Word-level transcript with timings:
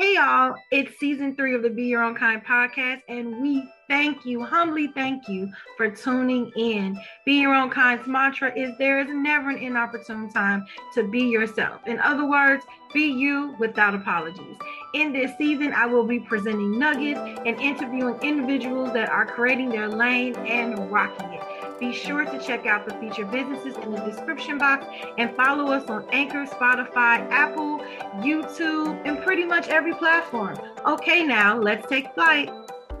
Hey, 0.00 0.14
y'all, 0.14 0.54
it's 0.70 0.98
season 0.98 1.36
three 1.36 1.54
of 1.54 1.60
the 1.60 1.68
Be 1.68 1.82
Your 1.82 2.02
Own 2.02 2.14
Kind 2.14 2.42
podcast, 2.42 3.02
and 3.10 3.42
we 3.42 3.68
thank 3.86 4.24
you, 4.24 4.42
humbly 4.42 4.86
thank 4.94 5.28
you 5.28 5.52
for 5.76 5.90
tuning 5.90 6.50
in. 6.56 6.98
Be 7.26 7.42
Your 7.42 7.54
Own 7.54 7.68
Kind's 7.68 8.06
mantra 8.06 8.50
is 8.58 8.70
there 8.78 9.00
is 9.00 9.08
never 9.10 9.50
an 9.50 9.58
inopportune 9.58 10.30
time 10.30 10.64
to 10.94 11.06
be 11.06 11.24
yourself. 11.24 11.82
In 11.86 11.98
other 11.98 12.24
words, 12.24 12.64
be 12.94 13.12
you 13.12 13.54
without 13.58 13.94
apologies. 13.94 14.56
In 14.94 15.12
this 15.12 15.32
season, 15.36 15.74
I 15.74 15.84
will 15.84 16.06
be 16.06 16.18
presenting 16.18 16.78
nuggets 16.78 17.20
and 17.44 17.60
interviewing 17.60 18.18
individuals 18.22 18.94
that 18.94 19.10
are 19.10 19.26
creating 19.26 19.68
their 19.68 19.90
lane 19.90 20.34
and 20.34 20.90
rocking 20.90 21.30
it. 21.34 21.42
Be 21.80 21.94
sure 21.94 22.26
to 22.26 22.38
check 22.38 22.66
out 22.66 22.86
the 22.86 22.94
featured 22.96 23.30
businesses 23.30 23.74
in 23.78 23.90
the 23.92 24.00
description 24.00 24.58
box 24.58 24.84
and 25.16 25.34
follow 25.34 25.72
us 25.72 25.88
on 25.88 26.04
Anchor, 26.12 26.44
Spotify, 26.44 27.26
Apple, 27.30 27.78
YouTube, 28.18 29.00
and 29.06 29.22
pretty 29.22 29.46
much 29.46 29.68
every 29.68 29.94
platform. 29.94 30.58
Okay, 30.86 31.24
now 31.24 31.58
let's 31.58 31.88
take 31.88 32.12
flight. 32.12 32.50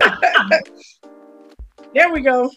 there 1.94 2.10
we 2.10 2.22
go. 2.22 2.50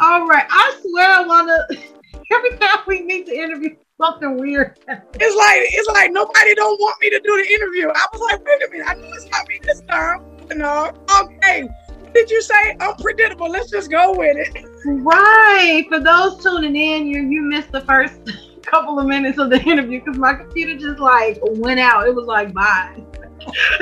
All 0.00 0.26
right. 0.26 0.46
I 0.50 0.80
swear 0.82 1.10
I 1.10 1.24
want 1.24 1.48
to, 1.48 1.78
every 2.32 2.58
time 2.58 2.78
we 2.88 3.04
meet 3.04 3.26
to 3.26 3.32
interview, 3.32 3.76
something 4.00 4.36
weird. 4.36 4.78
It's 4.88 5.36
like 5.36 5.60
it's 5.62 5.88
like 5.88 6.10
nobody 6.12 6.54
don't 6.54 6.80
want 6.80 7.00
me 7.00 7.10
to 7.10 7.20
do 7.20 7.42
the 7.42 7.52
interview. 7.52 7.88
I 7.94 8.06
was 8.12 8.20
like, 8.20 8.44
wait 8.44 8.62
a 8.66 8.70
minute, 8.70 8.86
I 8.88 8.94
know 8.94 9.12
it's 9.12 9.28
not 9.30 9.46
me 9.48 9.60
this 9.62 9.80
time. 9.82 10.24
No, 10.56 10.92
okay. 11.20 11.68
Did 12.18 12.30
you 12.32 12.42
say? 12.42 12.76
Unpredictable. 12.80 13.48
Let's 13.48 13.70
just 13.70 13.92
go 13.92 14.12
with 14.12 14.36
it. 14.36 14.66
Right. 14.84 15.86
For 15.88 16.00
those 16.00 16.42
tuning 16.42 16.74
in, 16.74 17.06
you 17.06 17.20
you 17.20 17.42
missed 17.42 17.70
the 17.70 17.82
first 17.82 18.18
couple 18.62 18.98
of 18.98 19.06
minutes 19.06 19.38
of 19.38 19.50
the 19.50 19.60
interview 19.62 20.00
because 20.00 20.18
my 20.18 20.34
computer 20.34 20.76
just 20.76 20.98
like 20.98 21.38
went 21.42 21.78
out. 21.78 22.08
It 22.08 22.14
was 22.16 22.26
like 22.26 22.52
bye. 22.52 23.04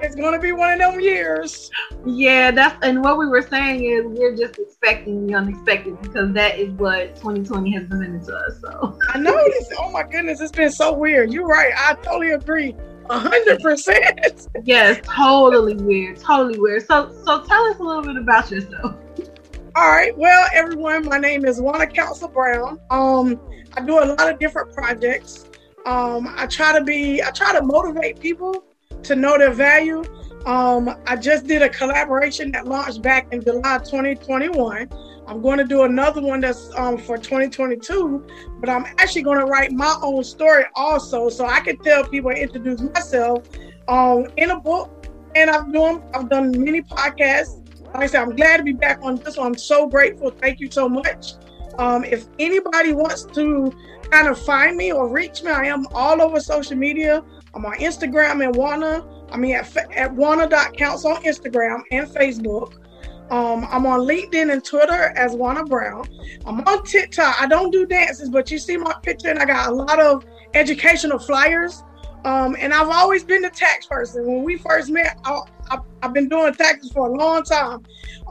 it's 0.00 0.14
gonna 0.16 0.40
be 0.40 0.52
one 0.52 0.72
of 0.72 0.78
them 0.78 0.98
years. 0.98 1.70
Yeah, 2.06 2.52
that's 2.52 2.82
and 2.82 3.02
what 3.02 3.18
we 3.18 3.26
were 3.26 3.42
saying 3.42 3.84
is 3.84 4.06
we're 4.06 4.34
just 4.34 4.58
expecting 4.58 5.26
the 5.26 5.34
unexpected 5.34 6.00
because 6.00 6.32
that 6.32 6.58
is 6.58 6.70
what 6.70 7.16
2020 7.16 7.70
has 7.72 7.84
presented 7.84 8.24
to 8.24 8.34
us. 8.34 8.62
So 8.62 8.98
I 9.10 9.18
know 9.18 9.36
this. 9.44 9.68
Oh 9.78 9.90
my 9.90 10.04
goodness, 10.04 10.40
it's 10.40 10.52
been 10.52 10.72
so 10.72 10.94
weird. 10.94 11.34
You're 11.34 11.46
right. 11.46 11.74
I 11.76 11.96
totally 11.96 12.30
agree. 12.30 12.74
Hundred 13.10 13.60
percent. 13.60 14.48
Yes, 14.64 15.00
totally 15.04 15.74
weird. 15.74 16.18
Totally 16.18 16.58
weird. 16.58 16.86
So 16.86 17.10
so 17.24 17.42
tell 17.44 17.64
us 17.66 17.78
a 17.78 17.82
little 17.82 18.02
bit 18.02 18.16
about 18.16 18.50
yourself. 18.50 18.96
All 19.74 19.88
right. 19.90 20.16
Well, 20.18 20.46
everyone, 20.52 21.04
my 21.06 21.18
name 21.18 21.44
is 21.44 21.60
Juana 21.60 21.86
Council 21.86 22.28
Brown. 22.28 22.80
Um, 22.90 23.40
I 23.76 23.80
do 23.80 23.98
a 24.02 24.06
lot 24.06 24.28
of 24.28 24.38
different 24.40 24.74
projects. 24.74 25.44
Um, 25.86 26.34
I 26.36 26.46
try 26.46 26.76
to 26.76 26.84
be, 26.84 27.22
I 27.22 27.30
try 27.30 27.52
to 27.52 27.62
motivate 27.62 28.18
people 28.18 28.64
to 29.04 29.14
know 29.14 29.38
their 29.38 29.52
value. 29.52 30.02
Um, 30.46 30.96
I 31.06 31.16
just 31.16 31.46
did 31.46 31.62
a 31.62 31.68
collaboration 31.68 32.50
that 32.52 32.66
launched 32.66 33.02
back 33.02 33.32
in 33.32 33.42
July 33.42 33.78
2021. 33.78 34.88
I'm 35.28 35.42
going 35.42 35.58
to 35.58 35.64
do 35.64 35.82
another 35.82 36.22
one 36.22 36.40
that's 36.40 36.70
um, 36.74 36.96
for 36.96 37.18
2022, 37.18 38.26
but 38.60 38.70
I'm 38.70 38.86
actually 38.96 39.22
going 39.22 39.38
to 39.38 39.44
write 39.44 39.72
my 39.72 39.94
own 40.02 40.24
story 40.24 40.64
also, 40.74 41.28
so 41.28 41.44
I 41.44 41.60
can 41.60 41.76
tell 41.78 42.02
people 42.04 42.30
and 42.30 42.38
introduce 42.38 42.80
myself 42.80 43.46
um, 43.88 44.26
in 44.38 44.50
a 44.50 44.58
book. 44.58 45.06
And 45.36 45.50
I've 45.50 45.70
done 45.70 46.02
I've 46.14 46.30
done 46.30 46.52
many 46.52 46.80
podcasts. 46.80 47.62
Like 47.88 47.96
I 47.96 48.06
said, 48.06 48.22
I'm 48.22 48.34
glad 48.34 48.56
to 48.56 48.62
be 48.62 48.72
back 48.72 49.00
on 49.02 49.16
this 49.16 49.36
one. 49.36 49.48
I'm 49.48 49.58
so 49.58 49.86
grateful. 49.86 50.30
Thank 50.30 50.60
you 50.60 50.70
so 50.70 50.88
much. 50.88 51.34
Um, 51.78 52.04
if 52.04 52.26
anybody 52.38 52.92
wants 52.92 53.24
to 53.24 53.70
kind 54.10 54.28
of 54.28 54.38
find 54.38 54.76
me 54.78 54.92
or 54.92 55.08
reach 55.08 55.42
me, 55.42 55.50
I 55.50 55.64
am 55.64 55.86
all 55.92 56.22
over 56.22 56.40
social 56.40 56.76
media. 56.76 57.22
I'm 57.54 57.66
on 57.66 57.74
Instagram 57.74 58.44
and 58.44 58.56
Juana. 58.56 59.06
I 59.30 59.36
mean, 59.36 59.54
at, 59.54 59.76
at 59.92 60.14
Juana.counts 60.14 61.04
on 61.04 61.22
Instagram 61.22 61.82
and 61.92 62.08
Facebook. 62.08 62.74
Um, 63.30 63.66
I'm 63.70 63.84
on 63.84 64.00
LinkedIn 64.00 64.50
and 64.50 64.64
Twitter 64.64 65.12
as 65.16 65.34
Juana 65.34 65.64
Brown. 65.64 66.06
I'm 66.46 66.60
on 66.60 66.84
TikTok. 66.84 67.40
I 67.40 67.46
don't 67.46 67.70
do 67.70 67.84
dances, 67.84 68.30
but 68.30 68.50
you 68.50 68.58
see 68.58 68.76
my 68.76 68.94
picture, 69.02 69.28
and 69.28 69.38
I 69.38 69.44
got 69.44 69.68
a 69.68 69.74
lot 69.74 70.00
of 70.00 70.24
educational 70.54 71.18
flyers. 71.18 71.84
Um, 72.24 72.56
and 72.58 72.72
I've 72.72 72.88
always 72.88 73.22
been 73.24 73.42
the 73.42 73.50
tax 73.50 73.86
person. 73.86 74.26
When 74.26 74.44
we 74.44 74.56
first 74.56 74.90
met, 74.90 75.18
I, 75.24 75.42
have 76.02 76.14
been 76.14 76.28
doing 76.28 76.54
taxes 76.54 76.90
for 76.90 77.06
a 77.06 77.12
long 77.12 77.42
time. 77.42 77.84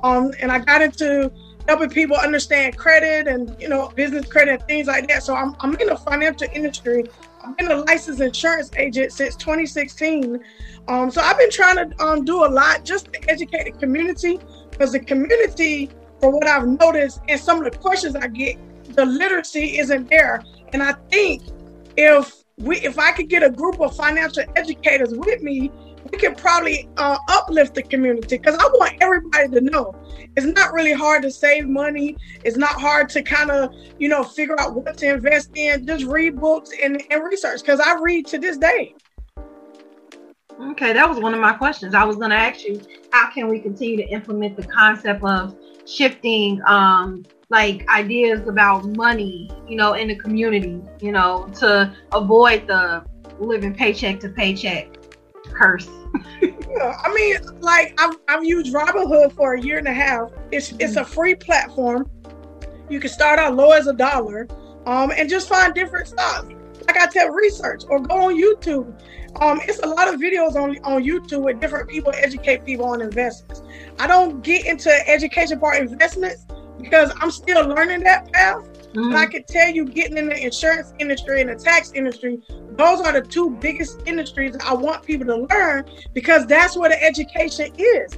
Um, 0.04 0.32
and 0.40 0.52
I 0.52 0.60
got 0.60 0.82
into 0.82 1.32
helping 1.68 1.90
people 1.90 2.18
understand 2.18 2.78
credit 2.78 3.28
and 3.28 3.56
you 3.60 3.68
know 3.68 3.90
business 3.96 4.26
credit 4.26 4.60
and 4.60 4.64
things 4.64 4.88
like 4.88 5.08
that. 5.10 5.24
So 5.24 5.36
I'm, 5.36 5.56
I'm 5.60 5.76
in 5.76 5.88
the 5.88 5.96
financial 5.98 6.48
industry 6.54 7.06
I've 7.48 7.56
been 7.56 7.72
a 7.72 7.78
licensed 7.78 8.20
insurance 8.20 8.72
agent 8.76 9.14
since 9.14 9.36
2016. 9.36 10.40
Um, 10.88 11.12
so 11.12 11.22
I've 11.22 11.38
been 11.38 11.52
trying 11.52 11.90
to 11.90 12.04
um, 12.04 12.26
do 12.26 12.46
a 12.46 12.48
lot 12.48 12.84
just 12.84 13.12
to 13.14 13.30
educate 13.30 13.66
the 13.66 13.72
community 13.72 14.40
because 14.78 14.92
the 14.92 15.00
community, 15.00 15.90
for 16.20 16.30
what 16.30 16.48
I've 16.48 16.68
noticed, 16.68 17.22
and 17.28 17.40
some 17.40 17.64
of 17.64 17.72
the 17.72 17.78
questions 17.78 18.16
I 18.16 18.28
get, 18.28 18.58
the 18.96 19.06
literacy 19.06 19.80
isn't 19.80 20.10
there. 20.10 20.44
And 20.74 20.84
I 20.84 20.94
think 21.10 21.44
if 21.96 22.44
we, 22.58 22.78
if 22.78 23.00
I 23.00 23.12
could 23.12 23.28
get 23.28 23.44
a 23.44 23.50
group 23.50 23.80
of 23.82 23.96
financial 23.96 24.44
educators 24.56 25.14
with 25.14 25.42
me, 25.42 25.72
we 26.12 26.18
could 26.18 26.38
probably 26.38 26.88
uh, 26.98 27.18
uplift 27.28 27.76
the 27.76 27.84
community 27.84 28.38
because 28.38 28.56
I 28.56 28.66
want 28.66 28.98
everybody 29.02 29.50
to 29.50 29.62
know 29.62 29.96
it's 30.36 30.46
not 30.46 30.72
really 30.72 30.94
hard 30.94 31.24
to 31.24 31.32
save 31.32 31.68
money. 31.68 32.16
It's 32.46 32.56
not 32.56 32.80
hard 32.80 33.10
to 33.10 33.24
kind 33.24 33.52
of, 33.52 33.74
you 33.98 34.08
know, 34.08 34.24
figure 34.24 34.60
out 34.60 34.76
what 34.76 34.98
to 35.00 35.14
invest 35.16 35.52
in. 35.56 35.86
Just 35.86 36.06
read 36.06 36.40
books 36.40 36.72
and, 36.82 37.02
and 37.10 37.24
research 37.24 37.62
because 37.62 37.80
I 37.80 38.00
read 38.00 38.28
to 38.28 38.38
this 38.38 38.58
day. 38.58 38.96
Okay, 40.60 40.92
that 40.94 41.08
was 41.08 41.20
one 41.20 41.34
of 41.34 41.40
my 41.40 41.54
questions. 41.54 41.94
I 41.94 42.04
was 42.04 42.16
going 42.16 42.32
to 42.32 42.36
ask 42.36 42.66
you, 42.66 42.82
how 43.12 43.30
can 43.32 43.48
we 43.48 43.60
continue 43.60 43.98
to 43.98 44.08
implement 44.10 44.58
the 44.58 44.64
concept 44.64 45.24
of 45.24 45.56
shifting 45.86 46.62
um, 46.68 47.24
like 47.50 47.88
ideas 47.90 48.48
about 48.48 48.86
money, 48.86 49.50
you 49.68 49.78
know, 49.78 49.94
in 49.94 50.10
the 50.10 50.16
community, 50.16 50.82
you 51.00 51.12
know, 51.12 51.48
to 51.60 51.96
avoid 52.12 52.68
the 52.68 53.06
living 53.40 53.74
paycheck 53.74 54.20
to 54.20 54.30
paycheck 54.30 54.98
curse. 55.54 55.88
yeah, 56.42 56.98
I 57.04 57.14
mean, 57.14 57.38
like 57.62 57.94
I've, 58.00 58.18
I've 58.28 58.44
used 58.44 58.74
Robinhood 58.74 59.34
for 59.34 59.54
a 59.54 59.62
year 59.62 59.78
and 59.78 59.88
a 59.88 59.94
half. 59.94 60.32
It's 60.52 60.70
mm-hmm. 60.70 60.82
it's 60.82 60.96
a 60.96 61.06
free 61.06 61.36
platform. 61.36 62.10
You 62.90 63.00
can 63.00 63.10
start 63.10 63.40
out 63.40 63.56
low 63.56 63.72
as 63.72 63.88
a 63.88 63.94
dollar, 63.94 64.48
um, 64.86 65.12
and 65.16 65.30
just 65.30 65.48
find 65.48 65.74
different 65.74 66.08
stocks. 66.08 66.48
Like 66.88 66.98
I 66.98 67.06
tell, 67.08 67.30
research 67.30 67.84
or 67.90 68.00
go 68.00 68.16
on 68.16 68.36
YouTube. 68.36 68.94
Um, 69.40 69.62
it's 69.64 69.80
a 69.80 69.88
lot 69.88 70.12
of 70.12 70.20
videos 70.20 70.56
on 70.56 70.78
on 70.84 71.04
YouTube 71.04 71.44
with 71.44 71.60
different 71.60 71.90
people 71.90 72.12
educate 72.16 72.66
people 72.66 72.86
on 72.86 73.02
investments. 73.02 73.62
I 74.00 74.08
don't 74.08 74.42
get 74.42 74.66
into 74.66 74.90
education 75.10 75.60
part 75.60 75.78
investments 75.78 76.46
because 76.80 77.12
I'm 77.22 77.32
still 77.32 77.68
learning 77.68 78.04
that 78.04 78.32
path. 78.32 78.64
Mm-hmm. 78.94 79.16
I 79.16 79.26
can 79.28 79.44
tell 79.44 79.70
you, 79.70 79.86
getting 79.86 80.18
in 80.18 80.28
the 80.28 80.44
insurance 80.44 80.94
industry 80.98 81.42
and 81.42 81.50
the 81.50 81.56
tax 81.56 81.92
industry, 81.94 82.40
those 82.72 83.00
are 83.02 83.14
the 83.14 83.22
two 83.22 83.52
biggest 83.62 84.02
industries 84.08 84.56
I 84.64 84.74
want 84.74 85.04
people 85.06 85.28
to 85.28 85.48
learn 85.54 85.86
because 86.14 86.48
that's 86.48 86.76
where 86.76 86.90
the 86.90 87.04
education 87.04 87.74
is. 87.78 88.18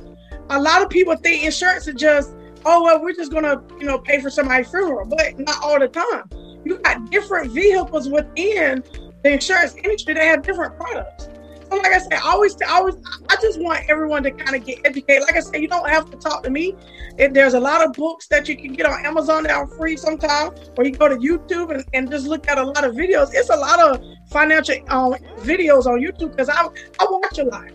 A 0.51 0.59
lot 0.59 0.81
of 0.81 0.89
people 0.89 1.15
think 1.17 1.43
insurance 1.43 1.87
is 1.87 1.95
just, 1.95 2.33
oh 2.65 2.83
well, 2.83 3.01
we're 3.01 3.13
just 3.13 3.31
gonna, 3.31 3.61
you 3.77 3.85
know, 3.85 3.97
pay 3.97 4.21
for 4.21 4.29
somebody's 4.29 4.69
funeral, 4.69 5.05
but 5.05 5.37
not 5.37 5.61
all 5.61 5.79
the 5.79 5.87
time. 5.87 6.23
You 6.63 6.77
got 6.79 7.09
different 7.09 7.51
vehicles 7.51 8.07
within 8.07 8.83
the 9.23 9.31
insurance 9.31 9.75
industry, 9.75 10.13
they 10.13 10.25
have 10.27 10.43
different 10.43 10.77
products. 10.77 11.29
So 11.69 11.77
like 11.77 11.93
I 11.93 11.99
said, 11.99 12.19
always, 12.23 12.59
I 12.61 12.71
always, 12.71 12.95
I 13.29 13.35
just 13.41 13.61
want 13.61 13.87
everyone 13.89 14.23
to 14.23 14.31
kind 14.31 14.55
of 14.55 14.65
get 14.65 14.79
educated. 14.85 15.21
Like 15.21 15.35
I 15.35 15.39
said, 15.39 15.61
you 15.61 15.67
don't 15.67 15.87
have 15.87 16.09
to 16.09 16.17
talk 16.17 16.41
to 16.43 16.49
me. 16.49 16.75
If 17.17 17.33
there's 17.33 17.53
a 17.53 17.59
lot 17.59 17.85
of 17.85 17.93
books 17.93 18.27
that 18.27 18.47
you 18.49 18.55
can 18.55 18.73
get 18.73 18.87
on 18.87 19.05
Amazon 19.05 19.43
that 19.43 19.51
are 19.51 19.67
free 19.67 19.95
sometimes, 19.95 20.71
or 20.77 20.85
you 20.85 20.91
go 20.91 21.07
to 21.07 21.15
YouTube 21.15 21.71
and, 21.71 21.85
and 21.93 22.09
just 22.09 22.25
look 22.25 22.47
at 22.47 22.57
a 22.57 22.63
lot 22.63 22.83
of 22.83 22.95
videos. 22.95 23.29
It's 23.33 23.49
a 23.49 23.55
lot 23.55 23.79
of 23.79 24.01
financial 24.29 24.75
um, 24.87 25.13
videos 25.41 25.85
on 25.85 25.99
YouTube 25.99 26.31
because 26.31 26.49
I 26.49 26.63
I 26.99 27.05
watch 27.07 27.37
a 27.37 27.43
lot. 27.43 27.71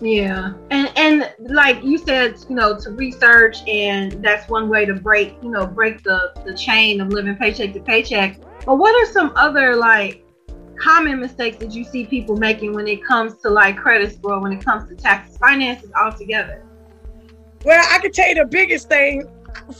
Yeah, 0.00 0.52
and 0.70 0.92
and 0.96 1.32
like 1.40 1.82
you 1.82 1.96
said, 1.96 2.36
you 2.50 2.54
know, 2.54 2.78
to 2.78 2.90
research, 2.90 3.66
and 3.66 4.12
that's 4.22 4.48
one 4.48 4.68
way 4.68 4.84
to 4.84 4.94
break, 4.94 5.36
you 5.42 5.48
know, 5.48 5.66
break 5.66 6.02
the 6.02 6.34
the 6.44 6.54
chain 6.54 7.00
of 7.00 7.08
living 7.08 7.34
paycheck 7.36 7.72
to 7.72 7.80
paycheck. 7.80 8.38
But 8.66 8.76
what 8.76 8.94
are 8.94 9.10
some 9.10 9.32
other 9.36 9.74
like 9.74 10.25
common 10.76 11.20
mistakes 11.20 11.56
that 11.58 11.72
you 11.72 11.84
see 11.84 12.06
people 12.06 12.36
making 12.36 12.72
when 12.72 12.86
it 12.86 13.04
comes 13.04 13.36
to 13.42 13.50
like 13.50 13.76
credit 13.76 14.14
score, 14.14 14.40
when 14.40 14.52
it 14.52 14.64
comes 14.64 14.88
to 14.88 14.96
taxes, 14.96 15.36
finances 15.38 15.90
altogether? 15.92 16.62
Well, 17.64 17.84
I 17.90 17.98
can 17.98 18.12
tell 18.12 18.28
you 18.28 18.36
the 18.36 18.44
biggest 18.44 18.88
thing 18.88 19.28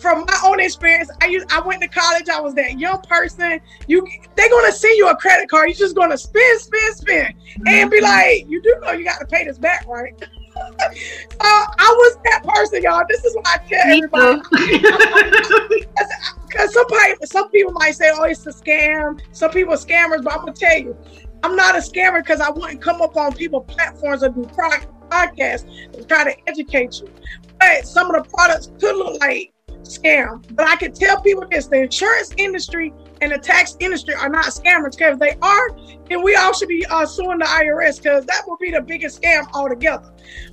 from 0.01 0.25
my 0.27 0.41
own 0.45 0.61
experience. 0.61 1.11
I 1.23 1.27
used, 1.27 1.51
I 1.53 1.61
went 1.61 1.83
to 1.83 1.89
college. 1.89 2.29
I 2.29 2.41
was 2.41 2.55
that 2.55 2.79
young 2.79 3.01
person. 3.03 3.61
You 3.87 4.07
they're 4.35 4.51
gonna 4.51 4.73
send 4.73 4.97
you 4.97 5.09
a 5.09 5.17
credit 5.17 5.49
card. 5.49 5.69
You're 5.69 5.77
just 5.77 5.95
gonna 5.95 6.19
spend, 6.19 6.61
spend, 6.61 6.97
spend, 6.97 7.35
mm-hmm. 7.35 7.69
and 7.69 7.91
be 7.91 8.01
like, 8.01 8.49
you 8.49 8.61
do 8.63 8.77
know 8.83 8.93
you 8.93 9.05
got 9.05 9.19
to 9.21 9.27
pay 9.27 9.45
this 9.45 9.59
back, 9.59 9.87
right? 9.87 10.15
Uh, 10.57 11.67
I 11.79 11.95
was 11.97 12.19
that 12.25 12.45
person, 12.45 12.83
y'all. 12.83 13.05
This 13.09 13.25
is 13.25 13.35
what 13.37 13.47
I 13.47 13.59
tell 13.69 13.87
Me 13.87 13.97
everybody. 13.97 14.41
Because 16.47 16.73
some 16.73 16.87
people, 16.87 17.27
some 17.27 17.51
people 17.51 17.73
might 17.73 17.93
say, 17.93 18.11
"Oh, 18.15 18.25
it's 18.25 18.47
a 18.47 18.53
scam." 18.53 19.21
Some 19.33 19.51
people 19.51 19.75
are 19.75 19.79
scammers, 19.79 20.23
but 20.23 20.33
I'm 20.33 20.41
gonna 20.41 20.53
tell 20.53 20.79
you, 20.79 20.97
I'm 21.43 21.57
not 21.57 21.75
a 21.75 21.79
scammer 21.79 22.23
because 22.23 22.41
I 22.41 22.51
wouldn't 22.51 22.81
come 22.81 23.03
up 23.03 23.17
on 23.17 23.35
people 23.35 23.61
platforms 23.61 24.23
or 24.23 24.31
do 24.31 24.43
podcasts 24.43 25.93
to 25.93 26.05
try 26.05 26.25
to 26.25 26.35
educate 26.49 27.01
you. 27.01 27.09
But 27.59 27.87
some 27.87 28.15
of 28.15 28.23
the 28.23 28.31
products 28.31 28.71
could 28.81 28.97
look 28.97 29.21
like 29.21 29.53
scam. 29.83 30.45
But 30.55 30.67
I 30.69 30.77
can 30.77 30.93
tell 30.93 31.21
people 31.21 31.47
this: 31.51 31.67
the 31.67 31.83
insurance 31.83 32.33
industry 32.37 32.93
and 33.21 33.33
the 33.33 33.39
tax 33.39 33.77
industry 33.81 34.15
are 34.15 34.29
not 34.29 34.47
scammers. 34.47 34.97
Because 34.97 35.19
they 35.19 35.37
are, 35.43 35.71
then 36.09 36.23
we 36.23 36.35
all 36.37 36.53
should 36.53 36.69
be 36.69 36.85
uh, 36.87 37.07
suing 37.07 37.39
the 37.39 37.45
IRS 37.45 38.03
because 38.03 38.25
that 38.27 38.43
will 38.47 38.57
be 38.59 38.71
the 38.71 38.81
biggest 38.81 39.21
scam 39.21 39.47
altogether. 39.53 40.13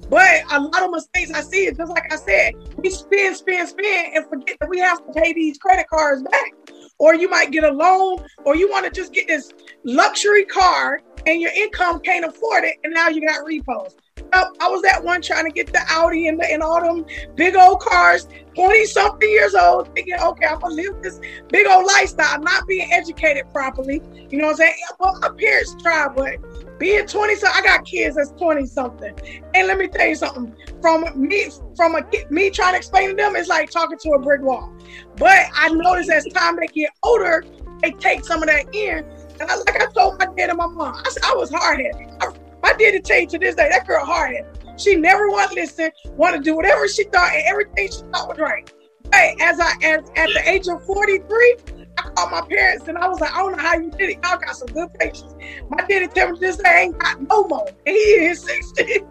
But 0.10 0.44
a 0.51 0.60
lot 0.60 0.83
of 0.83 0.92
mistakes 0.92 1.31
I 1.31 1.42
see 1.42 1.65
is 1.65 1.77
just 1.77 1.92
like 1.92 2.12
I 2.12 2.15
said, 2.15 2.54
we 2.77 2.89
spend, 2.89 3.36
spend, 3.36 3.69
spend, 3.69 4.15
and 4.15 4.27
forget 4.27 4.57
that 4.60 4.69
we 4.69 4.80
have 4.80 5.06
to 5.06 5.12
pay 5.13 5.33
these 5.33 5.57
credit 5.57 5.88
cards 5.89 6.24
back. 6.24 6.54
Or 7.00 7.15
you 7.15 7.30
might 7.30 7.51
get 7.51 7.63
a 7.63 7.71
loan, 7.71 8.25
or 8.45 8.56
you 8.56 8.69
want 8.69 8.86
to 8.86 8.92
just 8.92 9.13
get 9.13 9.27
this 9.27 9.51
luxury 9.83 10.45
car 10.45 11.01
and 11.25 11.42
your 11.42 11.51
income 11.51 12.00
can't 12.00 12.25
afford 12.25 12.63
it, 12.63 12.77
and 12.83 12.94
now 12.94 13.10
you 13.10 13.25
got 13.25 13.45
repos. 13.45 13.95
I 14.33 14.68
was 14.69 14.81
that 14.81 15.03
one 15.03 15.21
trying 15.21 15.45
to 15.45 15.51
get 15.51 15.68
the 15.68 15.81
Audi 15.89 16.27
and, 16.27 16.39
the, 16.39 16.51
and 16.51 16.63
all 16.63 16.81
them 16.81 17.06
big 17.35 17.56
old 17.56 17.80
cars, 17.81 18.27
20 18.56 18.85
something 18.85 19.30
years 19.30 19.53
old, 19.56 19.94
thinking, 19.94 20.15
okay, 20.15 20.45
I'm 20.45 20.59
gonna 20.59 20.75
live 20.75 21.01
this 21.01 21.19
big 21.50 21.68
old 21.68 21.85
lifestyle, 21.85 22.39
not 22.41 22.68
being 22.68 22.91
educated 22.91 23.51
properly. 23.53 24.01
You 24.30 24.39
know 24.39 24.45
what 24.45 24.51
I'm 24.51 24.57
saying? 24.57 24.74
Well, 25.00 25.19
my 25.19 25.30
parents 25.30 25.75
tried, 25.81 26.15
but 26.15 26.80
being 26.80 27.06
20 27.06 27.35
so 27.35 27.47
I 27.47 27.62
got 27.62 27.85
kids 27.85 28.15
that's 28.15 28.31
20 28.31 28.65
something. 28.65 29.13
And 29.53 29.68
let 29.68 29.77
me 29.77 29.88
tell 29.88 30.07
you 30.07 30.15
something. 30.15 30.56
From 30.81 31.06
me, 31.15 31.50
from 31.75 31.95
a 31.95 32.01
me 32.29 32.50
trying 32.50 32.74
to 32.74 32.77
explain 32.77 33.09
to 33.12 33.15
them, 33.15 33.36
it's 33.36 33.50
like 33.50 33.69
talking 33.69 33.97
to 34.00 34.12
a 34.12 34.19
brick 34.19 34.41
wall. 34.41 34.74
But 35.18 35.45
I 35.53 35.69
notice 35.69 36.09
as 36.09 36.25
time 36.33 36.57
they 36.59 36.68
get 36.68 36.91
older, 37.03 37.45
they 37.81 37.91
take 37.91 38.25
some 38.25 38.41
of 38.41 38.50
that 38.50 38.74
in. 38.74 39.06
And 39.39 39.50
I, 39.50 39.56
like 39.56 39.81
I 39.81 39.86
told 39.94 40.19
my 40.19 40.25
dad 40.25 40.50
and 40.50 40.57
my 40.57 40.68
mom, 40.68 40.95
I 40.95 41.31
I 41.31 41.36
was 41.36 41.51
hard 41.51 41.79
headed. 41.79 42.43
My 42.63 42.71
daddy 42.71 43.01
tell 43.01 43.19
you 43.19 43.27
to 43.27 43.38
this 43.38 43.56
day, 43.56 43.68
that 43.69 43.86
girl 43.86 44.06
hard. 44.06 44.38
She 44.77 44.95
never 44.95 45.27
want 45.27 45.51
to 45.51 45.56
listen, 45.56 45.92
want 46.15 46.36
to 46.36 46.42
do 46.42 46.56
whatever 46.56 46.88
she 46.88 47.04
thought, 47.04 47.33
and 47.33 47.44
everything 47.45 47.89
she 47.92 48.01
thought 48.13 48.30
was 48.30 48.39
right. 48.39 48.71
But 49.12 49.42
as 49.42 49.60
I 49.60 49.74
as 49.83 50.00
at 50.15 50.33
the 50.33 50.42
age 50.50 50.68
of 50.69 50.83
43, 50.86 51.57
I 51.98 52.01
called 52.15 52.31
my 52.31 52.42
parents 52.50 52.88
and 52.88 52.98
I 52.98 53.07
was 53.07 53.19
like, 53.19 53.31
I 53.33 53.38
don't 53.38 53.51
know 53.51 53.62
how 53.62 53.75
you 53.75 53.92
did 53.92 54.10
it. 54.10 54.19
Y'all 54.24 54.39
got 54.39 54.56
some 54.56 54.69
good 54.69 54.89
patience. 54.95 55.36
My 55.69 55.86
daddy 55.86 56.07
tell 56.07 56.31
me 56.31 56.39
this 56.39 56.57
day 56.57 56.86
ain't 56.86 56.98
got 56.98 57.21
no 57.21 57.48
more. 57.48 57.68
And 57.68 57.77
he 57.86 57.94
is 57.94 58.42
60. 58.42 59.01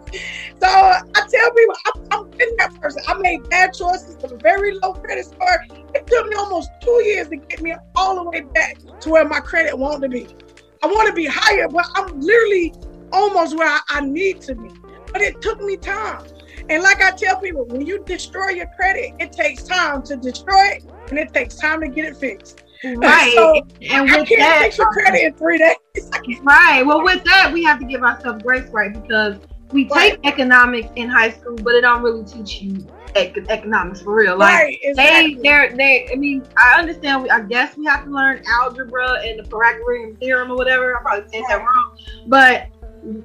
so 0.59 0.67
I 0.67 1.01
tell 1.13 1.51
people, 1.51 1.75
I'm, 1.85 2.07
I'm 2.11 2.25
in 2.33 2.55
that 2.57 2.73
person. 2.81 3.01
I 3.07 3.13
made 3.19 3.47
bad 3.49 3.73
choices 3.73 4.17
a 4.23 4.35
very 4.37 4.77
low 4.79 4.93
credit 4.93 5.25
score. 5.25 5.65
It 5.93 6.05
took 6.07 6.27
me 6.27 6.35
almost 6.35 6.69
two 6.81 7.01
years 7.05 7.29
to 7.29 7.37
get 7.37 7.61
me 7.61 7.73
all 7.95 8.15
the 8.15 8.29
way 8.29 8.41
back 8.41 8.77
to 9.01 9.09
where 9.09 9.27
my 9.27 9.39
credit 9.39 9.77
wanted 9.77 10.01
to 10.01 10.09
be. 10.09 10.27
I 10.81 10.87
want 10.87 11.07
to 11.07 11.13
be 11.13 11.27
higher, 11.27 11.69
but 11.69 11.85
I'm 11.95 12.19
literally 12.19 12.73
almost 13.13 13.55
where 13.57 13.69
I, 13.69 13.79
I 13.89 14.01
need 14.01 14.41
to 14.41 14.55
be. 14.55 14.69
But 15.11 15.21
it 15.21 15.41
took 15.41 15.61
me 15.61 15.77
time. 15.77 16.25
And 16.69 16.81
like 16.81 17.01
I 17.01 17.11
tell 17.11 17.39
people, 17.39 17.65
when 17.65 17.85
you 17.85 18.03
destroy 18.03 18.49
your 18.49 18.67
credit, 18.75 19.13
it 19.19 19.31
takes 19.31 19.63
time 19.63 20.01
to 20.03 20.15
destroy 20.15 20.63
it 20.75 20.83
and 21.09 21.19
it 21.19 21.33
takes 21.33 21.55
time 21.55 21.81
to 21.81 21.87
get 21.87 22.05
it 22.05 22.17
fixed. 22.17 22.63
Right. 22.97 23.31
So 23.33 23.61
and 23.81 24.03
with 24.03 24.13
I 24.13 24.25
can't 24.25 24.39
that, 24.39 24.59
fix 24.63 24.77
your 24.77 24.91
credit 24.91 25.23
in 25.23 25.33
three 25.35 25.57
days. 25.57 25.77
right. 26.41 26.85
Well, 26.85 27.01
with 27.01 27.23
that, 27.23 27.49
we 27.53 27.63
have 27.63 27.79
to 27.79 27.85
give 27.85 28.03
ourselves 28.03 28.43
grace, 28.43 28.67
right? 28.71 28.91
Because 28.91 29.37
we 29.71 29.87
take 29.87 30.19
economics 30.25 30.89
in 30.97 31.07
high 31.07 31.31
school, 31.31 31.55
but 31.55 31.75
it 31.75 31.81
don't 31.81 32.03
really 32.03 32.25
teach 32.25 32.61
you 32.61 32.85
economics 33.15 34.01
for 34.01 34.13
real. 34.13 34.37
Like 34.37 34.53
right, 34.53 34.79
exactly. 34.81 35.35
they, 35.35 35.41
they're, 35.41 35.75
they. 35.75 36.09
I 36.11 36.15
mean, 36.15 36.45
I 36.57 36.79
understand. 36.79 37.23
We, 37.23 37.29
I 37.29 37.41
guess 37.41 37.77
we 37.77 37.85
have 37.85 38.05
to 38.05 38.11
learn 38.11 38.43
algebra 38.45 39.21
and 39.25 39.39
the 39.39 39.43
Pythagorean 39.43 40.15
theorem 40.17 40.51
or 40.51 40.57
whatever. 40.57 40.97
I 40.97 41.01
probably 41.01 41.29
said 41.29 41.43
that 41.47 41.59
wrong, 41.59 41.97
but 42.27 42.67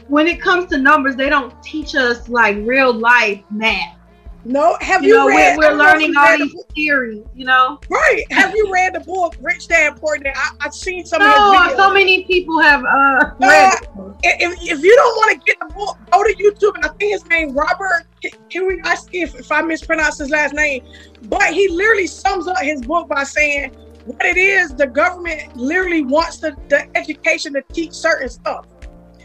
when 0.09 0.27
it 0.27 0.41
comes 0.41 0.67
to 0.71 0.79
numbers, 0.79 1.17
they 1.17 1.29
don't 1.29 1.55
teach 1.63 1.95
us 1.95 2.29
like 2.29 2.57
real 2.59 2.93
life 2.93 3.43
math. 3.51 3.99
No, 4.45 4.79
have 4.81 5.03
you, 5.03 5.11
you 5.11 5.15
know, 5.15 5.29
read? 5.29 5.59
We're, 5.59 5.73
we're 5.73 5.77
learning 5.77 6.15
all 6.17 6.39
these 6.39 6.55
theories, 6.75 7.25
you 7.35 7.45
know. 7.45 7.79
Right? 7.91 8.25
Have 8.31 8.55
you 8.55 8.73
read 8.73 8.95
the 8.95 9.01
book 9.01 9.37
Rich 9.41 9.69
Dad 9.69 10.01
Poor 10.01 10.17
Dad? 10.17 10.33
I, 10.35 10.53
have 10.61 10.75
seen 10.75 11.05
some. 11.05 11.21
No, 11.21 11.75
so 11.77 11.93
many 11.93 12.25
people 12.25 12.61
have 12.61 12.85
uh, 12.85 13.33
read. 13.41 13.75
Uh, 13.99 14.13
if, 14.23 14.53
if 14.63 14.83
you 14.83 14.97
don't 14.97 15.17
want 15.17 15.39
to 15.39 15.45
get 15.45 15.59
the 15.59 15.75
book, 15.75 15.99
go 16.11 16.23
to 16.23 16.35
YouTube. 16.35 16.77
And 16.77 16.85
I 16.85 16.89
think 16.89 17.13
his 17.13 17.27
name 17.27 17.53
Robert. 17.53 18.07
Can 18.49 18.67
we 18.67 18.81
ask 18.85 19.13
if 19.13 19.35
if 19.35 19.53
I 19.53 19.61
mispronounce 19.61 20.19
his 20.19 20.31
last 20.31 20.55
name? 20.55 20.87
But 21.25 21.53
he 21.53 21.69
literally 21.69 22.07
sums 22.07 22.47
up 22.47 22.59
his 22.59 22.81
book 22.81 23.09
by 23.09 23.25
saying 23.25 23.75
what 24.07 24.25
it 24.25 24.37
is. 24.37 24.75
The 24.75 24.87
government 24.87 25.57
literally 25.57 26.03
wants 26.03 26.39
the, 26.39 26.57
the 26.69 26.89
education 26.97 27.53
to 27.55 27.63
teach 27.73 27.93
certain 27.93 28.29
stuff. 28.29 28.65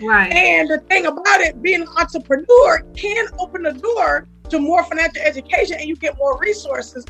Right. 0.02 0.32
And 0.32 0.70
the 0.70 0.80
thing 0.90 1.06
about 1.06 1.42
it, 1.42 1.62
being 1.62 1.82
an 1.82 1.88
entrepreneur 1.98 2.82
can 2.96 3.28
open 3.40 3.64
the 3.64 3.74
door 3.74 4.28
to 4.50 4.60
more 4.60 4.84
financial 4.84 5.22
education 5.22 5.78
and 5.80 5.88
you 5.88 5.96
get 5.96 6.18
more 6.18 6.38
resources 6.40 7.06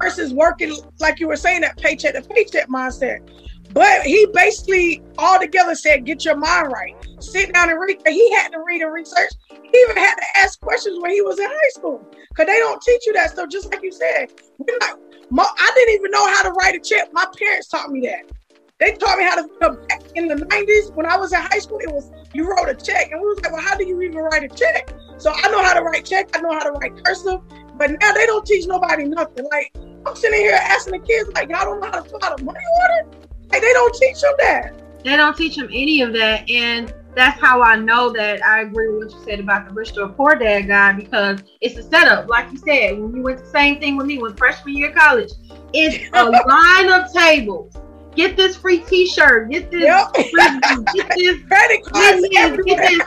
versus 0.00 0.32
working, 0.32 0.74
like 1.00 1.20
you 1.20 1.28
were 1.28 1.36
saying, 1.36 1.60
that 1.62 1.76
paycheck 1.76 2.14
to 2.14 2.22
paycheck 2.22 2.68
mindset. 2.68 3.28
But 3.72 4.02
he 4.02 4.26
basically 4.32 5.02
all 5.18 5.38
together 5.38 5.74
said, 5.74 6.06
get 6.06 6.24
your 6.24 6.36
mind 6.36 6.72
right. 6.72 6.94
Sit 7.20 7.52
down 7.52 7.68
and 7.68 7.78
read. 7.78 8.00
He 8.06 8.32
had 8.34 8.48
to 8.52 8.62
read 8.66 8.80
and 8.80 8.92
research. 8.92 9.30
He 9.50 9.78
even 9.78 9.96
had 9.96 10.14
to 10.14 10.24
ask 10.36 10.58
questions 10.60 10.98
when 11.02 11.10
he 11.10 11.20
was 11.20 11.38
in 11.38 11.46
high 11.46 11.70
school. 11.70 12.02
Because 12.30 12.46
they 12.46 12.58
don't 12.58 12.80
teach 12.80 13.06
you 13.06 13.12
that 13.12 13.30
stuff, 13.30 13.50
just 13.50 13.70
like 13.70 13.82
you 13.82 13.92
said. 13.92 14.28
We're 14.56 14.78
not, 14.80 14.98
I 15.38 15.72
didn't 15.74 15.94
even 15.96 16.10
know 16.10 16.26
how 16.26 16.44
to 16.44 16.50
write 16.52 16.76
a 16.76 16.80
check. 16.80 17.12
My 17.12 17.26
parents 17.38 17.68
taught 17.68 17.90
me 17.90 18.00
that. 18.06 18.30
They 18.78 18.92
taught 18.92 19.18
me 19.18 19.24
how 19.24 19.34
to 19.34 19.48
come 19.60 19.84
back 19.88 20.02
in 20.14 20.28
the 20.28 20.36
90s 20.36 20.94
when 20.94 21.04
I 21.04 21.16
was 21.16 21.32
in 21.32 21.40
high 21.40 21.58
school. 21.58 21.78
It 21.80 21.90
was 21.90 22.12
you 22.32 22.48
wrote 22.48 22.68
a 22.68 22.74
check, 22.74 23.10
and 23.10 23.20
we 23.20 23.26
was 23.26 23.40
like, 23.40 23.52
well, 23.52 23.60
how 23.60 23.76
do 23.76 23.84
you 23.84 24.00
even 24.02 24.18
write 24.18 24.44
a 24.44 24.54
check? 24.54 24.94
So 25.18 25.32
I 25.34 25.50
know 25.50 25.60
how 25.60 25.74
to 25.74 25.82
write 25.82 26.04
check. 26.04 26.30
I 26.36 26.40
know 26.40 26.52
how 26.52 26.62
to 26.62 26.70
write 26.70 27.04
cursive, 27.04 27.40
but 27.76 27.90
now 28.00 28.12
they 28.12 28.26
don't 28.26 28.46
teach 28.46 28.68
nobody 28.68 29.04
nothing. 29.04 29.48
Like 29.50 29.72
I'm 30.06 30.14
sitting 30.14 30.38
here 30.38 30.54
asking 30.54 30.92
the 30.92 31.00
kids, 31.00 31.28
like, 31.34 31.48
y'all 31.48 31.64
don't 31.64 31.80
know 31.80 31.88
how 31.88 32.00
to 32.00 32.08
fill 32.08 32.20
out 32.22 32.40
a 32.40 32.44
money 32.44 32.60
order. 32.80 33.18
Like 33.50 33.62
they 33.62 33.72
don't 33.72 33.94
teach 33.96 34.20
them 34.20 34.34
that. 34.38 35.02
They 35.02 35.16
don't 35.16 35.36
teach 35.36 35.56
them 35.56 35.68
any 35.72 36.02
of 36.02 36.12
that, 36.12 36.48
and 36.48 36.94
that's 37.16 37.40
how 37.40 37.62
I 37.62 37.74
know 37.74 38.12
that 38.12 38.44
I 38.44 38.60
agree 38.60 38.90
with 38.90 39.08
what 39.08 39.18
you 39.18 39.24
said 39.24 39.40
about 39.40 39.66
the 39.66 39.74
rich 39.74 39.96
or 39.96 40.08
poor 40.08 40.36
dad 40.36 40.68
guy 40.68 40.92
because 40.92 41.40
it's 41.60 41.76
a 41.76 41.82
setup. 41.82 42.28
Like 42.28 42.52
you 42.52 42.58
said, 42.58 42.96
when 42.96 43.12
you 43.12 43.22
went 43.22 43.40
the 43.40 43.46
same 43.46 43.80
thing 43.80 43.96
with 43.96 44.06
me 44.06 44.18
when 44.18 44.36
freshman 44.36 44.76
year 44.76 44.90
of 44.90 44.94
college, 44.94 45.32
it's 45.72 46.08
a 46.12 46.24
line 46.46 46.92
of 46.92 47.12
tables 47.12 47.76
Get 48.18 48.36
this 48.36 48.56
free 48.56 48.80
T-shirt. 48.80 49.48
Get 49.48 49.70
this. 49.70 49.82
Yep. 49.82 50.12
Free, 50.12 50.84
get 50.92 51.08
this 51.14 51.40
credit 51.48 51.84
card. 51.84 52.24
Get, 52.32 52.56
this 52.66 53.02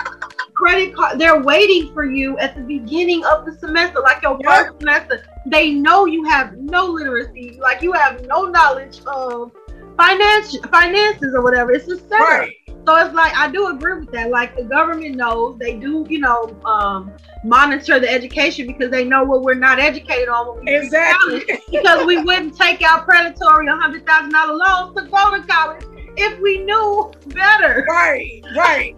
credit 0.54 0.96
card. 0.96 1.20
They're 1.20 1.42
waiting 1.42 1.94
for 1.94 2.06
you 2.06 2.38
at 2.38 2.56
the 2.56 2.62
beginning 2.62 3.26
of 3.26 3.46
the 3.46 3.52
semester, 3.52 4.00
like 4.00 4.24
your 4.24 4.40
yep. 4.42 4.68
first 4.68 4.80
semester. 4.80 5.26
They 5.48 5.72
know 5.72 6.06
you 6.06 6.24
have 6.30 6.56
no 6.56 6.86
literacy, 6.86 7.60
like 7.62 7.82
you 7.82 7.92
have 7.92 8.26
no 8.26 8.46
knowledge 8.46 9.02
of 9.06 9.52
finance 9.98 10.58
finances 10.70 11.34
or 11.34 11.42
whatever. 11.42 11.72
It's 11.72 11.88
a 11.88 11.98
setup. 11.98 12.20
Right. 12.20 12.54
So 12.88 12.96
it's 12.96 13.14
like 13.14 13.36
I 13.36 13.52
do 13.52 13.68
agree 13.68 14.00
with 14.00 14.12
that. 14.12 14.30
Like 14.30 14.56
the 14.56 14.64
government 14.64 15.16
knows 15.16 15.58
they 15.60 15.78
do, 15.78 16.06
you 16.10 16.20
know, 16.20 16.60
um, 16.66 17.12
monitor 17.44 18.00
the 18.00 18.10
education 18.10 18.66
because 18.66 18.90
they 18.90 19.04
know 19.04 19.24
what 19.24 19.44
we're 19.44 19.54
not 19.54 19.80
educated 19.80 20.30
on. 20.30 20.68
exactly. 20.68 21.44
because 21.72 22.06
we 22.06 22.18
wouldn't 22.24 22.58
take 22.58 22.82
out 22.82 23.06
predatory 23.06 23.68
hundred 23.68 24.06
thousand 24.06 24.32
dollar 24.32 24.56
loans 24.56 24.96
to 24.96 25.04
go 25.04 25.38
to 25.38 25.44
college 25.48 25.84
if 26.18 26.40
we 26.40 26.60
knew 26.64 27.12
better. 27.28 27.86
Right. 27.88 28.44
Right. 28.56 28.96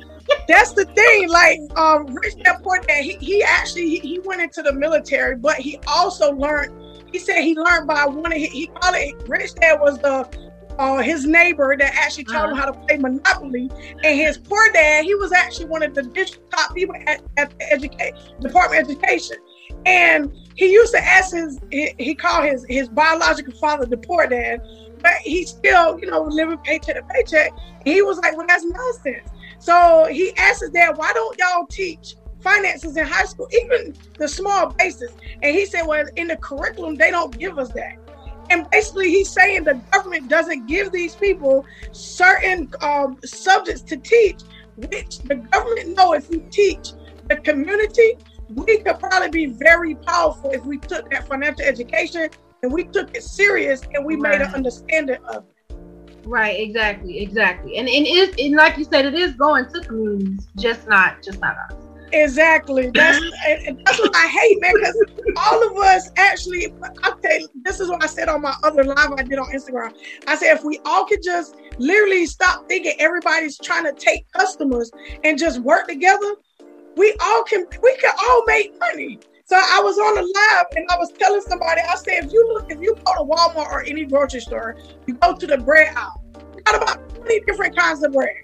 That's 0.48 0.74
the 0.74 0.86
thing. 0.86 1.30
Like 1.30 1.60
um, 1.78 2.06
Rich 2.14 2.36
Dad 2.44 2.62
Poor 2.64 2.80
Dad, 2.80 3.04
he, 3.04 3.14
he 3.18 3.44
actually 3.44 3.90
he, 3.90 4.00
he 4.00 4.20
went 4.20 4.42
into 4.42 4.62
the 4.62 4.74
military, 4.74 5.36
but 5.36 5.58
he 5.58 5.80
also 5.88 6.32
learned. 6.32 6.80
He 7.12 7.20
said 7.20 7.42
he 7.42 7.56
learned 7.56 7.88
by 7.88 8.06
one 8.06 8.32
of 8.32 8.40
his, 8.40 8.52
he 8.52 8.68
called 8.68 8.96
it 8.96 9.14
Rich 9.28 9.56
Dad 9.56 9.80
was 9.80 10.00
the 10.00 10.28
uh, 10.80 10.98
his 10.98 11.26
neighbor 11.26 11.76
that 11.78 11.94
actually 11.96 12.26
taught 12.26 12.46
uh-huh. 12.46 12.52
him 12.52 12.58
how 12.58 12.66
to 12.66 12.74
play 12.74 12.98
Monopoly. 12.98 13.70
And 14.04 14.20
his 14.20 14.38
poor 14.38 14.72
dad, 14.72 15.06
he 15.06 15.16
was 15.16 15.32
actually 15.32 15.66
one 15.66 15.84
of 15.84 15.94
the 15.94 16.04
district 16.04 16.52
top 16.52 16.74
people 16.76 16.96
at, 17.08 17.22
at 17.38 17.58
the 17.58 17.72
education 17.72 18.16
Department 18.42 18.84
of 18.84 18.90
Education. 18.90 19.38
And 19.86 20.32
he 20.56 20.72
used 20.72 20.94
to 20.94 21.04
ask 21.04 21.34
his, 21.36 21.60
he, 21.72 21.94
he 21.98 22.16
called 22.16 22.46
his, 22.46 22.66
his 22.70 22.88
biological 22.90 23.54
father 23.54 23.86
the 23.86 23.98
poor 23.98 24.28
dad, 24.28 24.62
but 25.02 25.14
he 25.24 25.46
still, 25.46 26.00
you 26.00 26.10
know, 26.10 26.24
living 26.24 26.58
paycheck 26.60 26.96
to 26.96 27.04
paycheck. 27.04 27.52
And 27.52 27.88
he 27.88 28.02
was 28.02 28.18
like, 28.20 28.38
well, 28.38 28.48
that's 28.48 28.66
nonsense. 28.66 29.30
So 29.60 30.08
he 30.10 30.34
asked 30.38 30.62
his 30.62 30.72
dad, 30.72 30.98
why 30.98 31.12
don't 31.14 31.38
y'all 31.38 31.66
teach 31.68 32.16
finances 32.42 32.98
in 32.98 33.06
high 33.06 33.26
school, 33.26 33.48
even 33.52 33.96
the 34.18 34.28
small 34.28 34.70
basis? 34.72 35.12
And 35.42 35.56
he 35.56 35.66
said, 35.66 35.84
well, 35.86 36.06
in 36.16 36.28
the 36.28 36.38
curriculum, 36.38 36.96
they 36.96 37.12
don't 37.12 37.38
give 37.38 37.58
us 37.58 37.70
that. 37.74 37.98
And 38.54 38.70
basically, 38.70 39.10
he's 39.10 39.32
saying 39.32 39.64
the 39.64 39.82
government 39.92 40.28
doesn't 40.30 40.68
give 40.68 40.92
these 40.92 41.16
people 41.16 41.66
certain 41.92 42.72
um, 42.82 43.18
subjects 43.26 43.82
to 43.82 43.98
teach, 43.98 44.42
which 44.78 45.18
the 45.20 45.36
government 45.36 45.98
know 45.98 46.14
if 46.14 46.30
we 46.30 46.38
teach 46.52 46.92
the 47.30 47.38
community, 47.38 48.14
we 48.50 48.78
could 48.78 49.00
probably 49.00 49.30
be 49.30 49.46
very 49.48 49.96
powerful 49.96 50.52
if 50.52 50.64
we 50.66 50.78
took 50.78 51.10
that 51.10 51.28
financial 51.28 51.66
education 51.66 52.30
and 52.62 52.72
we 52.72 52.84
took 52.84 53.16
it 53.16 53.24
serious 53.24 53.82
and 53.96 54.06
we 54.06 54.18
right. 54.18 54.34
made 54.34 54.42
an 54.42 54.54
understanding 54.54 55.18
of 55.30 55.46
it. 55.46 55.76
Right, 56.24 56.60
exactly, 56.60 57.24
exactly. 57.24 57.78
And 57.78 57.90
and 57.90 58.06
it, 58.06 58.40
and 58.40 58.56
like 58.56 58.78
you 58.78 58.86
said, 58.86 59.06
it 59.06 59.16
is 59.16 59.34
going 59.34 59.66
to 59.74 59.82
communities, 59.82 60.48
just 60.58 60.88
not 60.88 61.24
just 61.24 61.42
not 61.42 61.58
us. 61.58 61.76
Exactly. 62.14 62.92
That's 62.92 63.20
that's 63.86 64.00
what 64.00 64.16
I 64.16 64.28
hate, 64.28 64.62
man. 64.62 64.74
Because 64.76 64.96
all 65.38 65.68
of 65.68 65.78
us 65.78 66.12
actually, 66.16 66.72
okay, 67.08 67.46
this 67.64 67.80
is 67.80 67.90
what 67.90 68.04
I 68.04 68.08
said 68.08 68.30
on 68.30 68.42
my 68.42 68.56
other 68.64 68.84
live 68.84 69.14
I 69.18 69.24
did 69.24 69.40
on 69.40 69.48
Instagram. 69.48 69.96
I 70.28 70.36
said 70.36 70.56
if 70.56 70.64
we 70.64 70.80
all 70.86 71.06
could 71.06 71.24
just 71.24 71.56
literally 71.80 72.28
stop 72.28 72.68
thinking 72.68 72.94
everybody's 73.00 73.58
trying 73.58 73.86
to 73.86 73.94
take 73.94 74.32
customers 74.32 74.92
and 75.24 75.40
just 75.40 75.60
work 75.62 75.88
together, 75.88 76.36
we 76.96 77.16
all 77.20 77.44
can 77.44 77.66
we 77.82 77.98
can 77.98 78.12
all 78.20 78.44
make 78.46 78.80
money. 78.80 79.20
So 79.46 79.56
I 79.56 79.82
was 79.84 79.98
on 79.98 80.16
the 80.16 80.22
live 80.22 80.66
and 80.76 80.88
I 80.92 80.98
was 80.98 81.12
telling 81.14 81.42
somebody, 81.42 81.82
I 81.82 81.96
said, 81.96 82.26
if 82.26 82.32
you 82.32 82.48
look, 82.54 82.72
if 82.72 82.80
you 82.80 82.96
go 82.96 83.14
to 83.16 83.24
Walmart 83.24 83.68
or 83.68 83.84
any 83.84 84.06
grocery 84.06 84.40
store, 84.40 84.78
you 85.08 85.16
go 85.16 85.36
to 85.36 85.48
the 85.48 85.58
bread 85.58 85.94
aisle. 85.96 86.24
Got 86.66 86.82
about 86.82 87.16
20 87.16 87.40
different 87.42 87.76
kinds 87.76 88.04
of 88.04 88.14
bread. 88.14 88.36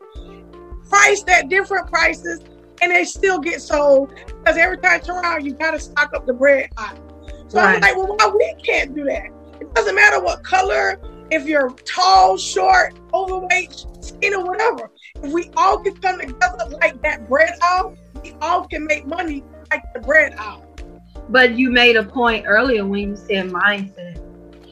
Priced 0.89 1.29
at 1.29 1.49
different 1.49 1.87
prices, 1.87 2.41
and 2.81 2.91
they 2.91 3.03
still 3.03 3.39
get 3.39 3.61
sold 3.61 4.13
because 4.27 4.57
every 4.57 4.77
time 4.77 5.01
you 5.05 5.13
around, 5.13 5.45
you 5.45 5.53
gotta 5.53 5.79
stock 5.79 6.13
up 6.13 6.25
the 6.25 6.33
bread 6.33 6.69
aisle. 6.77 6.97
So 7.47 7.59
right. 7.59 7.75
I'm 7.75 7.81
like, 7.81 7.95
well, 7.95 8.15
why 8.15 8.27
we 8.27 8.55
can't 8.63 8.93
do 8.95 9.03
that? 9.05 9.27
It 9.59 9.73
doesn't 9.73 9.95
matter 9.95 10.21
what 10.21 10.43
color, 10.43 10.99
if 11.31 11.45
you're 11.45 11.71
tall, 11.85 12.37
short, 12.37 12.93
overweight, 13.13 13.85
skinny, 13.99 14.37
whatever. 14.37 14.91
If 15.21 15.31
we 15.31 15.51
all 15.57 15.79
can 15.79 15.95
come 15.97 16.19
together 16.19 16.69
like 16.81 17.01
that 17.01 17.27
bread 17.27 17.57
aisle, 17.61 17.95
we 18.23 18.35
all 18.41 18.65
can 18.67 18.85
make 18.85 19.05
money 19.05 19.43
like 19.71 19.83
the 19.93 19.99
bread 19.99 20.33
aisle. 20.35 20.65
But 21.29 21.57
you 21.57 21.71
made 21.71 21.95
a 21.95 22.03
point 22.03 22.45
earlier 22.47 22.85
when 22.85 23.09
you 23.09 23.15
said 23.15 23.49
mindset. 23.49 24.18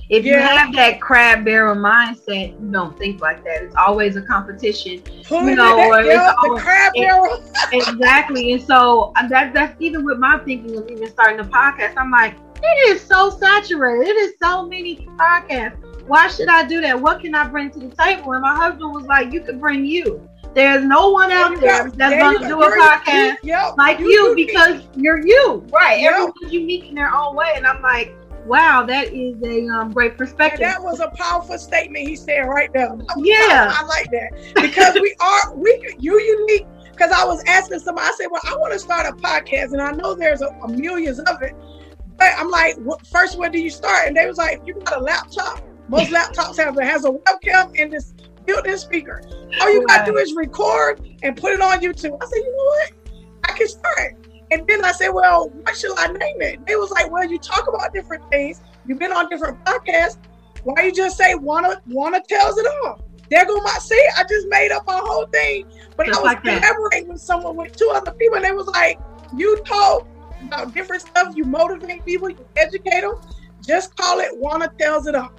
If 0.10 0.24
yeah. 0.24 0.34
you 0.34 0.40
have 0.40 0.74
that 0.76 1.02
crab 1.02 1.44
barrel 1.44 1.76
mindset, 1.76 2.60
you 2.62 2.72
don't 2.72 2.98
think 2.98 3.22
like 3.22 3.44
that. 3.44 3.64
It's 3.64 3.76
always 3.76 4.16
a 4.16 4.22
competition, 4.22 5.02
you 5.30 5.56
know. 5.56 5.78
Or 5.78 6.00
it's 6.00 6.34
always, 6.44 6.64
crab 6.64 6.94
barrel. 6.94 7.44
exactly, 7.74 8.54
and 8.54 8.62
so 8.62 9.12
uh, 9.18 9.28
that 9.28 9.54
that's 9.54 9.76
even 9.82 10.06
with 10.06 10.18
my 10.18 10.38
thinking 10.40 10.78
of 10.78 10.90
even 10.90 11.10
starting 11.10 11.40
a 11.42 11.44
podcast. 11.44 11.96
I'm 11.98 12.10
like, 12.10 12.36
it 12.64 12.96
is 12.96 13.02
so 13.02 13.30
saturated. 13.30 14.08
It 14.08 14.16
is 14.16 14.34
so 14.42 14.66
many 14.66 15.06
podcasts. 15.18 15.84
Why 16.08 16.30
should 16.30 16.48
I 16.48 16.66
do 16.66 16.80
that? 16.82 17.00
What 17.00 17.20
can 17.20 17.36
I 17.36 17.46
bring 17.46 17.70
to 17.72 17.80
the 17.80 17.90
table? 17.90 18.32
And 18.32 18.42
my 18.42 18.56
husband 18.56 18.94
was 18.94 19.06
like, 19.08 19.34
you 19.34 19.42
could 19.42 19.60
bring 19.60 19.86
you. 19.86 20.26
There's 20.54 20.86
no 20.86 21.10
one 21.10 21.32
out 21.32 21.60
there 21.60 21.84
that's 21.84 21.96
there 21.98 22.20
going 22.20 22.42
to 22.42 22.48
do 22.48 22.62
a 22.62 22.72
podcast 22.72 23.36
yep, 23.44 23.78
like 23.78 24.00
you, 24.00 24.08
you 24.08 24.36
because 24.36 24.82
you're 24.96 25.24
you, 25.24 25.64
right? 25.72 26.00
Yep. 26.00 26.12
Everyone's 26.12 26.54
unique 26.54 26.86
in 26.86 26.96
their 26.96 27.14
own 27.14 27.36
way, 27.36 27.52
and 27.56 27.68
I'm 27.68 27.82
like, 27.82 28.16
wow, 28.48 28.84
that 28.86 29.14
is 29.14 29.42
a 29.44 29.68
um, 29.68 29.92
great 29.92 30.18
perspective. 30.18 30.62
And 30.62 30.72
that 30.72 30.82
was 30.82 31.00
a 31.00 31.10
powerful 31.10 31.58
statement 31.58 32.08
he 32.08 32.16
said 32.16 32.42
right 32.42 32.72
there. 32.74 32.96
Yeah, 33.18 33.74
I 33.74 33.86
like 33.86 34.10
that 34.12 34.54
because 34.56 34.96
we 34.96 35.16
are 35.22 35.56
we 35.56 35.96
you 36.00 36.20
unique. 36.20 36.68
Because 36.92 37.12
I 37.12 37.26
was 37.26 37.44
asking 37.46 37.78
somebody, 37.82 38.08
I 38.08 38.12
said, 38.18 38.28
well, 38.32 38.42
I 38.44 38.56
want 38.56 38.74
to 38.74 38.80
start 38.80 39.06
a 39.06 39.16
podcast, 39.16 39.72
and 39.74 39.80
I 39.80 39.92
know 39.92 40.16
there's 40.16 40.42
a, 40.42 40.48
a 40.48 40.68
millions 40.68 41.20
of 41.20 41.42
it. 41.44 41.54
But 42.18 42.32
I'm 42.38 42.50
like, 42.50 42.76
first, 43.06 43.38
where 43.38 43.52
do 43.52 43.60
you 43.60 43.70
start? 43.70 44.08
And 44.08 44.18
they 44.18 44.26
was 44.26 44.38
like, 44.38 44.62
you 44.66 44.74
got 44.74 44.98
a 44.98 45.00
laptop. 45.00 45.62
Most 45.90 46.12
laptops 46.12 46.58
have 46.58 46.76
it 46.78 46.84
has 46.84 47.06
a 47.06 47.12
webcam 47.12 47.80
and 47.80 47.94
this 47.94 48.14
built-in 48.46 48.78
speaker. 48.78 49.22
All 49.62 49.72
you 49.72 49.86
gotta 49.86 50.12
do 50.12 50.18
is 50.18 50.34
record 50.34 51.08
and 51.22 51.38
put 51.38 51.54
it 51.54 51.62
on 51.62 51.80
YouTube. 51.80 52.18
I 52.20 52.26
said, 52.26 52.38
you 52.38 52.58
know 52.58 52.64
what? 52.64 52.94
I 53.44 53.52
can 53.54 53.68
start. 53.68 54.27
And 54.52 54.66
then 54.68 54.86
I 54.86 54.92
said, 54.92 55.10
well, 55.10 55.50
what 55.50 55.76
should 55.76 55.98
I 55.98 56.08
name 56.08 56.42
it? 56.42 56.66
They 56.66 56.76
was 56.76 56.92
like, 56.92 57.12
well, 57.12 57.26
you 57.26 57.38
talk 57.38 57.68
about 57.68 57.94
different 57.94 58.30
things. 58.30 58.62
You've 58.86 59.00
been 59.00 59.12
on 59.12 59.28
different 59.30 59.64
podcasts. 59.66 60.18
Why 60.64 60.84
you 60.84 60.92
just 60.92 61.18
say 61.18 61.36
Juana 61.36 61.82
Juana 61.88 62.22
tells 62.28 62.58
it 62.58 62.66
all? 62.84 63.02
There 63.30 63.46
go 63.46 63.58
my 63.58 63.78
see, 63.80 64.08
I 64.18 64.24
just 64.24 64.48
made 64.48 64.72
up 64.72 64.88
a 64.88 64.92
whole 64.94 65.26
thing. 65.28 65.66
But 65.98 66.08
just 66.08 66.20
I 66.20 66.22
was 66.22 66.34
like 66.34 66.44
collaborating 66.44 67.10
with 67.10 67.22
someone 67.22 67.58
with 67.58 67.76
two 67.76 67.92
other 67.94 68.12
people, 68.14 68.38
and 68.38 68.46
they 68.46 68.52
was 68.52 68.68
like, 68.68 69.00
you 69.36 69.58
talk 69.66 70.08
about 70.42 70.74
different 70.74 71.02
stuff, 71.02 71.36
you 71.36 71.44
motivate 71.44 72.06
people, 72.06 72.30
you 72.30 72.46
educate 72.56 73.02
them. 73.02 73.16
Just 73.66 73.96
call 73.98 74.20
it 74.20 74.30
Juana 74.38 74.72
tells 74.80 75.08
it 75.08 75.16
all. 75.16 75.32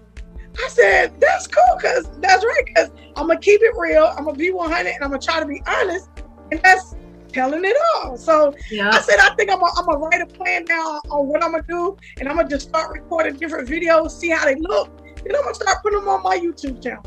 I 0.62 0.68
said, 0.68 1.20
that's 1.20 1.46
cool, 1.46 1.76
because 1.76 2.10
that's 2.20 2.44
right, 2.44 2.62
because 2.66 2.90
I'm 3.16 3.26
going 3.26 3.38
to 3.38 3.44
keep 3.44 3.62
it 3.62 3.72
real. 3.76 4.12
I'm 4.16 4.24
going 4.24 4.34
to 4.34 4.38
be 4.38 4.50
100 4.50 4.86
and 4.86 5.04
I'm 5.04 5.10
going 5.10 5.20
to 5.20 5.26
try 5.26 5.40
to 5.40 5.46
be 5.46 5.62
honest. 5.66 6.10
And 6.50 6.60
that's 6.62 6.94
telling 7.32 7.64
it 7.64 7.76
all. 7.94 8.16
So 8.16 8.54
yeah. 8.70 8.90
I 8.90 9.00
said, 9.00 9.18
I 9.18 9.34
think 9.34 9.50
I'm 9.50 9.58
to 9.60 9.98
write 9.98 10.20
a 10.20 10.26
plan 10.26 10.64
now 10.68 11.00
on 11.10 11.26
what 11.28 11.42
I'm 11.42 11.52
to 11.52 11.62
do. 11.62 11.96
And 12.18 12.28
I'm 12.28 12.38
to 12.38 12.48
just 12.48 12.68
start 12.68 12.92
recording 12.92 13.36
different 13.36 13.68
videos, 13.68 14.10
see 14.10 14.30
how 14.30 14.44
they 14.44 14.56
look. 14.56 14.90
Then 15.24 15.36
I'm 15.36 15.44
to 15.44 15.54
start 15.54 15.82
putting 15.82 16.00
them 16.00 16.08
on 16.08 16.22
my 16.22 16.38
YouTube 16.38 16.82
channel. 16.82 17.02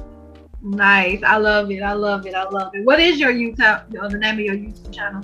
Nice. 0.62 1.22
I 1.24 1.38
love 1.38 1.72
it. 1.72 1.82
I 1.82 1.94
love 1.94 2.26
it. 2.26 2.36
I 2.36 2.44
love 2.44 2.76
it. 2.76 2.86
What 2.86 3.00
is 3.00 3.20
your 3.20 3.32
YouTube, 3.32 3.90
the 3.90 4.18
name 4.18 4.36
of 4.36 4.40
your 4.40 4.56
YouTube 4.56 4.94
channel? 4.94 5.24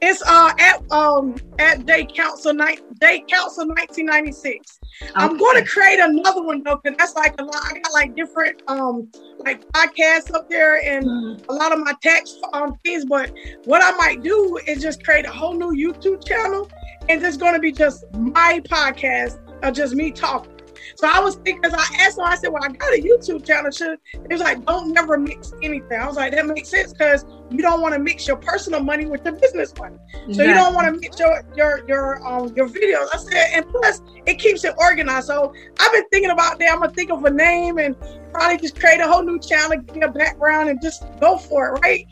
It's 0.00 0.22
uh 0.22 0.52
at 0.58 0.92
um 0.92 1.34
at 1.58 1.84
Day 1.84 2.06
Council 2.06 2.54
night 2.54 2.80
Day 3.00 3.24
Council 3.28 3.66
1996. 3.66 4.78
Okay. 5.02 5.12
I'm 5.14 5.36
going 5.36 5.62
to 5.62 5.68
create 5.68 5.98
another 6.00 6.42
one 6.42 6.62
though, 6.62 6.80
because 6.82 6.96
that's 6.98 7.14
like 7.14 7.40
a 7.40 7.44
lot. 7.44 7.56
I 7.56 7.78
got 7.80 7.92
like 7.92 8.14
different 8.14 8.62
um 8.68 9.10
like 9.38 9.66
podcasts 9.72 10.32
up 10.34 10.48
there 10.48 10.82
and 10.84 11.04
mm. 11.04 11.48
a 11.48 11.52
lot 11.52 11.72
of 11.72 11.80
my 11.80 11.94
text 12.00 12.38
um 12.52 12.78
things. 12.84 13.04
But 13.04 13.32
what 13.64 13.82
I 13.82 13.90
might 13.96 14.22
do 14.22 14.58
is 14.66 14.82
just 14.82 15.02
create 15.04 15.26
a 15.26 15.30
whole 15.30 15.54
new 15.54 15.72
YouTube 15.72 16.26
channel, 16.26 16.70
and 17.08 17.24
it's 17.24 17.36
going 17.36 17.54
to 17.54 17.60
be 17.60 17.72
just 17.72 18.04
my 18.14 18.60
podcast 18.68 19.38
of 19.62 19.74
just 19.74 19.94
me 19.94 20.12
talking. 20.12 20.57
So 20.98 21.06
I 21.06 21.20
was 21.20 21.36
thinking, 21.36 21.60
because 21.62 21.74
I 21.78 22.02
asked 22.02 22.18
him, 22.18 22.24
I 22.24 22.34
said, 22.34 22.48
Well, 22.48 22.64
I 22.64 22.72
got 22.72 22.92
a 22.92 23.00
YouTube 23.00 23.46
channel. 23.46 23.70
Should 23.70 24.00
he 24.12 24.34
was 24.34 24.40
like, 24.40 24.64
Don't 24.66 24.92
never 24.92 25.16
mix 25.16 25.52
anything. 25.62 25.96
I 25.96 26.04
was 26.04 26.16
like, 26.16 26.32
That 26.32 26.44
makes 26.44 26.70
sense 26.70 26.92
because 26.92 27.24
you 27.50 27.58
don't 27.58 27.80
want 27.80 27.94
to 27.94 28.00
mix 28.00 28.26
your 28.26 28.36
personal 28.36 28.80
money 28.80 29.06
with 29.06 29.24
your 29.24 29.34
business 29.36 29.72
money. 29.78 29.96
So 30.32 30.42
you 30.42 30.54
don't 30.54 30.74
want 30.74 30.92
to 30.92 31.00
mix 31.00 31.20
your 31.20 31.44
your 31.54 31.86
your 31.86 32.26
um 32.26 32.52
your 32.56 32.68
videos. 32.68 33.06
I 33.14 33.18
said, 33.18 33.46
and 33.54 33.68
plus 33.68 34.02
it 34.26 34.40
keeps 34.40 34.64
it 34.64 34.74
organized. 34.76 35.28
So 35.28 35.54
I've 35.78 35.92
been 35.92 36.08
thinking 36.10 36.30
about 36.30 36.58
that. 36.58 36.72
I'm 36.72 36.80
gonna 36.80 36.92
think 36.92 37.12
of 37.12 37.24
a 37.24 37.30
name 37.30 37.78
and 37.78 37.94
probably 38.32 38.58
just 38.58 38.80
create 38.80 38.98
a 38.98 39.06
whole 39.06 39.22
new 39.22 39.38
channel, 39.38 39.78
get 39.78 40.02
a 40.02 40.08
background, 40.08 40.68
and 40.68 40.82
just 40.82 41.04
go 41.20 41.38
for 41.38 41.76
it, 41.76 41.80
right? 41.80 42.08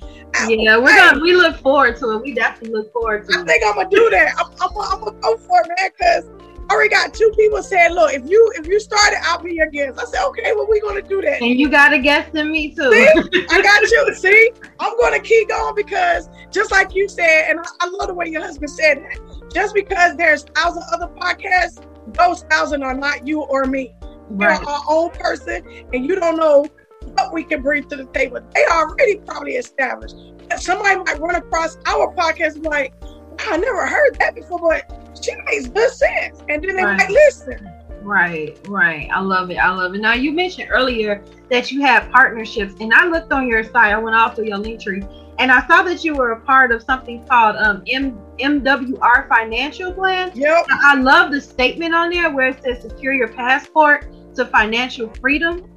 Yeah, 0.49 0.79
we're 0.79 0.95
gonna 0.95 1.21
we 1.21 1.35
look 1.35 1.57
forward 1.57 1.97
to 1.97 2.13
it. 2.13 2.23
We 2.23 2.35
definitely 2.35 2.79
look 2.79 2.93
forward 2.93 3.27
to 3.29 3.37
I 3.37 3.41
it. 3.41 3.43
I 3.43 3.47
think 3.47 3.65
I'm 3.67 3.75
gonna 3.75 3.91
do 3.91 4.11
that. 4.11 4.35
I'm, 4.39 4.47
I'm, 4.61 4.71
I'm 4.79 5.01
gonna 5.01 5.21
go 5.21 5.37
for 5.39 5.61
it, 5.61 5.73
man, 5.77 5.91
because 5.91 6.25
already 6.71 6.91
got 6.91 7.15
two 7.15 7.31
people 7.37 7.63
saying, 7.63 7.93
"Look, 7.93 8.13
if 8.13 8.29
you 8.29 8.53
if 8.57 8.67
you 8.67 8.81
started, 8.81 9.19
I'll 9.23 9.43
be 9.43 9.55
your 9.55 9.69
guest." 9.69 9.99
I 10.01 10.05
said, 10.05 10.25
"Okay, 10.27 10.53
well, 10.55 10.67
we're 10.69 10.81
gonna 10.81 11.03
do 11.03 11.21
that." 11.23 11.41
And 11.41 11.59
you 11.59 11.69
got 11.69 11.93
a 11.93 11.99
guest 11.99 12.35
in 12.35 12.51
me 12.51 12.75
too. 12.75 12.93
See? 12.93 13.47
I 13.51 13.63
got 13.63 13.83
you. 13.83 14.15
See, 14.15 14.53
I'm 14.81 14.99
gonna 14.99 15.21
keep 15.21 15.49
going 15.49 15.75
because 15.75 16.29
just 16.51 16.71
like 16.71 16.95
you 16.95 17.09
said, 17.09 17.47
and 17.49 17.61
I, 17.61 17.65
I 17.81 17.89
love 17.89 18.09
the 18.09 18.15
way 18.15 18.29
your 18.29 18.43
husband 18.43 18.71
said 18.71 18.99
that. 18.99 19.53
Just 19.53 19.75
because 19.75 20.17
there's 20.17 20.45
thousand 20.45 20.83
other 20.93 21.09
podcasts, 21.09 21.85
those 22.15 22.43
thousand 22.45 22.83
are 22.83 22.95
not 22.95 23.27
you 23.27 23.43
or 23.43 23.65
me. 23.65 23.95
Right. 24.29 24.61
We're 24.61 24.67
our 24.67 24.83
own 24.89 25.11
person, 25.11 25.65
and 25.93 26.05
you 26.07 26.17
don't 26.17 26.37
know 26.37 26.67
what 27.15 27.33
we 27.33 27.45
can 27.45 27.63
bring 27.63 27.89
to 27.89 27.97
the 27.97 28.07
table. 28.07 28.41
They 28.55 28.65
are 28.65 28.89
already 28.89 29.17
probably 29.19 29.53
established. 29.53 30.17
Somebody 30.59 30.97
might 30.97 31.19
run 31.21 31.37
across 31.37 31.77
our 31.87 32.15
podcast 32.15 32.65
like, 32.65 32.95
I 33.39 33.57
never 33.57 33.87
heard 33.87 34.17
that 34.19 34.35
before, 34.35 34.59
but 34.59 35.06
she 35.23 35.35
makes 35.47 35.69
good 35.69 35.91
sense. 35.91 36.43
And 36.49 36.63
then 36.63 36.77
they 36.77 36.85
right. 36.85 36.99
might 36.99 37.11
listen. 37.11 37.71
Right, 38.03 38.57
right. 38.69 39.09
I 39.13 39.21
love 39.21 39.51
it. 39.51 39.57
I 39.57 39.71
love 39.71 39.95
it. 39.95 40.01
Now 40.01 40.15
you 40.15 40.31
mentioned 40.33 40.69
earlier 40.71 41.23
that 41.51 41.73
you 41.73 41.81
have 41.83 42.11
partnerships, 42.13 42.75
and 42.81 42.95
I 42.95 43.07
looked 43.07 43.33
on 43.33 43.49
your 43.49 43.65
site. 43.65 43.93
I 43.93 43.99
went 43.99 44.15
off 44.15 44.37
through 44.37 44.47
your 44.47 44.59
Linktree, 44.59 45.05
and 45.39 45.51
I 45.51 45.67
saw 45.67 45.83
that 45.83 46.05
you 46.05 46.15
were 46.15 46.33
a 46.33 46.41
part 46.41 46.71
of 46.71 46.83
something 46.83 47.27
called 47.27 47.57
um, 47.57 47.83
M- 47.91 48.19
MWR 48.39 49.29
Financial 49.29 49.93
Plan. 49.93 50.31
Yep. 50.35 50.67
I 50.71 50.95
love 50.95 51.33
the 51.33 51.41
statement 51.41 51.95
on 51.95 52.11
there 52.11 52.31
where 52.31 52.49
it 52.49 52.63
says 52.63 52.83
secure 52.83 53.13
your 53.13 53.29
passport 53.29 54.07
to 54.37 54.47
financial 54.47 55.13
freedom. 55.21 55.69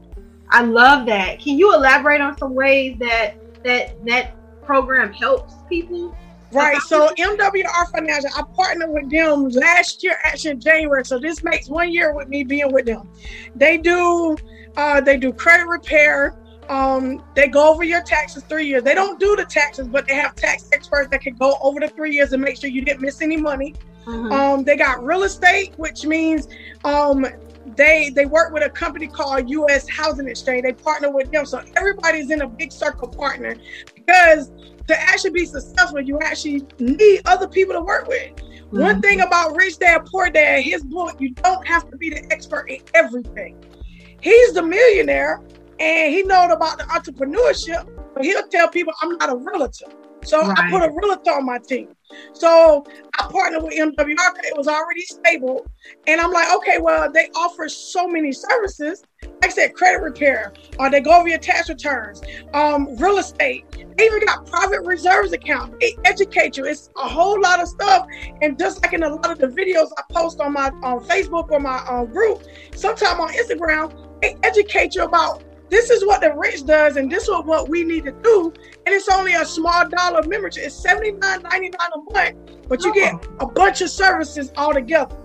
I 0.51 0.62
love 0.62 1.05
that. 1.08 1.39
Can 1.39 1.58
you 1.58 1.74
elaborate 1.74 2.22
on 2.22 2.38
some 2.38 2.53
ways 2.53 2.98
that 3.00 3.36
that 3.63 4.05
that 4.05 4.36
program 4.63 5.12
helps 5.13 5.55
people? 5.67 6.15
Right. 6.51 6.81
So 6.81 7.09
MWR 7.17 7.91
Financial, 7.91 8.29
I 8.35 8.43
partnered 8.55 8.91
with 8.91 9.09
them 9.09 9.49
last 9.49 10.03
year, 10.03 10.17
actually 10.23 10.51
in 10.51 10.59
January. 10.59 11.05
So 11.05 11.19
this 11.19 11.43
makes 11.43 11.69
one 11.69 11.91
year 11.91 12.13
with 12.13 12.27
me 12.27 12.43
being 12.43 12.71
with 12.71 12.85
them. 12.85 13.09
They 13.55 13.77
do 13.77 14.35
uh, 14.77 15.01
they 15.01 15.17
do 15.17 15.33
credit 15.33 15.67
repair. 15.67 16.35
Um, 16.69 17.23
they 17.35 17.47
go 17.47 17.71
over 17.71 17.83
your 17.83 18.01
taxes 18.03 18.43
three 18.43 18.67
years. 18.67 18.83
They 18.83 18.93
don't 18.93 19.19
do 19.19 19.35
the 19.35 19.45
taxes, 19.45 19.87
but 19.87 20.07
they 20.07 20.13
have 20.15 20.35
tax 20.35 20.69
experts 20.71 21.09
that 21.09 21.21
can 21.21 21.35
go 21.35 21.57
over 21.61 21.79
the 21.79 21.87
three 21.87 22.13
years 22.13 22.31
and 22.31 22.41
make 22.41 22.57
sure 22.57 22.69
you 22.69 22.83
didn't 22.83 23.01
miss 23.01 23.21
any 23.21 23.37
money. 23.37 23.73
Mm-hmm. 24.05 24.31
Um, 24.31 24.63
they 24.63 24.75
got 24.75 25.03
real 25.03 25.23
estate, 25.23 25.73
which 25.77 26.05
means 26.05 26.47
um, 26.83 27.25
they 27.75 28.09
they 28.09 28.25
work 28.25 28.53
with 28.53 28.63
a 28.63 28.69
company 28.69 29.07
called 29.07 29.49
U.S. 29.49 29.88
Housing 29.89 30.27
Exchange. 30.27 30.63
They 30.63 30.73
partner 30.73 31.11
with 31.11 31.31
them, 31.31 31.45
so 31.45 31.63
everybody's 31.75 32.31
in 32.31 32.41
a 32.41 32.47
big 32.47 32.71
circle 32.71 33.07
partner 33.07 33.55
because 33.95 34.51
to 34.88 34.99
actually 34.99 35.31
be 35.31 35.45
successful, 35.45 36.01
you 36.01 36.19
actually 36.19 36.65
need 36.79 37.21
other 37.25 37.47
people 37.47 37.75
to 37.75 37.81
work 37.81 38.07
with. 38.07 38.35
Mm-hmm. 38.35 38.79
One 38.79 39.01
thing 39.01 39.21
about 39.21 39.55
Rich 39.55 39.79
Dad 39.79 40.05
Poor 40.05 40.29
Dad, 40.29 40.61
his 40.61 40.83
book, 40.83 41.15
you 41.19 41.31
don't 41.35 41.65
have 41.67 41.89
to 41.91 41.97
be 41.97 42.09
the 42.09 42.25
expert 42.31 42.69
in 42.69 42.79
everything. 42.93 43.63
He's 44.21 44.53
the 44.53 44.63
millionaire, 44.63 45.41
and 45.79 46.13
he 46.13 46.23
knows 46.23 46.51
about 46.51 46.77
the 46.77 46.83
entrepreneurship, 46.85 47.88
but 48.13 48.25
he'll 48.25 48.47
tell 48.47 48.67
people 48.67 48.93
I'm 49.01 49.17
not 49.17 49.31
a 49.31 49.35
realtor. 49.35 49.85
So 50.23 50.41
right. 50.41 50.57
I 50.57 50.69
put 50.69 50.83
a 50.83 50.91
realtor 50.91 51.31
on 51.31 51.45
my 51.45 51.59
team. 51.59 51.89
So 52.33 52.85
I 53.17 53.27
partnered 53.27 53.63
with 53.63 53.73
MWR. 53.73 54.17
It 54.43 54.57
was 54.57 54.67
already 54.67 55.01
stable. 55.01 55.65
And 56.07 56.19
I'm 56.19 56.31
like, 56.31 56.51
okay, 56.55 56.79
well, 56.79 57.11
they 57.11 57.29
offer 57.35 57.69
so 57.69 58.07
many 58.07 58.31
services. 58.31 59.03
Like 59.23 59.45
I 59.45 59.49
said, 59.49 59.73
credit 59.73 60.01
repair, 60.01 60.53
or 60.79 60.88
uh, 60.88 60.89
they 60.89 61.01
go 61.01 61.17
over 61.17 61.27
your 61.27 61.39
tax 61.39 61.69
returns, 61.69 62.21
um, 62.53 62.95
real 62.97 63.17
estate. 63.17 63.65
They 63.97 64.05
even 64.05 64.25
got 64.25 64.45
private 64.45 64.81
reserves 64.81 65.33
account. 65.33 65.79
They 65.79 65.95
educate 66.05 66.57
you. 66.57 66.65
It's 66.65 66.89
a 66.97 67.07
whole 67.07 67.39
lot 67.39 67.61
of 67.61 67.67
stuff. 67.67 68.07
And 68.41 68.57
just 68.57 68.81
like 68.81 68.93
in 68.93 69.03
a 69.03 69.09
lot 69.09 69.31
of 69.31 69.39
the 69.39 69.47
videos 69.47 69.89
I 69.97 70.03
post 70.13 70.39
on 70.39 70.53
my 70.53 70.69
on 70.83 71.03
Facebook 71.05 71.51
or 71.51 71.59
my 71.59 71.77
uh, 71.88 72.05
group, 72.05 72.43
sometimes 72.75 73.19
on 73.19 73.29
Instagram, 73.29 74.21
they 74.21 74.35
educate 74.43 74.95
you 74.95 75.03
about 75.03 75.43
this 75.69 75.89
is 75.89 76.05
what 76.05 76.21
the 76.21 76.33
rich 76.33 76.65
does, 76.65 76.95
and 76.95 77.11
this 77.11 77.23
is 77.23 77.29
what 77.29 77.69
we 77.69 77.83
need 77.83 78.05
to 78.05 78.11
do. 78.11 78.53
And 78.85 78.95
it's 78.95 79.07
only 79.09 79.33
a 79.33 79.45
small 79.45 79.88
dollar 79.88 80.23
membership. 80.27 80.63
It's 80.65 80.83
$79.99 80.83 81.73
a 81.73 82.13
month, 82.13 82.67
but 82.67 82.83
you 82.83 82.93
get 82.93 83.13
a 83.39 83.45
bunch 83.45 83.81
of 83.81 83.89
services 83.89 84.51
all 84.57 84.73
together. 84.73 85.15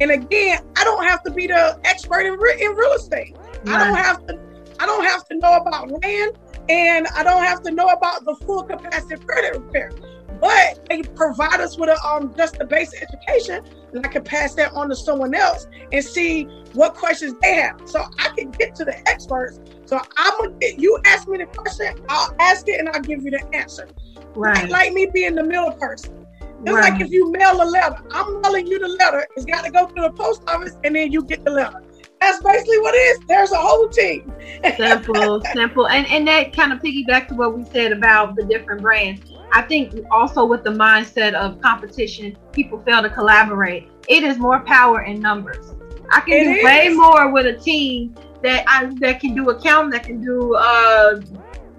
And 0.00 0.10
again, 0.10 0.64
I 0.76 0.84
don't 0.84 1.04
have 1.04 1.22
to 1.24 1.30
be 1.30 1.46
the 1.46 1.78
expert 1.84 2.22
in, 2.22 2.34
re- 2.34 2.60
in 2.60 2.72
real 2.74 2.92
estate. 2.92 3.36
Right. 3.64 3.76
I 3.76 3.86
don't 3.86 3.96
have 3.96 4.26
to. 4.26 4.40
I 4.78 4.86
don't 4.86 5.04
have 5.04 5.26
to 5.28 5.36
know 5.36 5.56
about 5.56 5.90
land, 5.90 6.38
and 6.70 7.06
I 7.08 7.22
don't 7.22 7.42
have 7.42 7.62
to 7.64 7.70
know 7.70 7.88
about 7.88 8.24
the 8.24 8.34
full 8.46 8.62
capacity 8.62 9.22
credit 9.22 9.60
repair. 9.60 9.92
But 10.40 10.88
they 10.88 11.02
provide 11.02 11.60
us 11.60 11.76
with 11.76 11.90
a 11.90 12.06
um 12.06 12.34
just 12.36 12.56
a 12.60 12.66
basic 12.66 13.02
education, 13.02 13.64
and 13.92 14.06
I 14.06 14.08
can 14.08 14.24
pass 14.24 14.54
that 14.54 14.72
on 14.72 14.88
to 14.88 14.96
someone 14.96 15.34
else 15.34 15.66
and 15.92 16.04
see 16.04 16.44
what 16.72 16.94
questions 16.94 17.34
they 17.42 17.54
have. 17.56 17.80
So 17.84 18.04
I 18.18 18.28
can 18.36 18.50
get 18.52 18.74
to 18.76 18.84
the 18.84 18.96
experts. 19.08 19.60
So 19.84 20.00
I'm 20.16 20.38
gonna 20.38 20.58
get 20.60 20.78
you 20.78 20.98
ask 21.04 21.28
me 21.28 21.38
the 21.38 21.46
question, 21.46 21.94
I'll 22.08 22.34
ask 22.40 22.68
it 22.68 22.80
and 22.80 22.88
I'll 22.88 23.02
give 23.02 23.22
you 23.22 23.30
the 23.30 23.44
answer. 23.54 23.88
Right. 24.34 24.68
Like 24.70 24.92
me 24.92 25.06
being 25.12 25.34
the 25.34 25.44
middle 25.44 25.72
person. 25.72 26.26
It's 26.62 26.72
right. 26.72 26.92
like 26.92 27.00
if 27.00 27.10
you 27.10 27.32
mail 27.32 27.62
a 27.62 27.64
letter, 27.64 27.96
I'm 28.10 28.40
mailing 28.42 28.66
you 28.66 28.78
the 28.78 28.88
letter. 28.88 29.26
It's 29.34 29.46
got 29.46 29.64
to 29.64 29.70
go 29.70 29.86
to 29.86 30.02
the 30.02 30.10
post 30.10 30.42
office 30.46 30.76
and 30.84 30.94
then 30.94 31.10
you 31.10 31.22
get 31.22 31.42
the 31.42 31.50
letter. 31.50 31.82
That's 32.20 32.42
basically 32.42 32.78
what 32.80 32.94
it 32.94 32.98
is. 32.98 33.18
There's 33.26 33.50
a 33.52 33.56
whole 33.56 33.88
team. 33.88 34.30
simple, 34.76 35.42
simple. 35.54 35.88
And 35.88 36.06
and 36.08 36.28
that 36.28 36.54
kind 36.54 36.72
of 36.72 36.80
piggyback 36.80 37.28
to 37.28 37.34
what 37.34 37.56
we 37.56 37.64
said 37.64 37.92
about 37.92 38.36
the 38.36 38.44
different 38.44 38.82
brands. 38.82 39.22
I 39.52 39.62
think 39.62 39.94
also 40.10 40.44
with 40.44 40.64
the 40.64 40.70
mindset 40.70 41.34
of 41.34 41.60
competition, 41.60 42.36
people 42.52 42.80
fail 42.82 43.02
to 43.02 43.10
collaborate. 43.10 43.88
It 44.08 44.22
is 44.22 44.38
more 44.38 44.60
power 44.60 45.02
in 45.02 45.20
numbers. 45.20 45.74
I 46.12 46.20
can 46.20 46.34
it 46.34 46.44
do 46.44 46.50
is. 46.50 46.64
way 46.64 46.88
more 46.88 47.32
with 47.32 47.46
a 47.46 47.58
team 47.58 48.14
that 48.42 48.64
I 48.66 48.92
that 49.00 49.20
can 49.20 49.34
do 49.34 49.50
accounting, 49.50 49.90
that 49.90 50.04
can 50.04 50.22
do 50.22 50.54
uh 50.54 51.20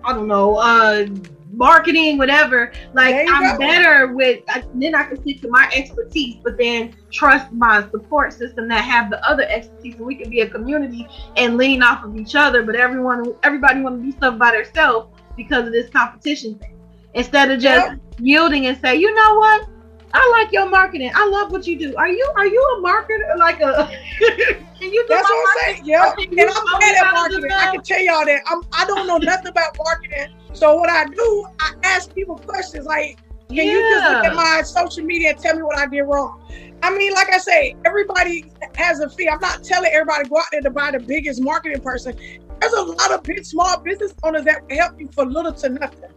I 0.03 0.13
don't 0.13 0.27
know, 0.27 0.55
uh 0.55 1.07
marketing, 1.53 2.17
whatever. 2.17 2.71
Like 2.93 3.27
I'm 3.29 3.53
go. 3.53 3.57
better 3.57 4.13
with 4.13 4.43
I, 4.49 4.63
then 4.75 4.95
I 4.95 5.03
can 5.03 5.21
stick 5.21 5.41
to 5.41 5.49
my 5.49 5.69
expertise, 5.73 6.37
but 6.43 6.57
then 6.57 6.95
trust 7.11 7.51
my 7.51 7.89
support 7.89 8.33
system 8.33 8.67
that 8.69 8.83
have 8.83 9.09
the 9.09 9.25
other 9.27 9.43
expertise, 9.43 9.95
and 9.95 10.05
we 10.05 10.15
can 10.15 10.29
be 10.29 10.41
a 10.41 10.49
community 10.49 11.07
and 11.37 11.57
lean 11.57 11.83
off 11.83 12.03
of 12.03 12.17
each 12.17 12.35
other. 12.35 12.63
But 12.63 12.75
everyone, 12.75 13.33
everybody 13.43 13.81
want 13.81 13.99
to 13.99 14.05
do 14.05 14.11
stuff 14.11 14.37
by 14.37 14.51
themselves 14.51 15.09
because 15.35 15.67
of 15.67 15.73
this 15.73 15.89
competition 15.89 16.57
thing 16.59 16.80
instead 17.13 17.51
of 17.51 17.59
just 17.59 17.91
yep. 17.91 17.99
yielding 18.19 18.67
and 18.67 18.79
say, 18.79 18.95
you 18.95 19.13
know 19.13 19.35
what? 19.35 19.67
I 20.13 20.29
like 20.31 20.51
your 20.51 20.69
marketing. 20.69 21.11
I 21.13 21.27
love 21.27 21.51
what 21.51 21.65
you 21.65 21.79
do. 21.79 21.95
Are 21.95 22.09
you 22.09 22.33
are 22.35 22.45
you 22.45 22.61
a 22.77 22.81
marketer? 22.85 23.37
Like 23.37 23.61
a 23.61 23.89
can 24.19 24.91
you 24.91 25.03
do 25.03 25.05
That's 25.07 25.29
what 25.29 25.49
I'm 25.49 25.75
saying. 25.75 25.85
Yeah. 25.85 26.13
And 26.17 26.49
I'm 26.49 26.79
bad 26.79 27.05
at 27.05 27.13
marketing. 27.13 27.51
I 27.51 27.71
can 27.71 27.81
tell 27.81 28.01
y'all 28.01 28.25
that. 28.25 28.41
I'm 28.47 28.61
I 28.73 28.85
don't 28.85 29.07
know 29.07 29.17
nothing 29.17 29.47
about 29.47 29.77
marketing. 29.77 30.35
So 30.53 30.75
what 30.75 30.89
I 30.89 31.05
do, 31.05 31.45
I 31.61 31.73
ask 31.83 32.13
people 32.13 32.37
questions 32.37 32.85
like, 32.85 33.19
can 33.47 33.57
yeah. 33.57 33.63
you 33.63 33.79
just 33.79 34.11
look 34.11 34.25
at 34.25 34.35
my 34.35 34.61
social 34.63 35.05
media 35.05 35.29
and 35.29 35.39
tell 35.39 35.55
me 35.55 35.61
what 35.61 35.77
I 35.77 35.87
did 35.87 36.01
wrong? 36.01 36.41
I 36.83 36.95
mean, 36.97 37.13
like 37.13 37.31
I 37.31 37.37
say, 37.37 37.75
everybody 37.85 38.51
has 38.75 38.99
a 38.99 39.09
fee. 39.09 39.29
I'm 39.29 39.39
not 39.39 39.63
telling 39.63 39.91
everybody 39.93 40.27
go 40.27 40.37
out 40.39 40.45
there 40.51 40.61
to 40.61 40.69
buy 40.71 40.91
the 40.91 40.99
biggest 40.99 41.41
marketing 41.41 41.81
person. 41.81 42.17
There's 42.59 42.73
a 42.73 42.81
lot 42.81 43.11
of 43.11 43.23
big 43.23 43.45
small 43.45 43.79
business 43.79 44.13
owners 44.23 44.45
that 44.45 44.69
help 44.71 44.99
you 44.99 45.07
for 45.13 45.25
little 45.25 45.53
to 45.53 45.69
nothing. 45.69 46.09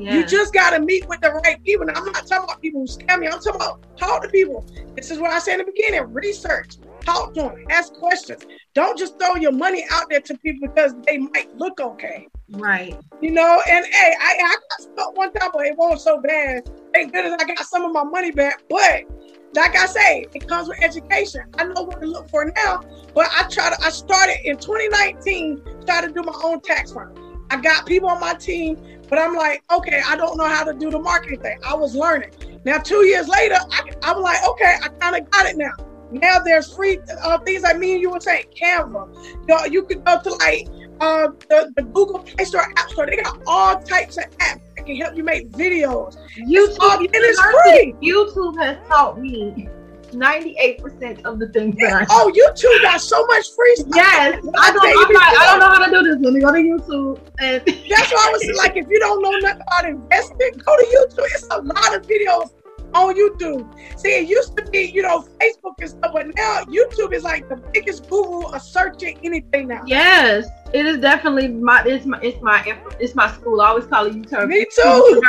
You 0.00 0.26
just 0.26 0.52
got 0.52 0.70
to 0.70 0.80
meet 0.80 1.08
with 1.08 1.20
the 1.20 1.30
right 1.30 1.62
people. 1.64 1.86
Now, 1.86 1.94
I'm 1.96 2.04
not 2.06 2.26
talking 2.26 2.44
about 2.44 2.60
people 2.60 2.80
who 2.80 2.86
scam 2.86 3.22
you. 3.22 3.30
I'm 3.30 3.40
talking 3.40 3.56
about 3.56 3.96
talk 3.96 4.22
to 4.22 4.28
people. 4.28 4.64
This 4.94 5.10
is 5.10 5.18
what 5.18 5.30
I 5.30 5.38
said 5.38 5.60
in 5.60 5.66
the 5.66 5.72
beginning. 5.72 6.12
Research, 6.12 6.76
talk 7.00 7.34
to 7.34 7.42
them, 7.42 7.64
ask 7.70 7.94
questions. 7.94 8.44
Don't 8.74 8.98
just 8.98 9.18
throw 9.18 9.36
your 9.36 9.52
money 9.52 9.84
out 9.90 10.06
there 10.10 10.20
to 10.20 10.38
people 10.38 10.68
because 10.68 10.94
they 11.06 11.18
might 11.18 11.54
look 11.56 11.80
okay. 11.80 12.28
Right. 12.50 12.96
You 13.20 13.32
know, 13.32 13.60
and 13.68 13.84
hey, 13.86 14.14
I, 14.20 14.36
I 14.42 14.56
got 14.70 14.80
stuck 14.80 15.16
one 15.16 15.32
time, 15.32 15.50
but 15.52 15.66
it 15.66 15.76
wasn't 15.76 16.00
so 16.00 16.20
bad. 16.20 16.68
Thank 16.94 17.12
goodness 17.12 17.36
I 17.40 17.44
got 17.44 17.64
some 17.66 17.84
of 17.84 17.92
my 17.92 18.04
money 18.04 18.30
back. 18.30 18.62
But 18.70 19.04
like 19.54 19.76
I 19.76 19.86
say, 19.86 20.26
it 20.34 20.48
comes 20.48 20.68
with 20.68 20.82
education. 20.82 21.42
I 21.58 21.64
know 21.64 21.82
what 21.82 22.00
to 22.00 22.06
look 22.06 22.28
for 22.30 22.44
now, 22.44 22.82
but 23.14 23.28
I 23.32 23.48
try 23.48 23.70
to. 23.70 23.84
I 23.84 23.90
started 23.90 24.36
in 24.44 24.56
2019, 24.56 25.62
started 25.82 26.08
to 26.08 26.14
do 26.14 26.22
my 26.22 26.38
own 26.44 26.60
tax 26.60 26.92
firm. 26.92 27.14
I 27.50 27.60
got 27.60 27.86
people 27.86 28.08
on 28.10 28.20
my 28.20 28.34
team 28.34 28.76
but 29.08 29.18
I'm 29.18 29.34
like, 29.34 29.62
okay, 29.70 30.02
I 30.06 30.16
don't 30.16 30.36
know 30.36 30.46
how 30.46 30.64
to 30.64 30.74
do 30.74 30.90
the 30.90 30.98
marketing 30.98 31.40
thing. 31.40 31.58
I 31.66 31.74
was 31.74 31.94
learning. 31.94 32.30
Now, 32.64 32.78
two 32.78 33.06
years 33.06 33.28
later, 33.28 33.56
I, 33.70 33.82
am 34.02 34.20
like, 34.20 34.46
okay, 34.48 34.76
I 34.82 34.88
kind 35.00 35.16
of 35.16 35.30
got 35.30 35.46
it 35.46 35.56
now. 35.56 35.72
Now 36.10 36.38
there's 36.38 36.74
free 36.74 36.98
uh, 37.22 37.38
things 37.40 37.62
like 37.62 37.78
me 37.78 37.92
and 37.92 38.00
you 38.00 38.10
were 38.10 38.20
saying, 38.20 38.46
Canva. 38.56 39.14
You, 39.14 39.46
know, 39.46 39.64
you 39.66 39.82
could 39.82 40.04
go 40.04 40.20
to 40.20 40.30
like 40.34 40.66
uh, 41.00 41.28
the, 41.48 41.72
the 41.76 41.82
Google 41.82 42.20
Play 42.20 42.44
Store, 42.44 42.62
App 42.76 42.90
Store. 42.90 43.06
They 43.06 43.16
got 43.16 43.40
all 43.46 43.80
types 43.80 44.16
of 44.16 44.24
apps 44.38 44.60
that 44.76 44.86
can 44.86 44.96
help 44.96 45.16
you 45.16 45.24
make 45.24 45.50
videos. 45.50 46.16
YouTube, 46.38 46.78
all, 46.80 46.98
and 46.98 47.10
it's 47.12 47.40
free. 47.40 47.94
YouTube 48.02 48.58
has 48.62 48.78
taught 48.88 49.20
me 49.20 49.68
98% 50.12 51.24
of 51.24 51.38
the 51.38 51.48
things 51.48 51.76
that 51.76 51.92
I 51.92 52.06
Oh, 52.10 52.30
YouTube 52.34 52.82
got 52.82 53.00
so 53.00 53.24
much 53.26 53.52
free 53.54 53.76
stuff. 53.76 53.92
Yes. 53.94 54.34
I 54.58 54.72
don't, 54.72 54.86
I'm 54.86 55.16
I 55.16 55.46
don't 55.46 55.60
know 55.60 55.66
how 55.66 55.84
to 55.84 55.90
do 55.90 56.02
this. 56.02 56.24
Let 56.24 56.32
me 56.32 56.40
go 56.40 56.52
to 56.52 56.58
YouTube. 56.58 57.20
And 57.40 57.62
That's 57.64 58.12
why 58.12 58.26
I 58.28 58.32
was 58.32 58.56
like, 58.56 58.76
if 58.76 58.88
you 58.88 58.98
don't 58.98 59.22
know 59.22 59.30
nothing 59.38 59.62
about 59.62 59.88
investing, 59.88 60.52
go 60.64 60.76
to 60.76 60.84
YouTube. 60.84 61.26
It's 61.34 61.46
a 61.50 61.60
lot 61.62 61.96
of 61.96 62.02
videos 62.06 62.50
on 62.94 63.14
YouTube. 63.14 63.68
See, 63.98 64.08
it 64.08 64.28
used 64.28 64.56
to 64.56 64.64
be, 64.64 64.90
you 64.90 65.02
know, 65.02 65.26
Facebook 65.40 65.74
and 65.80 65.90
stuff, 65.90 66.12
but 66.12 66.26
now 66.34 66.62
YouTube 66.64 67.12
is 67.12 67.22
like 67.22 67.48
the 67.48 67.56
biggest 67.72 68.08
guru 68.08 68.46
of 68.46 68.62
searching 68.62 69.18
anything 69.22 69.68
now. 69.68 69.82
Yes, 69.86 70.46
it 70.72 70.86
is 70.86 70.98
definitely 70.98 71.48
my 71.48 71.82
it's 71.84 72.06
my 72.06 72.18
it's 72.20 72.40
my 72.42 72.78
it's 72.98 73.14
my 73.14 73.30
school. 73.32 73.60
I 73.60 73.68
always 73.68 73.86
call 73.86 74.06
it 74.06 74.14
YouTube. 74.14 74.48
Me 74.48 74.66
too. 74.74 75.22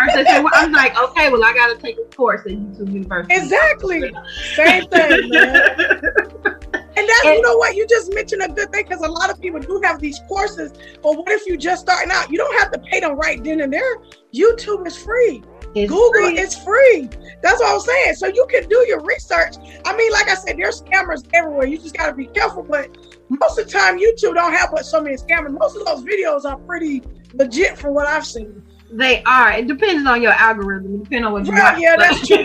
I'm 0.53 0.71
like, 0.71 0.97
okay, 0.97 1.31
well, 1.31 1.43
I 1.43 1.53
got 1.53 1.75
to 1.75 1.81
take 1.81 1.97
a 1.97 2.15
course 2.15 2.41
at 2.41 2.51
YouTube 2.51 2.93
University. 2.93 3.35
Exactly. 3.35 4.11
Same 4.55 4.87
thing, 4.87 5.29
man. 5.29 6.01
And 6.99 7.07
that's 7.07 7.25
and, 7.25 7.35
you 7.35 7.41
know 7.41 7.55
what 7.55 7.75
you 7.77 7.87
just 7.87 8.13
mentioned 8.13 8.41
a 8.41 8.49
good 8.49 8.73
thing 8.73 8.83
because 8.85 9.01
a 9.01 9.09
lot 9.09 9.29
of 9.29 9.39
people 9.39 9.61
do 9.61 9.79
have 9.85 10.01
these 10.01 10.19
courses. 10.27 10.73
But 11.01 11.15
what 11.15 11.29
if 11.29 11.47
you 11.47 11.55
just 11.55 11.83
starting 11.83 12.11
out? 12.11 12.29
You 12.29 12.37
don't 12.37 12.59
have 12.59 12.71
to 12.71 12.79
pay 12.79 12.99
them 12.99 13.15
right 13.15 13.41
then 13.41 13.61
and 13.61 13.71
there. 13.71 13.99
YouTube 14.33 14.85
is 14.85 14.97
free. 14.97 15.41
It's 15.75 15.91
Google 15.91 16.29
free. 16.29 16.39
is 16.39 16.55
free. 16.55 17.09
That's 17.41 17.59
what 17.59 17.73
I'm 17.73 17.79
saying. 17.79 18.15
So 18.15 18.27
you 18.27 18.45
can 18.49 18.67
do 18.67 18.85
your 18.87 19.01
research. 19.01 19.55
I 19.85 19.95
mean, 19.95 20.11
like 20.11 20.27
I 20.27 20.35
said, 20.35 20.57
there's 20.57 20.81
scammers 20.81 21.25
everywhere. 21.33 21.67
You 21.67 21.77
just 21.77 21.95
got 21.95 22.07
to 22.07 22.13
be 22.13 22.25
careful. 22.25 22.63
But 22.63 22.89
most 23.29 23.59
of 23.59 23.65
the 23.67 23.71
time, 23.71 23.99
YouTube 23.99 24.33
don't 24.35 24.53
have 24.53 24.71
but 24.71 24.85
so 24.85 25.01
many 25.01 25.15
scammers. 25.15 25.57
Most 25.57 25.77
of 25.77 25.85
those 25.85 26.03
videos 26.03 26.45
are 26.45 26.57
pretty 26.57 27.03
legit 27.33 27.77
from 27.77 27.93
what 27.93 28.07
I've 28.07 28.25
seen. 28.25 28.63
They 28.91 29.21
are. 29.23 29.51
It 29.51 29.67
depends 29.67 30.09
on 30.09 30.21
your 30.21 30.31
algorithm. 30.31 30.95
It 30.95 31.03
depends 31.03 31.27
on 31.27 31.33
what 31.33 31.45
you 31.45 31.51
right. 31.53 31.79
Yeah, 31.79 31.95
that's 31.97 32.27
true. 32.27 32.39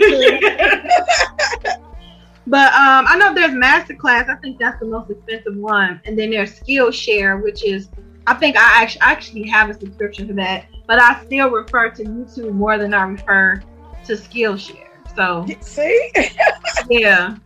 but 2.47 2.71
um, 2.73 3.05
I 3.07 3.17
know 3.17 3.33
there's 3.33 3.51
Masterclass. 3.51 4.29
I 4.29 4.35
think 4.35 4.59
that's 4.59 4.79
the 4.79 4.85
most 4.85 5.09
expensive 5.09 5.55
one, 5.55 5.99
and 6.05 6.17
then 6.17 6.29
there's 6.29 6.59
Skillshare, 6.59 7.41
which 7.41 7.65
is 7.65 7.89
I 8.27 8.33
think 8.33 8.57
I 8.57 8.81
actually 8.81 9.01
actually 9.01 9.47
have 9.47 9.69
a 9.69 9.73
subscription 9.73 10.27
for 10.27 10.33
that 10.33 10.65
but 10.87 11.01
I 11.01 11.23
still 11.25 11.49
refer 11.49 11.89
to 11.89 12.03
YouTube 12.03 12.53
more 12.53 12.77
than 12.77 12.93
I 12.93 13.03
refer 13.03 13.61
to 14.05 14.13
Skillshare. 14.13 14.87
So 15.15 15.45
see, 15.61 16.11
yeah, 16.89 17.37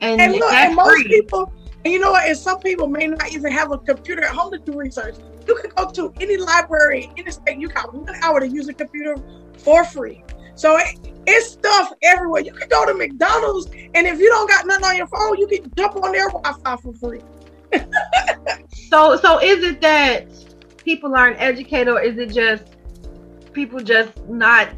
and, 0.00 0.20
and 0.20 0.32
look, 0.34 0.52
and 0.52 0.74
most 0.74 1.02
free. 1.02 1.08
people, 1.08 1.52
and 1.84 1.92
you 1.92 1.98
know 1.98 2.12
what? 2.12 2.28
And 2.28 2.36
some 2.36 2.60
people 2.60 2.86
may 2.86 3.06
not 3.06 3.32
even 3.32 3.52
have 3.52 3.72
a 3.72 3.78
computer 3.78 4.24
at 4.24 4.34
home 4.34 4.52
to 4.52 4.58
do 4.58 4.72
research. 4.78 5.16
You 5.46 5.56
can 5.56 5.70
go 5.76 5.90
to 5.90 6.12
any 6.20 6.36
library 6.36 7.10
in 7.16 7.24
the 7.24 7.32
state. 7.32 7.58
You 7.58 7.68
got 7.68 7.92
one 7.92 8.14
hour 8.22 8.40
to 8.40 8.48
use 8.48 8.68
a 8.68 8.74
computer 8.74 9.16
for 9.58 9.84
free. 9.84 10.22
So 10.54 10.76
it, 10.78 10.98
it's 11.26 11.50
stuff 11.50 11.92
everywhere. 12.02 12.42
You 12.42 12.52
can 12.52 12.68
go 12.68 12.86
to 12.86 12.94
McDonald's, 12.94 13.66
and 13.94 14.06
if 14.06 14.18
you 14.20 14.28
don't 14.28 14.48
got 14.48 14.66
nothing 14.66 14.84
on 14.84 14.96
your 14.96 15.08
phone, 15.08 15.38
you 15.38 15.46
can 15.48 15.70
jump 15.76 15.96
on 15.96 16.12
their 16.12 16.28
Wi-Fi 16.28 16.76
for 16.76 16.92
free. 16.94 17.20
So, 18.90 19.16
so 19.16 19.40
is 19.40 19.62
it 19.64 19.80
that 19.80 20.26
people 20.78 21.14
aren't 21.14 21.40
educated, 21.40 21.88
or 21.88 22.00
is 22.00 22.18
it 22.18 22.32
just 22.32 22.76
people 23.52 23.80
just 23.80 24.16
not 24.28 24.68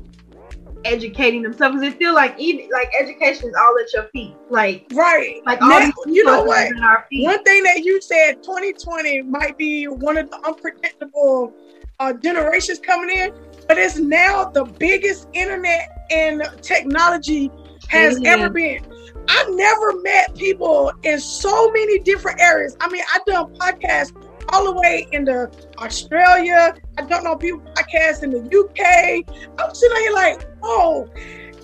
educating 0.85 1.42
themselves 1.42 1.77
because 1.77 1.94
it 1.94 1.98
feel 1.98 2.14
like 2.14 2.38
even 2.38 2.68
like 2.70 2.90
education 2.98 3.48
is 3.48 3.55
all 3.55 3.77
at 3.81 3.92
your 3.92 4.05
feet. 4.11 4.35
Like 4.48 4.87
right, 4.92 5.40
like 5.46 5.61
all 5.61 5.68
now, 5.68 5.90
you 6.07 6.24
know 6.24 6.42
what? 6.42 6.72
One 7.12 7.44
thing 7.44 7.62
that 7.64 7.83
you 7.85 8.01
said, 8.01 8.42
2020 8.42 9.22
might 9.22 9.57
be 9.59 9.87
one 9.87 10.16
of 10.16 10.31
the 10.31 10.38
unpredictable 10.46 11.53
uh, 12.01 12.12
generations 12.14 12.79
coming 12.79 13.16
in, 13.16 13.33
but 13.66 13.79
it's 13.79 13.98
now 13.98 14.44
the 14.44 14.64
biggest 14.64 15.29
internet 15.33 16.07
and 16.11 16.42
technology 16.62 17.51
has 17.88 18.20
yeah. 18.20 18.31
ever 18.31 18.51
been. 18.51 18.85
I've 19.29 19.51
never 19.51 20.01
met 20.01 20.35
people 20.37 20.93
in 21.03 21.21
so 21.21 21.71
many 21.71 21.99
different 21.99 22.41
areas. 22.41 22.77
I 22.81 22.88
mean, 22.88 23.03
I've 23.14 23.25
done 23.25 23.55
podcasts 23.55 24.12
all 24.51 24.64
the 24.64 24.81
way 24.81 25.07
into 25.12 25.51
Australia. 25.79 26.75
I 26.97 27.03
don't 27.03 27.25
know 27.25 27.37
people 27.37 27.61
podcasts 27.75 28.23
in 28.23 28.31
the 28.31 28.41
UK. 28.41 29.25
I'm 29.59 29.75
sitting 29.75 29.97
here 29.99 30.12
like, 30.12 30.47
oh, 30.62 31.09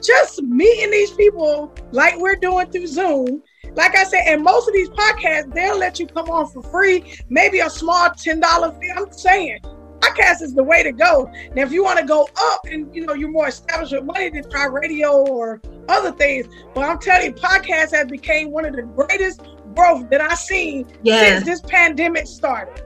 just 0.02 0.42
meeting 0.42 0.90
these 0.90 1.12
people 1.12 1.72
like 1.92 2.18
we're 2.18 2.36
doing 2.36 2.70
through 2.70 2.86
Zoom. 2.86 3.42
Like 3.74 3.96
I 3.96 4.04
said, 4.04 4.24
and 4.26 4.42
most 4.42 4.68
of 4.68 4.74
these 4.74 4.90
podcasts, 4.90 5.52
they'll 5.54 5.78
let 5.78 5.98
you 5.98 6.06
come 6.06 6.30
on 6.30 6.46
for 6.48 6.62
free, 6.62 7.16
maybe 7.28 7.60
a 7.60 7.70
small 7.70 8.10
$10 8.10 8.80
fee. 8.80 8.92
I'm 8.94 9.10
saying 9.10 9.60
podcast 10.04 10.42
is 10.42 10.54
the 10.54 10.62
way 10.62 10.82
to 10.82 10.92
go. 10.92 11.30
Now, 11.54 11.62
if 11.62 11.72
you 11.72 11.84
want 11.84 11.98
to 11.98 12.04
go 12.04 12.28
up 12.36 12.60
and 12.70 12.94
you 12.94 13.06
know 13.06 13.14
you're 13.14 13.30
more 13.30 13.48
established 13.48 13.92
with 13.92 14.04
money, 14.04 14.30
then 14.30 14.48
try 14.50 14.66
radio 14.66 15.24
or 15.26 15.60
other 15.88 16.12
things. 16.12 16.46
But 16.74 16.88
I'm 16.88 16.98
telling 16.98 17.26
you, 17.26 17.32
podcast 17.34 17.92
has 17.92 18.06
became 18.06 18.50
one 18.50 18.64
of 18.64 18.74
the 18.74 18.82
greatest 18.82 19.42
growth 19.74 20.08
that 20.10 20.20
I've 20.20 20.38
seen 20.38 20.86
yes. 21.02 21.44
since 21.44 21.46
this 21.46 21.70
pandemic 21.70 22.26
started. 22.26 22.82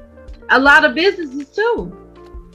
A 0.51 0.59
lot 0.59 0.85
of 0.85 0.95
businesses 0.95 1.49
too. 1.51 1.95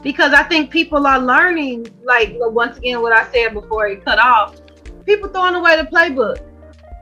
Because 0.02 0.34
I 0.34 0.44
think 0.44 0.70
people 0.70 1.08
are 1.08 1.20
learning, 1.20 1.88
like 2.04 2.34
once 2.38 2.78
again, 2.78 3.02
what 3.02 3.14
I 3.14 3.32
said 3.32 3.54
before 3.54 3.88
it 3.88 4.04
cut 4.04 4.20
off. 4.20 4.60
People 5.06 5.30
throwing 5.30 5.56
away 5.56 5.78
the 5.78 5.84
playbook 5.84 6.42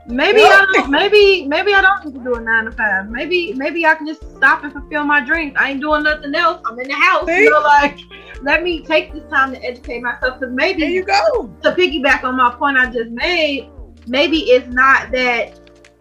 Maybe 0.06 0.40
I 0.42 0.66
don't, 0.72 0.90
maybe 0.90 1.46
maybe 1.46 1.74
I 1.74 1.80
don't 1.80 2.04
need 2.04 2.14
to 2.14 2.24
do 2.24 2.34
a 2.34 2.40
nine 2.40 2.64
to 2.64 2.72
five. 2.72 3.08
Maybe 3.08 3.52
maybe 3.52 3.86
I 3.86 3.94
can 3.94 4.06
just 4.06 4.22
stop 4.36 4.64
and 4.64 4.72
fulfill 4.72 5.04
my 5.04 5.24
dreams. 5.24 5.54
I 5.56 5.70
ain't 5.70 5.80
doing 5.80 6.02
nothing 6.02 6.34
else. 6.34 6.60
I'm 6.64 6.78
in 6.80 6.88
the 6.88 6.94
house. 6.94 7.26
See? 7.26 7.44
You 7.44 7.50
know, 7.50 7.60
like 7.60 7.98
let 8.42 8.64
me 8.64 8.84
take 8.84 9.12
this 9.12 9.22
time 9.30 9.52
to 9.52 9.62
educate 9.64 10.02
myself. 10.02 10.40
Because 10.40 10.54
maybe 10.54 10.80
there 10.80 10.90
you 10.90 11.04
go. 11.04 11.54
To 11.62 11.72
piggyback 11.72 12.24
on 12.24 12.36
my 12.36 12.52
point 12.54 12.76
I 12.76 12.90
just 12.90 13.10
made, 13.10 13.70
maybe 14.08 14.38
it's 14.50 14.66
not 14.74 15.12
that 15.12 15.60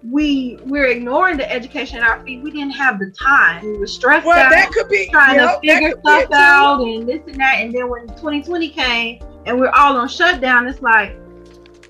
we 0.09 0.57
we're 0.65 0.87
ignoring 0.87 1.37
the 1.37 1.51
education 1.51 1.99
at 1.99 2.03
our 2.03 2.25
feet. 2.25 2.41
We 2.41 2.49
didn't 2.49 2.71
have 2.71 2.97
the 2.97 3.11
time. 3.11 3.63
We 3.63 3.77
were 3.77 3.85
stressed 3.85 4.25
well, 4.25 4.39
out. 4.39 4.49
that 4.49 4.71
could 4.71 4.89
be 4.89 5.09
trying 5.11 5.37
to 5.37 5.59
figure 5.61 5.93
stuff 5.99 6.31
out 6.33 6.81
and 6.81 7.07
this 7.07 7.21
and 7.27 7.35
that. 7.35 7.57
And 7.59 7.71
then 7.71 7.87
when 7.87 8.07
2020 8.07 8.69
came 8.69 9.21
and 9.45 9.59
we're 9.59 9.69
all 9.69 9.95
on 9.95 10.07
shutdown, 10.07 10.67
it's 10.67 10.81
like 10.81 11.15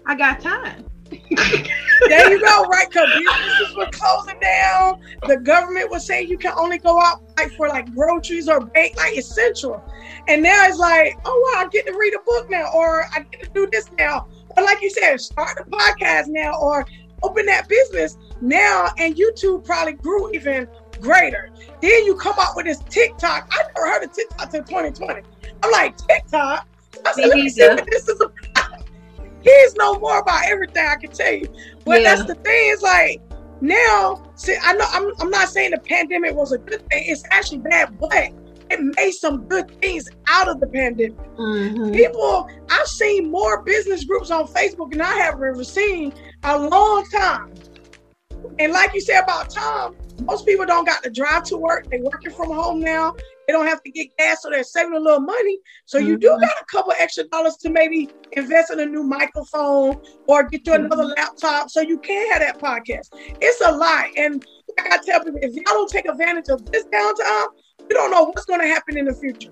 I 0.05 0.15
got 0.15 0.41
time 0.41 0.90
there 1.11 2.31
you 2.31 2.39
go, 2.39 2.63
right? 2.63 2.87
Because 2.89 3.09
businesses 3.13 3.75
were 3.75 3.89
closing 3.91 4.39
down. 4.39 5.01
The 5.27 5.37
government 5.37 5.91
was 5.91 6.05
saying 6.05 6.29
you 6.29 6.37
can 6.37 6.53
only 6.57 6.77
go 6.77 6.99
out 6.99 7.21
like 7.37 7.51
for 7.53 7.67
like 7.67 7.93
groceries 7.93 8.47
or 8.47 8.61
bake, 8.61 8.95
like 8.97 9.17
essential. 9.17 9.83
And 10.27 10.41
now 10.41 10.65
it's 10.67 10.77
like, 10.77 11.19
oh 11.25 11.53
wow, 11.53 11.65
I 11.65 11.69
get 11.69 11.85
to 11.87 11.93
read 11.93 12.13
a 12.13 12.19
book 12.25 12.49
now, 12.49 12.71
or 12.73 13.05
I 13.15 13.25
get 13.31 13.43
to 13.43 13.49
do 13.49 13.67
this 13.71 13.89
now. 13.97 14.27
Or 14.57 14.63
like 14.63 14.81
you 14.81 14.89
said, 14.89 15.19
start 15.19 15.57
a 15.59 15.63
podcast 15.69 16.27
now, 16.27 16.59
or 16.59 16.85
open 17.23 17.45
that 17.47 17.67
business 17.67 18.17
now. 18.41 18.89
And 18.97 19.15
YouTube 19.15 19.65
probably 19.65 19.93
grew 19.93 20.33
even 20.33 20.67
greater. 21.01 21.49
Then 21.81 22.05
you 22.05 22.15
come 22.15 22.35
up 22.39 22.55
with 22.55 22.65
this 22.65 22.79
TikTok. 22.89 23.49
I 23.51 23.63
never 23.67 23.87
heard 23.87 24.03
of 24.03 24.13
TikTok 24.13 24.45
until 24.45 24.63
2020. 24.63 25.21
I'm 25.63 25.71
like, 25.71 25.97
TikTok? 25.97 26.67
I 27.05 27.13
said, 27.13 27.27
let 27.27 27.37
me 27.37 27.49
see 27.49 27.67
what 27.67 27.87
this 27.89 28.07
is 28.07 28.21
about 28.21 28.33
kids 29.43 29.75
know 29.75 29.99
more 29.99 30.19
about 30.19 30.45
everything 30.45 30.85
I 30.85 30.95
can 30.95 31.11
tell 31.11 31.33
you. 31.33 31.47
But 31.85 32.01
yeah. 32.01 32.15
that's 32.15 32.27
the 32.27 32.35
thing, 32.35 32.71
is 32.71 32.81
like 32.81 33.21
now, 33.61 34.23
see, 34.35 34.57
I 34.61 34.73
know 34.73 34.85
I'm, 34.89 35.11
I'm 35.19 35.29
not 35.29 35.49
saying 35.49 35.71
the 35.71 35.79
pandemic 35.79 36.33
was 36.33 36.51
a 36.51 36.57
good 36.57 36.87
thing, 36.89 37.03
it's 37.07 37.23
actually 37.31 37.59
bad, 37.59 37.97
but 37.99 38.33
it 38.71 38.79
made 38.95 39.11
some 39.11 39.45
good 39.47 39.69
things 39.81 40.09
out 40.29 40.47
of 40.47 40.59
the 40.59 40.67
pandemic. 40.67 41.17
Mm-hmm. 41.35 41.91
People, 41.91 42.49
I've 42.69 42.87
seen 42.87 43.29
more 43.29 43.61
business 43.63 44.05
groups 44.05 44.31
on 44.31 44.47
Facebook 44.47 44.91
than 44.91 45.01
I 45.01 45.13
have 45.13 45.35
ever 45.35 45.63
seen 45.63 46.13
a 46.43 46.57
long 46.57 47.05
time. 47.11 47.53
And 48.59 48.71
like 48.71 48.93
you 48.93 49.01
said 49.01 49.23
about 49.23 49.49
Tom, 49.49 49.95
most 50.23 50.45
people 50.45 50.65
don't 50.65 50.85
got 50.85 51.03
to 51.03 51.09
drive 51.09 51.43
to 51.45 51.57
work. 51.57 51.89
They 51.89 51.99
working 51.99 52.31
from 52.31 52.51
home 52.51 52.79
now. 52.79 53.15
They 53.51 53.57
don't 53.57 53.67
have 53.67 53.83
to 53.83 53.91
get 53.91 54.07
gas, 54.17 54.43
so 54.43 54.49
they're 54.49 54.63
saving 54.63 54.93
a 54.93 54.99
little 54.99 55.19
money. 55.19 55.59
So 55.83 55.97
you 55.97 56.17
do 56.17 56.29
mm-hmm. 56.29 56.39
got 56.39 56.61
a 56.61 56.65
couple 56.71 56.93
extra 56.97 57.25
dollars 57.25 57.57
to 57.57 57.69
maybe 57.69 58.09
invest 58.31 58.71
in 58.71 58.79
a 58.79 58.85
new 58.85 59.03
microphone 59.03 60.01
or 60.25 60.43
get 60.43 60.65
you 60.65 60.73
another 60.73 61.03
mm-hmm. 61.03 61.19
laptop 61.19 61.69
so 61.69 61.81
you 61.81 61.99
can 61.99 62.31
have 62.31 62.39
that 62.39 62.61
podcast. 62.61 63.09
It's 63.41 63.59
a 63.59 63.73
lot. 63.73 64.05
And 64.15 64.45
like 64.79 64.93
I 64.93 64.97
tell 65.03 65.21
people, 65.21 65.41
if 65.41 65.53
y'all 65.53 65.63
don't 65.65 65.89
take 65.89 66.07
advantage 66.07 66.47
of 66.47 66.65
this 66.71 66.85
downtime, 66.85 67.47
you 67.81 67.89
don't 67.89 68.09
know 68.09 68.23
what's 68.23 68.45
going 68.45 68.61
to 68.61 68.67
happen 68.67 68.97
in 68.97 69.03
the 69.03 69.13
future. 69.13 69.51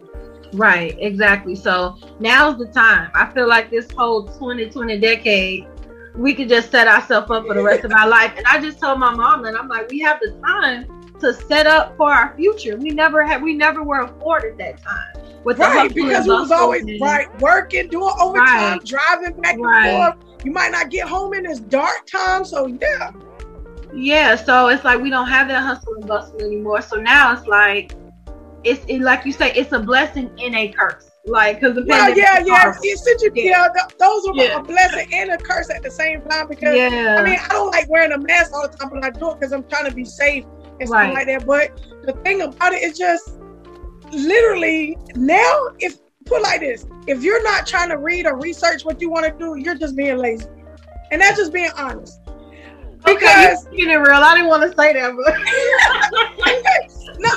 Right, 0.54 0.96
exactly. 0.98 1.56
So 1.56 1.98
now's 2.22 2.58
the 2.58 2.68
time. 2.68 3.12
I 3.16 3.30
feel 3.34 3.50
like 3.50 3.70
this 3.70 3.92
whole 3.92 4.28
2020 4.28 4.98
decade 4.98 5.68
we 6.16 6.34
could 6.34 6.48
just 6.48 6.72
set 6.72 6.88
ourselves 6.88 7.30
up 7.32 7.46
for 7.46 7.54
the 7.54 7.62
rest 7.62 7.84
of 7.84 7.92
our 7.92 8.08
life. 8.08 8.34
And 8.38 8.46
I 8.48 8.62
just 8.62 8.80
told 8.80 9.00
my 9.00 9.14
mom 9.14 9.44
that 9.44 9.56
I'm 9.56 9.68
like, 9.68 9.90
we 9.90 10.00
have 10.00 10.20
the 10.22 10.32
time 10.46 10.99
to 11.19 11.34
set 11.34 11.67
up 11.67 11.95
for 11.97 12.12
our 12.12 12.36
future. 12.36 12.77
We 12.77 12.89
never 12.89 13.25
had, 13.25 13.41
we 13.41 13.53
never 13.53 13.84
were 13.84 14.01
afforded 14.01 14.58
that 14.58 14.82
time. 14.82 15.13
With 15.43 15.60
right, 15.60 15.93
because 15.93 16.27
we 16.27 16.34
was 16.34 16.51
always 16.51 16.84
and, 16.84 16.99
right 16.99 17.41
working, 17.41 17.88
doing 17.88 18.13
overtime, 18.19 18.79
right, 18.79 18.86
driving 18.86 19.39
back 19.41 19.58
and 19.58 20.17
forth. 20.17 20.45
You 20.45 20.51
might 20.51 20.71
not 20.71 20.89
get 20.89 21.08
home 21.08 21.34
in 21.34 21.43
this 21.43 21.60
dark 21.60 22.05
time, 22.05 22.43
so 22.43 22.67
yeah. 22.67 23.12
Yeah, 23.93 24.36
so 24.36 24.67
it's 24.67 24.84
like 24.84 25.01
we 25.01 25.10
don't 25.10 25.27
have 25.27 25.47
that 25.47 25.62
hustle 25.62 25.95
and 25.95 26.08
bustle 26.08 26.41
anymore. 26.41 26.82
So 26.82 26.97
now 26.97 27.34
it's 27.34 27.47
like, 27.47 27.93
it's 28.63 28.84
it, 28.88 29.01
like 29.01 29.25
you 29.25 29.32
say, 29.32 29.53
it's 29.53 29.71
a 29.71 29.79
blessing 29.79 30.29
in 30.38 30.55
a 30.55 30.67
curse 30.69 31.10
like 31.29 31.60
because 31.60 31.75
the 31.75 31.86
well, 31.86 32.10
yeah, 32.10 32.39
yeah, 32.39 32.73
you, 32.82 33.34
yeah, 33.36 33.67
those 33.97 34.27
are 34.27 34.36
yeah. 34.36 34.60
a 34.60 34.63
blessing 34.63 35.08
and 35.13 35.32
a 35.32 35.38
curse 35.38 35.69
at 35.69 35.84
the 35.84 35.91
same 35.91 36.21
time. 36.23 36.47
Because 36.47 36.75
yeah. 36.75 37.17
I 37.19 37.23
mean, 37.23 37.38
I 37.39 37.47
don't 37.49 37.71
like 37.71 37.89
wearing 37.89 38.12
a 38.12 38.17
mask 38.17 38.53
all 38.53 38.67
the 38.67 38.75
time, 38.75 38.89
but 38.89 39.03
I 39.03 39.10
do 39.10 39.32
it 39.32 39.39
because 39.39 39.53
I'm 39.53 39.63
trying 39.65 39.86
to 39.86 39.93
be 39.93 40.05
safe 40.05 40.45
and 40.80 40.89
right. 40.89 41.06
stuff 41.06 41.13
like 41.13 41.28
that. 41.28 41.46
But 41.46 41.82
the 42.04 42.13
thing 42.24 42.42
about 42.42 42.74
it 42.74 42.84
is 42.84 42.98
just 42.98 43.38
literally 44.12 44.98
now, 45.15 45.68
if 45.80 45.98
put 46.26 46.42
like 46.42 46.62
this, 46.62 46.86
if 47.08 47.24
you're 47.24 47.44
not 47.44 47.68
trying 47.68 47.89
to 47.89 47.98
read 47.98 48.26
or 48.26 48.38
research 48.38 48.86
what 48.86 49.02
you 49.02 49.10
want 49.10 49.26
to 49.26 49.32
do, 49.38 49.56
you're 49.58 49.76
just 49.76 49.96
being 49.96 50.18
lazy, 50.18 50.48
and 51.12 51.22
that's 51.22 51.38
just 51.38 51.54
being 51.54 51.72
honest. 51.78 52.20
Because 53.06 53.65
okay, 53.68 53.78
you 53.78 53.88
real. 53.88 54.12
I 54.12 54.36
didn't 54.36 54.50
want 54.50 54.63
to 54.63 54.76
say 54.78 54.94
that, 54.94 55.13
but 55.15 55.34
no, 57.20 57.30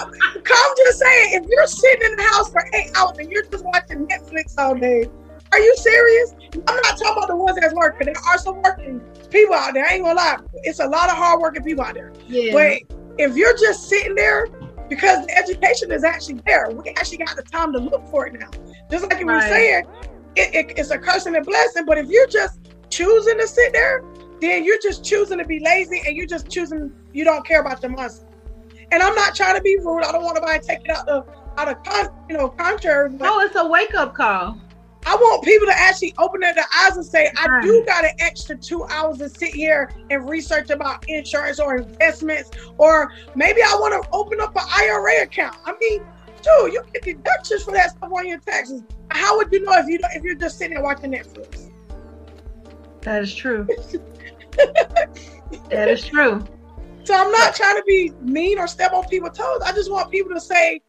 come 0.43 0.75
just 0.77 0.99
saying, 0.99 1.41
if 1.41 1.49
you're 1.49 1.67
sitting 1.67 2.11
in 2.11 2.17
the 2.17 2.23
house 2.25 2.51
for 2.51 2.69
eight 2.75 2.91
hours 2.97 3.19
and 3.19 3.31
you're 3.31 3.45
just 3.45 3.65
watching 3.65 4.07
Netflix 4.07 4.55
all 4.59 4.75
day, 4.75 5.09
are 5.53 5.61
you 5.61 5.75
serious? 5.77 6.35
I'm 6.67 6.77
not 6.77 6.99
talking 6.99 7.13
about 7.17 7.29
the 7.29 7.37
ones 7.37 7.59
that's 7.61 7.75
working. 7.75 8.07
There 8.07 8.15
are 8.27 8.39
some 8.39 8.61
working 8.63 9.01
people 9.31 9.55
out 9.55 9.75
there. 9.75 9.87
I 9.87 9.95
ain't 9.95 10.05
gonna 10.05 10.15
lie. 10.15 10.39
It's 10.65 10.81
a 10.81 10.87
lot 10.87 11.11
of 11.11 11.17
hardworking 11.17 11.63
people 11.63 11.85
out 11.85 11.95
there. 11.95 12.13
Yeah. 12.27 12.53
But 12.53 12.97
if 13.19 13.37
you're 13.37 13.57
just 13.57 13.89
sitting 13.89 14.15
there 14.15 14.47
because 14.89 15.27
the 15.27 15.37
education 15.37 15.91
is 15.91 16.05
actually 16.05 16.41
there, 16.47 16.71
we 16.71 16.91
actually 16.91 17.19
got 17.19 17.37
the 17.37 17.43
time 17.43 17.73
to 17.73 17.79
look 17.79 18.07
for 18.09 18.27
it 18.27 18.39
now. 18.39 18.51
Just 18.91 19.09
like 19.09 19.21
you 19.21 19.27
right. 19.27 19.37
were 19.37 19.49
saying, 19.49 19.87
it, 20.37 20.55
it, 20.55 20.79
it's 20.79 20.91
a 20.91 20.99
curse 20.99 21.27
and 21.27 21.37
a 21.37 21.43
blessing. 21.43 21.85
But 21.87 21.99
if 21.99 22.09
you're 22.09 22.27
just 22.27 22.61
choosing 22.91 23.39
to 23.39 23.47
sit 23.47 23.73
there, 23.73 24.05
then 24.41 24.65
you're 24.65 24.81
just 24.83 25.05
choosing 25.05 25.39
to 25.39 25.45
be 25.45 25.61
lazy 25.61 26.03
and 26.07 26.17
you're 26.17 26.27
just 26.27 26.51
choosing 26.51 26.93
you 27.13 27.25
don't 27.25 27.47
care 27.47 27.61
about 27.61 27.81
the 27.81 27.89
money. 27.89 28.13
And 28.91 29.03
I'm 29.03 29.15
not 29.15 29.35
trying 29.35 29.57
to 29.57 29.63
be 29.63 29.79
rude. 29.79 30.05
I 30.05 30.13
don't 30.13 30.23
want 30.23 30.37
to 30.37 30.67
take 30.67 30.85
it 30.85 30.91
out 30.91 31.09
of 31.09 31.29
out 31.57 31.69
of 31.69 31.83
con, 31.85 32.09
you 32.29 32.37
know 32.37 32.49
contrary. 32.49 33.11
No, 33.11 33.41
it's 33.41 33.57
a 33.57 33.67
wake 33.67 33.95
up 33.95 34.15
call. 34.15 34.61
I 35.05 35.17
want 35.17 35.45
people 35.45 35.67
to 35.67 35.77
actually 35.77 36.15
open 36.19 36.41
their 36.41 36.55
eyes 36.77 36.97
and 36.97 37.05
say, 37.05 37.31
I 37.37 37.61
do 37.61 37.85
got 37.85 38.05
an 38.05 38.13
extra 38.21 38.57
two 38.57 38.85
hours 38.85 39.19
to 39.19 39.29
sit 39.29 39.55
here 39.55 39.91
and 40.11 40.29
research 40.29 40.71
about 40.71 41.09
insurance 41.09 41.59
or 41.59 41.77
investments, 41.77 42.51
or 42.79 43.13
maybe 43.35 43.63
I 43.63 43.75
want 43.81 44.01
to 44.01 44.09
open 44.13 44.41
up 44.41 44.55
an 44.55 44.63
IRA 44.69 45.23
account. 45.23 45.57
I 45.65 45.75
mean, 45.81 46.05
dude, 46.43 46.73
you 46.73 46.83
get 46.93 47.03
deductions 47.03 47.65
for 47.65 47.73
that 47.73 47.91
stuff 47.91 48.13
on 48.13 48.29
your 48.29 48.39
taxes. 48.39 48.83
How 49.11 49.37
would 49.37 49.53
you 49.53 49.63
know 49.65 49.73
if 49.75 49.87
you 49.89 49.99
don't, 49.99 50.13
if 50.15 50.23
you're 50.23 50.37
just 50.37 50.59
sitting 50.59 50.75
there 50.75 50.83
watching 50.83 51.13
Netflix? 51.13 51.71
That 53.01 53.23
is 53.23 53.35
true. 53.35 53.67
that 55.69 55.89
is 55.89 56.07
true. 56.07 56.45
So 57.05 57.15
I'm 57.15 57.33
not 57.33 57.57
trying 57.57 57.77
to 57.77 57.83
be 57.85 58.13
mean 58.21 58.59
or 58.61 58.69
step 58.69 58.93
on 58.93 59.05
people's 59.09 59.37
toes. 59.37 59.61
I 59.65 59.73
just 59.73 59.91
want 59.91 60.13
people 60.13 60.33
to 60.35 60.41
say, 60.41 60.81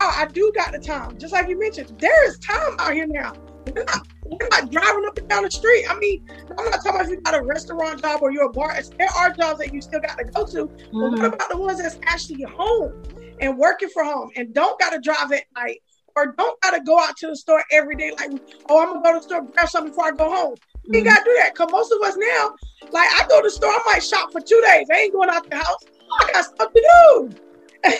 oh, 0.00 0.14
I 0.16 0.26
do 0.26 0.52
got 0.54 0.70
the 0.70 0.78
time. 0.78 1.18
Just 1.18 1.32
like 1.32 1.48
you 1.48 1.58
mentioned, 1.58 1.98
there 1.98 2.28
is 2.28 2.38
time 2.38 2.76
out 2.78 2.92
here 2.92 3.06
now. 3.08 3.32
We're 3.66 3.84
not, 3.84 4.06
we're 4.24 4.48
not 4.50 4.70
driving 4.70 5.04
up 5.06 5.18
and 5.18 5.28
down 5.28 5.42
the 5.44 5.50
street. 5.50 5.86
I 5.88 5.98
mean, 5.98 6.26
I'm 6.58 6.70
not 6.70 6.84
talking 6.84 7.00
about 7.00 7.04
if 7.04 7.10
you 7.10 7.20
got 7.20 7.34
a 7.34 7.42
restaurant 7.42 8.00
job 8.00 8.22
or 8.22 8.30
you're 8.30 8.46
a 8.46 8.52
bar. 8.52 8.76
There 8.98 9.08
are 9.08 9.30
jobs 9.32 9.58
that 9.58 9.72
you 9.72 9.80
still 9.80 10.00
got 10.00 10.18
to 10.18 10.24
go 10.24 10.46
to. 10.46 10.66
Mm-hmm. 10.66 10.92
But 10.92 10.92
what 10.92 11.12
mm-hmm. 11.12 11.24
about 11.24 11.50
the 11.50 11.56
ones 11.56 11.78
that's 11.78 11.98
actually 12.04 12.42
home 12.42 13.02
and 13.40 13.58
working 13.58 13.88
from 13.88 14.06
home 14.06 14.30
and 14.36 14.54
don't 14.54 14.78
got 14.78 14.90
to 14.90 15.00
drive 15.00 15.32
at 15.32 15.44
night 15.54 15.82
or 16.16 16.34
don't 16.38 16.60
gotta 16.62 16.80
go 16.80 16.98
out 16.98 17.16
to 17.18 17.28
the 17.28 17.36
store 17.36 17.62
every 17.70 17.94
day. 17.94 18.10
Like, 18.18 18.30
oh, 18.68 18.80
I'm 18.80 18.88
gonna 18.88 19.02
go 19.02 19.12
to 19.12 19.18
the 19.18 19.22
store 19.22 19.42
grab 19.42 19.68
something 19.68 19.90
before 19.90 20.06
I 20.06 20.10
go 20.12 20.34
home. 20.34 20.56
You 20.84 20.98
ain't 20.98 21.06
gotta 21.06 21.22
do 21.24 21.36
that. 21.40 21.54
Cause 21.54 21.68
most 21.70 21.92
of 21.92 22.00
us 22.02 22.16
now, 22.16 22.56
like 22.90 23.08
I 23.20 23.26
go 23.28 23.42
to 23.42 23.46
the 23.46 23.50
store, 23.50 23.70
I 23.70 23.82
might 23.86 24.02
shop 24.02 24.32
for 24.32 24.40
two 24.40 24.60
days. 24.64 24.88
I 24.90 24.96
ain't 24.96 25.12
going 25.12 25.28
out 25.28 25.48
the 25.48 25.56
house. 25.56 25.84
I 26.20 26.32
got 26.32 26.44
stuff 26.46 26.72
to 26.72 26.80
do. 26.80 27.45
and 27.84 27.94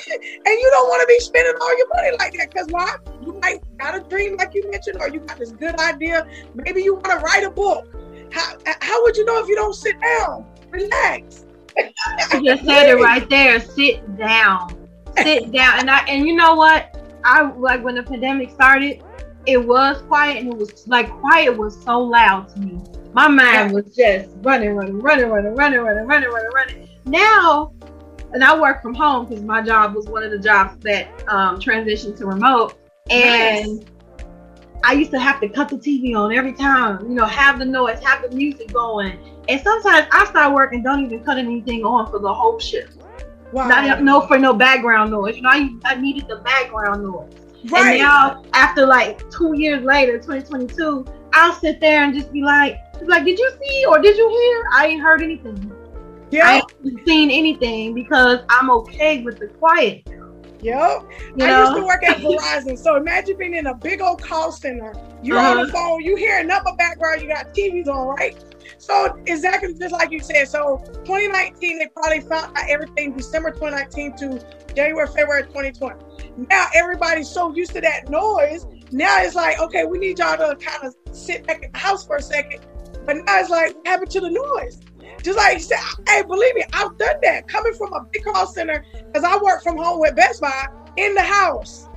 you 0.46 0.70
don't 0.72 0.88
want 0.88 1.00
to 1.02 1.06
be 1.06 1.18
spending 1.20 1.54
all 1.60 1.78
your 1.78 1.88
money 1.94 2.16
like 2.18 2.32
that. 2.34 2.54
Cause 2.54 2.66
why? 2.70 2.96
You 3.24 3.38
might 3.42 3.60
got 3.78 3.94
a 3.94 4.00
dream 4.00 4.36
like 4.36 4.54
you 4.54 4.68
mentioned, 4.70 4.98
or 5.00 5.08
you 5.08 5.20
got 5.20 5.38
this 5.38 5.52
good 5.52 5.78
idea. 5.80 6.26
Maybe 6.54 6.82
you 6.82 6.94
want 6.94 7.06
to 7.06 7.16
write 7.18 7.44
a 7.44 7.50
book. 7.50 7.94
How, 8.32 8.56
how 8.80 9.02
would 9.02 9.16
you 9.16 9.24
know 9.24 9.42
if 9.42 9.48
you 9.48 9.54
don't 9.54 9.74
sit 9.74 10.00
down? 10.00 10.46
Relax. 10.70 11.44
you 11.78 12.44
just 12.44 12.64
said 12.64 12.88
it 12.88 13.00
right 13.00 13.28
there. 13.28 13.60
Sit 13.60 14.16
down. 14.16 14.88
Sit 15.18 15.52
down. 15.52 15.80
And 15.80 15.90
I 15.90 16.00
and 16.08 16.26
you 16.26 16.34
know 16.34 16.54
what? 16.54 16.96
I 17.24 17.50
like 17.52 17.84
when 17.84 17.96
the 17.96 18.02
pandemic 18.02 18.50
started, 18.50 19.02
it 19.46 19.64
was 19.64 20.02
quiet 20.02 20.38
and 20.38 20.52
it 20.52 20.56
was 20.56 20.86
like 20.88 21.10
quiet 21.20 21.56
was 21.56 21.82
so 21.82 22.00
loud 22.00 22.48
to 22.50 22.60
me. 22.60 22.80
My 23.12 23.28
mind 23.28 23.72
was 23.72 23.94
just 23.96 24.30
running, 24.42 24.74
running, 24.74 24.98
running, 24.98 25.28
running, 25.28 25.54
running, 25.54 25.84
running, 25.84 26.06
running, 26.06 26.30
running, 26.30 26.50
running. 26.54 26.88
Now, 27.06 27.72
and 28.36 28.44
I 28.44 28.60
work 28.60 28.82
from 28.82 28.92
home 28.92 29.24
because 29.24 29.42
my 29.42 29.62
job 29.62 29.94
was 29.94 30.08
one 30.08 30.22
of 30.22 30.30
the 30.30 30.38
jobs 30.38 30.76
that 30.84 31.08
um, 31.26 31.58
transitioned 31.58 32.18
to 32.18 32.26
remote. 32.26 32.74
And 33.08 33.78
nice. 33.78 33.86
I 34.84 34.92
used 34.92 35.10
to 35.12 35.18
have 35.18 35.40
to 35.40 35.48
cut 35.48 35.70
the 35.70 35.76
TV 35.76 36.14
on 36.14 36.34
every 36.34 36.52
time, 36.52 37.00
you 37.08 37.14
know, 37.14 37.24
have 37.24 37.58
the 37.58 37.64
noise, 37.64 37.98
have 38.04 38.20
the 38.20 38.36
music 38.36 38.74
going. 38.74 39.18
And 39.48 39.58
sometimes 39.62 40.06
I 40.12 40.26
start 40.26 40.52
work 40.52 40.74
and 40.74 40.84
don't 40.84 41.02
even 41.02 41.24
cut 41.24 41.38
anything 41.38 41.82
on 41.82 42.10
for 42.10 42.18
the 42.18 42.32
whole 42.32 42.58
shift. 42.58 42.98
Wow. 43.52 43.68
Not 43.68 44.02
no 44.02 44.20
for 44.20 44.38
no 44.38 44.52
background 44.52 45.12
noise. 45.12 45.36
You 45.36 45.42
know, 45.42 45.48
I, 45.48 45.70
I 45.86 45.94
needed 45.94 46.28
the 46.28 46.36
background 46.36 47.04
noise. 47.04 47.32
Right. 47.70 47.92
And 47.92 47.98
now, 48.00 48.44
after 48.52 48.84
like 48.84 49.30
two 49.30 49.54
years 49.56 49.82
later, 49.82 50.18
2022, 50.18 51.06
I'll 51.32 51.54
sit 51.54 51.80
there 51.80 52.04
and 52.04 52.12
just 52.12 52.30
be 52.34 52.42
like, 52.42 52.76
like, 53.00 53.24
did 53.24 53.38
you 53.38 53.50
see 53.62 53.86
or 53.86 53.98
did 53.98 54.18
you 54.18 54.28
hear? 54.28 54.68
I 54.74 54.88
ain't 54.88 55.00
heard 55.00 55.22
anything. 55.22 55.72
Yeah. 56.30 56.48
I 56.48 56.56
ain't 56.56 57.06
seen 57.06 57.30
anything 57.30 57.94
because 57.94 58.40
I'm 58.48 58.70
okay 58.70 59.22
with 59.22 59.38
the 59.38 59.48
quiet. 59.48 60.06
Yep. 60.60 61.06
You 61.36 61.44
I 61.44 61.60
used 61.60 61.76
to 61.76 61.84
work 61.84 62.02
at 62.02 62.16
Verizon. 62.18 62.78
so 62.78 62.96
imagine 62.96 63.36
being 63.36 63.54
in 63.54 63.66
a 63.66 63.74
big 63.74 64.00
old 64.00 64.22
call 64.22 64.50
center. 64.50 64.94
You're 65.22 65.38
uh-huh. 65.38 65.60
on 65.60 65.66
the 65.66 65.72
phone, 65.72 66.02
you 66.02 66.16
hear 66.16 66.38
another 66.38 66.72
background, 66.76 67.22
you 67.22 67.28
got 67.28 67.54
TVs 67.54 67.88
on, 67.88 68.08
right? 68.08 68.36
So 68.78 69.20
exactly 69.26 69.74
just 69.74 69.92
like 69.92 70.10
you 70.10 70.20
said. 70.20 70.48
So 70.48 70.82
2019, 71.04 71.78
they 71.78 71.88
probably 71.88 72.20
found 72.20 72.56
out 72.56 72.68
everything 72.68 73.12
December 73.12 73.50
2019 73.50 74.16
to 74.16 74.74
January, 74.74 75.06
February 75.06 75.42
2020. 75.44 76.04
Now 76.50 76.66
everybody's 76.74 77.28
so 77.28 77.54
used 77.54 77.72
to 77.72 77.80
that 77.80 78.08
noise. 78.10 78.66
Now 78.92 79.22
it's 79.22 79.34
like, 79.34 79.58
okay, 79.60 79.84
we 79.84 79.98
need 79.98 80.18
y'all 80.18 80.36
to 80.36 80.56
kind 80.56 80.84
of 80.84 80.94
sit 81.16 81.46
back 81.46 81.62
in 81.62 81.72
the 81.72 81.78
house 81.78 82.06
for 82.06 82.16
a 82.16 82.22
second. 82.22 82.60
But 83.04 83.16
now 83.24 83.40
it's 83.40 83.50
like, 83.50 83.74
what 83.76 83.86
happened 83.86 84.10
to 84.12 84.20
the 84.20 84.30
noise? 84.30 84.80
Just 85.22 85.38
like 85.38 85.60
hey, 86.08 86.22
believe 86.22 86.54
me, 86.54 86.64
I've 86.72 86.96
done 86.98 87.16
that. 87.22 87.48
Coming 87.48 87.74
from 87.74 87.92
a 87.92 88.04
big 88.12 88.24
call 88.24 88.46
center, 88.46 88.84
because 88.92 89.24
I 89.24 89.36
work 89.38 89.62
from 89.62 89.76
home 89.76 90.00
with 90.00 90.14
Best 90.14 90.40
Buy 90.40 90.68
in 90.96 91.14
the 91.14 91.22
house. 91.22 91.88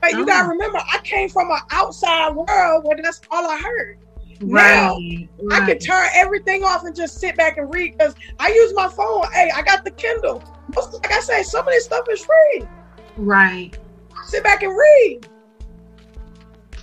But 0.00 0.12
you 0.12 0.24
gotta 0.24 0.46
oh. 0.46 0.50
remember, 0.50 0.78
I 0.78 0.98
came 1.04 1.28
from 1.28 1.50
an 1.50 1.58
outside 1.70 2.34
world 2.34 2.84
where 2.84 2.96
that's 3.02 3.20
all 3.30 3.46
I 3.46 3.58
heard. 3.58 3.98
Right, 4.42 4.74
now 4.74 4.96
right. 5.42 5.62
I 5.62 5.66
can 5.66 5.78
turn 5.78 6.08
everything 6.14 6.64
off 6.64 6.84
and 6.84 6.96
just 6.96 7.20
sit 7.20 7.36
back 7.36 7.58
and 7.58 7.72
read 7.72 7.98
because 7.98 8.14
I 8.38 8.48
use 8.48 8.72
my 8.74 8.88
phone. 8.88 9.30
Hey, 9.32 9.50
I 9.54 9.60
got 9.60 9.84
the 9.84 9.90
Kindle. 9.90 10.42
Most, 10.74 10.94
like 10.94 11.12
I 11.12 11.20
say, 11.20 11.42
some 11.42 11.66
of 11.66 11.72
this 11.74 11.84
stuff 11.84 12.06
is 12.10 12.24
free. 12.24 12.66
Right. 13.18 13.76
Sit 14.24 14.42
back 14.42 14.62
and 14.62 14.72
read. 14.72 15.28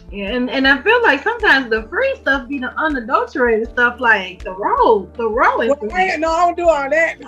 Yeah, 0.09 0.31
and, 0.31 0.49
and 0.49 0.65
I 0.65 0.81
feel 0.81 1.01
like 1.03 1.21
sometimes 1.21 1.69
the 1.69 1.83
free 1.89 2.15
stuff 2.21 2.47
be 2.47 2.59
the 2.59 2.71
unadulterated 2.79 3.69
stuff, 3.69 3.99
like 3.99 4.41
the 4.41 4.53
raw, 4.53 4.99
the 5.15 5.27
raw. 5.27 5.57
Well, 5.57 5.77
no, 5.81 5.95
I 5.95 6.17
don't 6.17 6.55
do 6.55 6.69
all 6.69 6.89
that. 6.89 7.19
no, 7.19 7.27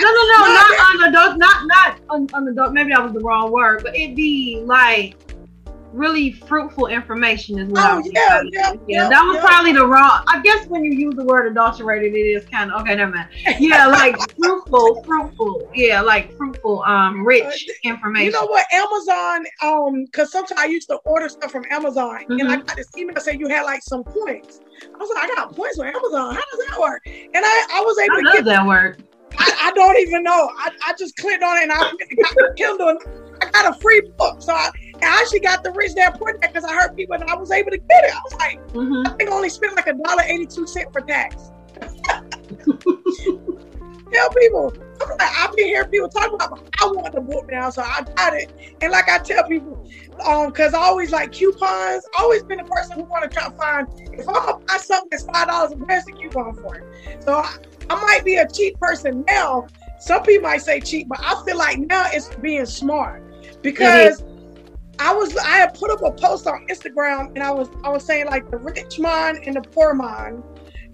no, 0.00 0.22
no, 0.22 0.38
not 0.52 0.94
unadulterated, 0.94 1.38
not 1.38 1.66
not 1.66 2.00
un- 2.10 2.28
unadulterated. 2.34 2.74
Maybe 2.74 2.90
that 2.90 3.02
was 3.02 3.12
the 3.14 3.20
wrong 3.20 3.50
word, 3.50 3.82
but 3.82 3.96
it 3.96 4.14
be 4.14 4.60
like 4.62 5.16
really 5.96 6.32
fruitful 6.32 6.86
information 6.86 7.58
is 7.58 7.68
what 7.68 7.82
oh, 7.82 7.88
I 7.88 7.96
was 7.96 8.10
yeah, 8.12 8.42
yeah, 8.52 8.72
yeah, 8.86 9.08
that 9.08 9.22
was 9.22 9.36
yeah. 9.36 9.46
probably 9.46 9.72
the 9.72 9.86
wrong. 9.86 10.22
I 10.28 10.40
guess 10.42 10.66
when 10.66 10.84
you 10.84 10.92
use 10.92 11.14
the 11.14 11.24
word 11.24 11.50
adulterated, 11.50 12.14
it 12.14 12.18
is 12.18 12.44
kind 12.46 12.70
of 12.70 12.82
okay. 12.82 12.94
Never 12.94 13.12
mind. 13.12 13.28
Yeah, 13.58 13.86
like 13.86 14.16
fruitful, 14.38 15.02
fruitful. 15.04 15.70
Yeah, 15.74 16.02
like 16.02 16.36
fruitful, 16.36 16.82
um, 16.82 17.26
rich 17.26 17.68
information. 17.82 18.26
You 18.26 18.32
know 18.32 18.46
what? 18.46 18.66
Amazon, 18.72 19.46
um, 19.62 20.04
because 20.04 20.30
sometimes 20.30 20.60
I 20.60 20.66
used 20.66 20.88
to 20.88 20.96
order 21.06 21.28
stuff 21.28 21.50
from 21.50 21.64
Amazon, 21.70 22.24
mm-hmm. 22.24 22.40
and 22.40 22.48
I 22.50 22.56
got 22.56 22.76
this 22.76 22.88
email 22.96 23.16
saying 23.16 23.40
you 23.40 23.48
had 23.48 23.62
like 23.62 23.82
some 23.82 24.04
points. 24.04 24.60
I 24.82 24.98
was 24.98 25.10
like, 25.14 25.30
I 25.30 25.34
got 25.34 25.56
points 25.56 25.78
with 25.78 25.88
Amazon. 25.88 26.34
How 26.34 26.42
does 26.52 26.66
that 26.68 26.78
work? 26.78 27.02
And 27.06 27.44
I, 27.44 27.66
I 27.72 27.80
was 27.80 27.98
able 27.98 28.14
How 28.14 28.20
to 28.20 28.24
does 28.24 28.34
get 28.34 28.44
that 28.44 28.66
work. 28.66 28.98
I, 29.38 29.56
I, 29.64 29.72
don't 29.72 29.98
even 29.98 30.22
know. 30.22 30.50
I, 30.58 30.70
I 30.86 30.94
just 30.98 31.16
clicked 31.16 31.42
on 31.42 31.58
it 31.58 31.64
and 31.64 31.72
I 31.72 31.76
got 32.34 32.56
Kindle. 32.56 32.88
And 32.88 32.98
I 33.42 33.50
got 33.50 33.76
a 33.76 33.80
free 33.80 34.00
book, 34.16 34.40
so 34.40 34.52
I, 34.52 34.70
I 35.02 35.20
actually 35.20 35.40
got 35.40 35.62
the 35.62 35.72
rich 35.72 35.94
dad 35.94 36.16
poor 36.18 36.32
dad 36.32 36.52
because 36.52 36.64
I 36.64 36.74
heard 36.74 36.96
people 36.96 37.14
and 37.14 37.24
I 37.24 37.34
was 37.34 37.50
able 37.50 37.70
to 37.70 37.78
get 37.78 38.04
it. 38.04 38.14
I 38.14 38.20
was 38.24 38.34
like, 38.34 38.68
mm-hmm. 38.68 39.06
I 39.06 39.10
think 39.16 39.30
I 39.30 39.34
only 39.34 39.48
spent 39.48 39.76
like 39.76 39.86
a 39.86 39.94
dollar 39.94 40.22
eighty 40.26 40.46
two 40.46 40.66
cent 40.66 40.92
for 40.92 41.00
tax. 41.00 41.50
Tell 44.12 44.30
people, 44.30 44.72
I'm 45.02 45.08
like, 45.10 45.20
I've 45.20 45.54
been 45.56 45.66
hearing 45.66 45.90
people 45.90 46.08
talk 46.08 46.32
about, 46.32 46.68
I 46.80 46.86
want 46.86 47.12
the 47.12 47.20
book 47.20 47.50
now, 47.50 47.70
so 47.70 47.82
I 47.82 48.02
got 48.14 48.34
it. 48.34 48.52
And 48.80 48.92
like 48.92 49.08
I 49.08 49.18
tell 49.18 49.42
people, 49.48 49.84
um, 50.24 50.46
because 50.46 50.74
I 50.74 50.78
always 50.78 51.10
like 51.10 51.32
coupons. 51.32 52.06
Always 52.18 52.44
been 52.44 52.60
a 52.60 52.64
person 52.64 53.00
who 53.00 53.04
want 53.04 53.24
to 53.24 53.28
try 53.28 53.48
to 53.48 53.56
find 53.56 53.88
if 54.12 54.28
I'm 54.28 54.34
gonna 54.34 54.58
buy 54.58 54.76
something 54.76 55.08
that's 55.10 55.24
five 55.24 55.48
dollars, 55.48 55.74
where's 55.76 56.04
the 56.04 56.12
coupon 56.12 56.54
for 56.54 56.76
it? 56.76 57.22
So 57.24 57.34
I, 57.34 57.56
I 57.90 58.00
might 58.02 58.24
be 58.24 58.36
a 58.36 58.48
cheap 58.48 58.78
person 58.78 59.24
now. 59.26 59.66
Some 59.98 60.22
people 60.22 60.48
might 60.48 60.62
say 60.62 60.80
cheap, 60.80 61.08
but 61.08 61.18
I 61.20 61.42
feel 61.44 61.58
like 61.58 61.78
now 61.78 62.06
it's 62.12 62.34
being 62.36 62.66
smart 62.66 63.22
because. 63.62 64.22
Mm-hmm 64.22 64.35
I 64.98 65.12
was 65.12 65.36
I 65.36 65.56
had 65.58 65.74
put 65.74 65.90
up 65.90 66.02
a 66.02 66.10
post 66.10 66.46
on 66.46 66.66
Instagram 66.68 67.28
and 67.34 67.42
I 67.42 67.50
was 67.50 67.68
I 67.84 67.90
was 67.90 68.04
saying 68.04 68.26
like 68.26 68.50
the 68.50 68.58
rich 68.58 68.98
man 68.98 69.38
and 69.44 69.56
the 69.56 69.62
poor 69.62 69.94
man, 69.94 70.42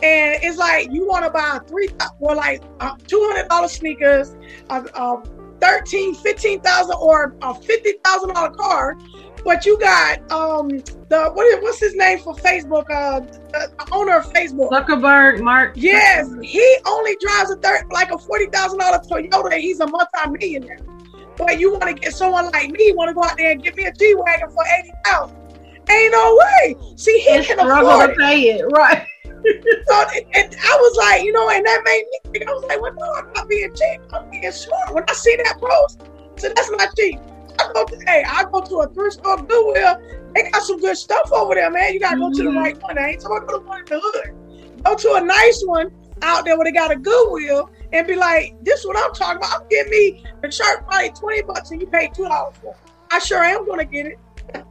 And 0.02 0.42
it's 0.42 0.58
like 0.58 0.90
you 0.90 1.06
want 1.06 1.24
to 1.24 1.30
buy 1.30 1.60
three 1.68 1.88
well 2.18 2.36
like 2.36 2.62
uh, 2.80 2.96
two 3.06 3.20
hundred 3.30 3.48
dollar 3.48 3.68
sneakers, 3.68 4.36
a, 4.70 4.82
a 4.94 5.22
13, 5.60 6.14
15,000 6.16 6.96
or 7.00 7.36
a 7.42 7.54
fifty 7.54 7.92
thousand 8.04 8.34
dollar 8.34 8.50
car, 8.50 8.98
but 9.44 9.64
you 9.64 9.78
got 9.78 10.18
um 10.32 10.68
the 10.68 11.30
what 11.34 11.46
is 11.46 11.62
what's 11.62 11.78
his 11.78 11.94
name 11.94 12.18
for 12.18 12.34
Facebook? 12.34 12.90
Uh, 12.90 13.20
the, 13.20 13.70
the 13.78 13.88
owner 13.92 14.16
of 14.16 14.24
Facebook, 14.32 14.70
Zuckerberg, 14.70 15.40
Mark. 15.40 15.72
Yes, 15.76 16.28
he 16.42 16.76
only 16.86 17.16
drives 17.20 17.50
a 17.50 17.56
third 17.56 17.84
like 17.92 18.10
a 18.10 18.18
forty 18.18 18.46
thousand 18.46 18.80
dollar 18.80 18.98
Toyota, 18.98 19.52
and 19.52 19.62
he's 19.62 19.78
a 19.80 19.86
multi 19.86 20.30
millionaire. 20.30 20.78
But 21.36 21.58
you 21.58 21.72
want 21.72 21.84
to 21.84 21.94
get 21.94 22.14
someone 22.14 22.50
like 22.50 22.70
me, 22.70 22.92
want 22.92 23.08
to 23.08 23.14
go 23.14 23.24
out 23.24 23.36
there 23.36 23.52
and 23.52 23.62
get 23.62 23.76
me 23.76 23.84
a 23.84 23.92
G 23.92 24.14
wagon 24.14 24.50
for 24.50 24.64
eighty 24.78 24.92
thousand? 25.04 25.36
Ain't 25.90 26.12
no 26.12 26.38
way. 26.38 26.76
See, 26.96 27.18
he 27.20 27.30
and 27.30 27.44
can 27.44 27.58
afford 27.58 28.10
to 28.10 28.16
pay 28.16 28.50
it, 28.50 28.64
right? 28.70 29.06
so 29.24 30.04
and, 30.34 30.56
I 30.62 30.76
was 30.80 30.96
like, 30.96 31.24
you 31.24 31.32
know, 31.32 31.50
and 31.50 31.64
that 31.66 31.82
made 31.84 32.04
me 32.10 32.30
think. 32.32 32.48
I 32.48 32.52
was 32.52 32.64
like, 32.64 32.80
well, 32.80 32.94
no, 32.94 33.12
I'm 33.14 33.32
not 33.32 33.48
being 33.48 33.74
cheap. 33.74 34.00
I'm 34.12 34.30
being 34.30 34.52
smart. 34.52 34.94
When 34.94 35.04
I 35.08 35.12
see 35.12 35.36
that 35.36 35.58
post, 35.58 36.02
so 36.36 36.52
that's 36.54 36.70
not 36.70 36.94
cheap. 36.96 37.18
I 37.58 37.72
go 37.72 37.84
to, 37.84 37.98
hey, 38.06 38.24
I 38.26 38.44
go 38.44 38.60
to 38.60 38.80
a 38.80 38.88
thrift 38.88 39.14
store, 39.14 39.36
Goodwill. 39.38 40.00
They 40.34 40.50
got 40.50 40.62
some 40.62 40.78
good 40.78 40.96
stuff 40.96 41.30
over 41.32 41.54
there, 41.54 41.70
man. 41.70 41.92
You 41.92 42.00
gotta 42.00 42.18
go 42.18 42.30
to 42.30 42.42
the 42.42 42.48
mm-hmm. 42.48 42.58
right 42.58 42.82
one. 42.82 42.98
I 42.98 43.10
ain't 43.10 43.20
talking 43.20 43.38
about 43.38 43.48
the 43.48 43.60
one 43.60 43.80
in 43.80 43.84
the 43.86 44.00
hood. 44.02 44.82
Go 44.84 44.94
to 44.94 45.14
a 45.14 45.20
nice 45.20 45.62
one 45.66 45.92
out 46.22 46.44
there 46.44 46.56
where 46.56 46.64
they 46.64 46.72
got 46.72 46.90
a 46.90 46.96
Goodwill 46.96 47.70
and 47.92 48.06
be 48.06 48.16
like, 48.16 48.54
this 48.62 48.80
is 48.80 48.86
what 48.86 48.96
I'm 48.96 49.12
talking 49.12 49.36
about. 49.36 49.62
I'm 49.62 49.68
getting 49.68 49.90
me 49.90 50.24
a 50.42 50.50
shirt 50.50 50.86
probably 50.86 51.10
20 51.10 51.42
bucks 51.42 51.70
and 51.70 51.80
you 51.80 51.86
pay 51.86 52.08
$2 52.08 52.56
for 52.56 52.70
it. 52.70 52.76
I 53.10 53.18
sure 53.18 53.42
am 53.42 53.66
going 53.66 53.78
to 53.78 53.84
get 53.84 54.06
it. 54.06 54.18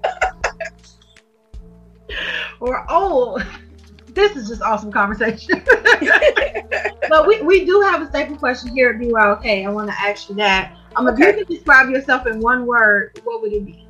or, 2.60 2.86
oh, 2.90 3.40
this 4.08 4.36
is 4.36 4.50
just 4.50 4.62
awesome 4.62 4.92
conversation. 4.92 5.64
but 7.10 7.28
we, 7.28 7.42
we 7.42 7.66
do 7.66 7.82
have 7.82 8.02
a 8.02 8.08
staple 8.08 8.36
question 8.36 8.76
here 8.76 8.90
at 8.90 8.96
BYOK. 8.98 9.66
I 9.66 9.70
want 9.70 9.90
to 9.90 10.00
ask 10.00 10.30
you 10.30 10.36
that. 10.36 10.76
Um, 10.96 11.08
okay. 11.08 11.30
If 11.30 11.38
you 11.38 11.46
could 11.46 11.54
describe 11.56 11.90
yourself 11.90 12.26
in 12.28 12.40
one 12.40 12.66
word, 12.66 13.20
what 13.24 13.42
would 13.42 13.54
it 13.54 13.66
be? 13.66 13.88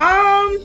Um, 0.00 0.64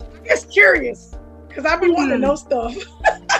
I 0.00 0.24
guess 0.24 0.44
curious, 0.46 1.14
because 1.48 1.64
I've 1.64 1.80
been 1.80 1.90
mm-hmm. 1.90 1.96
wanting 1.96 2.20
to 2.20 2.26
know 2.26 2.34
stuff. 2.34 2.74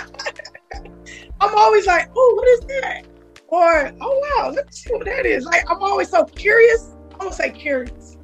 I'm 1.41 1.55
always 1.55 1.87
like, 1.87 2.09
oh, 2.15 2.33
what 2.35 2.47
is 2.47 2.59
that? 2.81 3.03
Or, 3.47 3.91
oh 3.99 4.37
wow, 4.37 4.51
let 4.51 4.65
me 4.65 4.71
see 4.71 4.93
what 4.93 5.05
that 5.05 5.25
is. 5.25 5.43
Like 5.43 5.69
I'm 5.69 5.81
always 5.81 6.09
so 6.09 6.23
curious. 6.23 6.95
I'm 7.13 7.19
gonna 7.19 7.33
say 7.33 7.49
curious. 7.49 8.17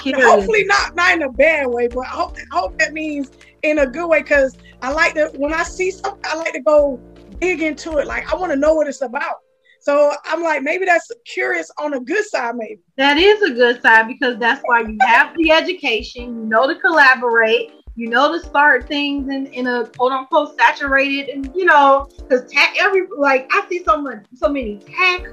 curious. 0.00 0.24
Hopefully 0.24 0.64
not 0.64 0.94
not 0.94 1.12
in 1.12 1.22
a 1.22 1.30
bad 1.30 1.66
way, 1.66 1.88
but 1.88 2.00
I 2.00 2.10
hope 2.10 2.36
I 2.38 2.56
hope 2.58 2.78
that 2.78 2.94
means 2.94 3.32
in 3.62 3.80
a 3.80 3.86
good 3.86 4.06
way 4.08 4.22
because 4.22 4.56
I 4.80 4.92
like 4.92 5.14
to 5.14 5.30
when 5.36 5.52
I 5.52 5.62
see 5.64 5.90
something, 5.90 6.24
I 6.24 6.36
like 6.36 6.54
to 6.54 6.60
go 6.60 6.98
dig 7.40 7.60
into 7.60 7.98
it. 7.98 8.06
Like 8.06 8.32
I 8.32 8.36
want 8.36 8.52
to 8.52 8.56
know 8.56 8.74
what 8.74 8.86
it's 8.86 9.02
about. 9.02 9.36
So 9.80 10.14
I'm 10.24 10.42
like, 10.42 10.62
maybe 10.62 10.84
that's 10.84 11.10
curious 11.26 11.70
on 11.78 11.94
a 11.94 12.00
good 12.00 12.24
side, 12.24 12.56
maybe. 12.56 12.80
That 12.96 13.18
is 13.18 13.42
a 13.42 13.52
good 13.52 13.82
side 13.82 14.08
because 14.08 14.38
that's 14.38 14.60
why 14.64 14.80
you 14.80 14.96
have 15.02 15.36
the 15.36 15.50
education, 15.50 16.24
you 16.24 16.46
know 16.46 16.66
to 16.66 16.80
collaborate, 16.80 17.72
you 17.96 18.08
know 18.08 18.30
to 18.30 18.46
start 18.46 18.86
things 18.86 19.28
in, 19.28 19.46
in 19.46 19.66
a 19.66 19.86
quote 19.86 20.12
unquote 20.12 20.56
saturated 20.56 21.30
and 21.30 21.50
you 21.56 21.64
know, 21.64 22.08
because 22.16 22.50
tech 22.50 22.74
every 22.78 23.06
like 23.16 23.48
I 23.50 23.66
see 23.68 23.82
so 23.82 24.00
much 24.00 24.24
so 24.34 24.48
many 24.48 24.78
tech 24.78 25.26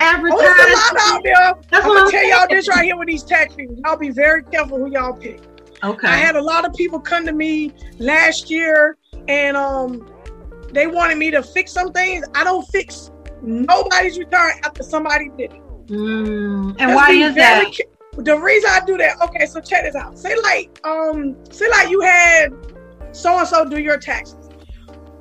advertising. 0.00 0.46
Oh, 0.46 0.66
it's 0.68 0.90
a 0.90 0.94
lot 0.94 1.14
out 1.14 1.22
there. 1.24 1.54
That's 1.70 1.86
I'm 1.86 1.94
gonna 1.94 2.10
tell 2.10 2.28
y'all 2.28 2.46
this 2.50 2.68
right 2.68 2.84
here 2.84 2.96
with 2.96 3.08
these 3.08 3.22
tech 3.22 3.56
people. 3.56 3.76
Y'all 3.84 3.96
be 3.96 4.10
very 4.10 4.42
careful 4.42 4.78
who 4.78 4.90
y'all 4.90 5.14
pick. 5.14 5.40
Okay. 5.82 6.08
I 6.08 6.16
had 6.16 6.34
a 6.34 6.42
lot 6.42 6.66
of 6.66 6.74
people 6.74 6.98
come 6.98 7.24
to 7.26 7.32
me 7.32 7.72
last 7.98 8.50
year 8.50 8.96
and 9.28 9.56
um 9.56 10.06
they 10.72 10.86
wanted 10.86 11.16
me 11.16 11.30
to 11.30 11.42
fix 11.42 11.72
some 11.72 11.92
things. 11.92 12.26
I 12.34 12.44
don't 12.44 12.66
fix 12.68 13.10
nobody's 13.42 14.18
return 14.18 14.52
after 14.64 14.82
somebody 14.82 15.30
did 15.38 15.52
it. 15.52 15.62
Mm. 15.86 16.76
And 16.78 16.94
why 16.94 17.12
is 17.12 17.34
that? 17.36 17.72
The 18.24 18.36
reason 18.38 18.70
I 18.70 18.80
do 18.84 18.96
that, 18.96 19.20
okay, 19.22 19.46
so 19.46 19.60
check 19.60 19.84
this 19.84 19.94
out. 19.94 20.18
Say 20.18 20.34
like, 20.42 20.78
um, 20.84 21.36
say 21.50 21.68
like 21.70 21.88
you 21.88 22.00
had 22.00 22.48
so 23.12 23.38
and 23.38 23.46
so 23.46 23.64
do 23.64 23.80
your 23.80 23.98
taxes, 23.98 24.48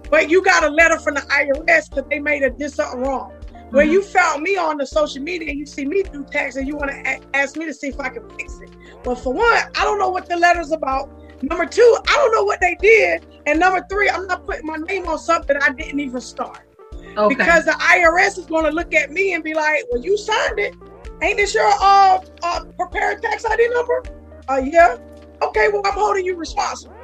but 0.09 0.29
you 0.29 0.43
got 0.43 0.63
a 0.63 0.69
letter 0.69 0.99
from 0.99 1.15
the 1.15 1.21
IRS 1.21 1.89
because 1.89 2.05
they 2.09 2.19
made 2.19 2.43
a 2.43 2.49
did 2.49 2.71
something 2.71 3.01
wrong. 3.01 3.31
Mm-hmm. 3.31 3.75
Where 3.75 3.85
you 3.85 4.01
found 4.01 4.43
me 4.43 4.57
on 4.57 4.77
the 4.77 4.87
social 4.87 5.21
media, 5.21 5.49
and 5.49 5.59
you 5.59 5.65
see 5.65 5.85
me 5.85 6.03
do 6.03 6.25
taxes, 6.25 6.65
you 6.65 6.75
want 6.75 6.91
to 6.91 7.19
ask 7.35 7.55
me 7.55 7.65
to 7.65 7.73
see 7.73 7.89
if 7.89 7.99
I 7.99 8.09
can 8.09 8.27
fix 8.31 8.59
it. 8.61 8.71
But 9.03 9.15
for 9.15 9.33
one, 9.33 9.45
I 9.45 9.83
don't 9.83 9.99
know 9.99 10.09
what 10.09 10.27
the 10.27 10.37
letter's 10.37 10.71
about. 10.71 11.11
Number 11.43 11.65
two, 11.65 11.97
I 12.07 12.13
don't 12.13 12.31
know 12.33 12.43
what 12.43 12.59
they 12.61 12.75
did. 12.81 13.27
And 13.45 13.59
number 13.59 13.85
three, 13.89 14.09
I'm 14.09 14.25
not 14.25 14.45
putting 14.45 14.65
my 14.65 14.77
name 14.77 15.07
on 15.07 15.19
something 15.19 15.55
I 15.61 15.69
didn't 15.71 15.99
even 15.99 16.19
start. 16.19 16.67
Okay. 17.15 17.35
Because 17.35 17.65
the 17.65 17.71
IRS 17.71 18.39
is 18.39 18.45
going 18.45 18.65
to 18.65 18.71
look 18.71 18.93
at 18.93 19.11
me 19.11 19.33
and 19.33 19.43
be 19.43 19.53
like, 19.53 19.83
well, 19.91 20.01
you 20.01 20.17
signed 20.17 20.59
it. 20.59 20.75
Ain't 21.21 21.37
this 21.37 21.53
your 21.53 21.71
uh, 21.81 22.19
uh, 22.43 22.65
prepared 22.77 23.21
tax 23.21 23.45
ID 23.45 23.69
number? 23.69 24.03
Uh, 24.47 24.61
yeah. 24.63 24.97
Okay, 25.41 25.69
well, 25.69 25.81
I'm 25.85 25.93
holding 25.93 26.25
you 26.25 26.35
responsible. 26.35 26.95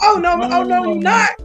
Oh, 0.00 0.18
no, 0.20 0.38
oh, 0.42 0.62
no, 0.62 0.84
you're 0.84 1.02
not. 1.02 1.40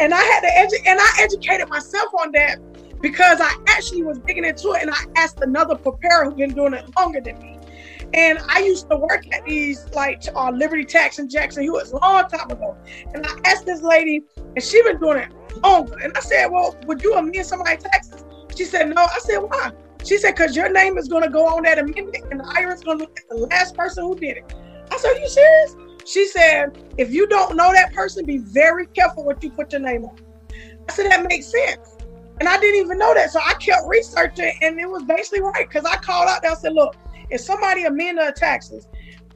And 0.00 0.12
I 0.12 0.22
had 0.22 0.40
to 0.40 0.58
educate, 0.58 0.88
and 0.88 0.98
I 1.00 1.08
educated 1.20 1.68
myself 1.68 2.12
on 2.20 2.32
that 2.32 2.58
because 3.00 3.40
I 3.40 3.54
actually 3.68 4.02
was 4.02 4.18
digging 4.20 4.44
into 4.44 4.72
it 4.72 4.82
and 4.82 4.90
I 4.90 5.04
asked 5.16 5.40
another 5.40 5.74
preparer 5.74 6.24
who's 6.24 6.34
been 6.34 6.54
doing 6.54 6.72
it 6.72 6.84
longer 6.96 7.20
than 7.20 7.38
me. 7.40 7.58
And 8.14 8.38
I 8.48 8.60
used 8.60 8.88
to 8.90 8.96
work 8.96 9.24
at 9.34 9.44
these 9.44 9.88
like 9.94 10.22
uh, 10.34 10.50
Liberty 10.50 10.84
Tax 10.84 11.18
in 11.18 11.28
Jackson 11.28 11.62
Hewitt 11.62 11.90
a 11.92 11.96
long 11.96 12.28
time 12.28 12.50
ago. 12.50 12.76
And 13.14 13.26
I 13.26 13.38
asked 13.44 13.66
this 13.66 13.82
lady, 13.82 14.22
and 14.36 14.62
she 14.62 14.82
been 14.82 14.98
doing 14.98 15.18
it 15.18 15.32
longer. 15.62 15.96
And 15.98 16.16
I 16.16 16.20
said, 16.20 16.46
Well, 16.46 16.76
would 16.86 17.02
you 17.02 17.14
amend 17.14 17.46
somebody's 17.46 17.82
taxes? 17.82 18.24
She 18.54 18.64
said, 18.64 18.94
No. 18.94 19.02
I 19.02 19.18
said, 19.18 19.38
Why? 19.38 19.72
She 20.04 20.18
said, 20.18 20.32
Because 20.32 20.56
your 20.56 20.70
name 20.70 20.98
is 20.98 21.08
going 21.08 21.22
to 21.22 21.30
go 21.30 21.46
on 21.46 21.62
that 21.64 21.78
amendment 21.78 22.24
and 22.30 22.40
the 22.40 22.44
IRS 22.44 22.84
going 22.84 22.98
to 22.98 23.04
look 23.04 23.18
at 23.18 23.28
the 23.28 23.46
last 23.46 23.76
person 23.76 24.04
who 24.04 24.16
did 24.16 24.38
it. 24.38 24.54
I 24.90 24.96
said, 24.98 25.12
Are 25.12 25.18
you 25.18 25.28
serious? 25.28 25.76
She 26.04 26.26
said, 26.26 26.76
If 26.98 27.12
you 27.12 27.26
don't 27.28 27.56
know 27.56 27.72
that 27.72 27.92
person, 27.92 28.24
be 28.24 28.38
very 28.38 28.86
careful 28.88 29.24
what 29.24 29.42
you 29.42 29.50
put 29.50 29.72
your 29.72 29.80
name 29.80 30.04
on. 30.04 30.16
I 30.88 30.92
said, 30.92 31.10
That 31.10 31.26
makes 31.28 31.46
sense. 31.46 31.96
And 32.40 32.48
I 32.48 32.58
didn't 32.58 32.84
even 32.84 32.98
know 32.98 33.14
that. 33.14 33.30
So 33.30 33.40
I 33.44 33.54
kept 33.54 33.82
researching 33.86 34.52
and 34.62 34.80
it 34.80 34.88
was 34.88 35.04
basically 35.04 35.42
right 35.42 35.68
because 35.68 35.84
I 35.84 35.96
called 35.96 36.28
out 36.28 36.42
there. 36.42 36.52
I 36.52 36.54
said, 36.54 36.72
Look, 36.72 36.96
if 37.30 37.40
somebody 37.40 37.84
amend 37.84 38.18
their 38.18 38.32
taxes, 38.32 38.88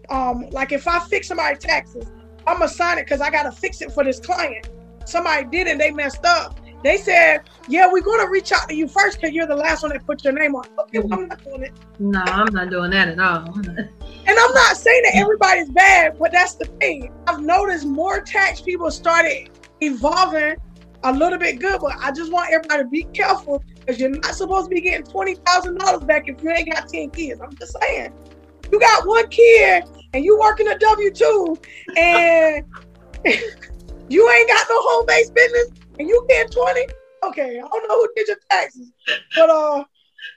um, 0.08 0.48
like 0.50 0.72
if 0.72 0.86
I 0.86 0.98
fix 1.00 1.28
somebody's 1.28 1.58
taxes, 1.58 2.06
I'm 2.46 2.58
gonna 2.58 2.68
sign 2.68 2.98
it 2.98 3.04
because 3.04 3.20
I 3.20 3.30
gotta 3.30 3.52
fix 3.52 3.80
it 3.80 3.92
for 3.92 4.04
this 4.04 4.20
client. 4.20 4.70
Somebody 5.04 5.46
did 5.50 5.66
it, 5.66 5.72
and 5.72 5.80
they 5.80 5.90
messed 5.90 6.24
up. 6.24 6.58
They 6.86 6.98
said, 6.98 7.40
"Yeah, 7.66 7.90
we're 7.90 8.00
gonna 8.00 8.30
reach 8.30 8.52
out 8.52 8.68
to 8.68 8.74
you 8.76 8.86
first 8.86 9.20
because 9.20 9.34
you're 9.34 9.48
the 9.48 9.56
last 9.56 9.82
one 9.82 9.90
that 9.90 10.06
put 10.06 10.22
your 10.22 10.32
name 10.32 10.54
on." 10.54 10.66
Okay, 10.78 11.00
well, 11.00 11.18
I'm 11.18 11.26
not 11.26 11.42
doing 11.42 11.64
it. 11.64 11.72
No, 11.98 12.20
I'm 12.20 12.54
not 12.54 12.70
doing 12.70 12.92
that 12.92 13.08
at 13.08 13.18
all. 13.18 13.52
and 13.58 13.90
I'm 14.28 14.54
not 14.54 14.76
saying 14.76 15.02
that 15.02 15.16
everybody's 15.16 15.68
bad, 15.68 16.16
but 16.16 16.30
that's 16.30 16.54
the 16.54 16.66
thing. 16.80 17.12
I've 17.26 17.40
noticed 17.40 17.86
more 17.86 18.20
tax 18.20 18.60
people 18.60 18.88
started 18.92 19.50
evolving 19.80 20.54
a 21.02 21.12
little 21.12 21.40
bit 21.40 21.58
good, 21.58 21.80
but 21.80 21.96
I 22.00 22.12
just 22.12 22.32
want 22.32 22.52
everybody 22.52 22.84
to 22.84 22.88
be 22.88 23.02
careful 23.12 23.64
because 23.80 23.98
you're 23.98 24.10
not 24.10 24.36
supposed 24.36 24.70
to 24.70 24.74
be 24.76 24.80
getting 24.80 25.06
twenty 25.06 25.34
thousand 25.44 25.78
dollars 25.78 26.04
back 26.04 26.28
if 26.28 26.40
you 26.40 26.50
ain't 26.50 26.70
got 26.72 26.86
ten 26.88 27.10
kids. 27.10 27.40
I'm 27.40 27.56
just 27.56 27.76
saying. 27.80 28.12
You 28.70 28.78
got 28.78 29.04
one 29.08 29.26
kid 29.26 29.82
and 30.12 30.24
you 30.24 30.38
working 30.38 30.68
a 30.68 30.78
W 30.78 31.10
two 31.10 31.58
and 31.96 32.64
you 34.08 34.30
ain't 34.30 34.48
got 34.48 34.66
no 34.70 34.80
home 34.82 35.06
based 35.06 35.34
business 35.34 35.70
and 35.98 36.08
you 36.08 36.26
get 36.28 36.50
20. 36.50 36.86
Okay, 37.24 37.58
I 37.58 37.60
don't 37.60 37.88
know 37.88 38.00
who 38.00 38.08
did 38.16 38.28
your 38.28 38.38
taxes. 38.50 38.92
But 39.34 39.50
uh 39.50 39.84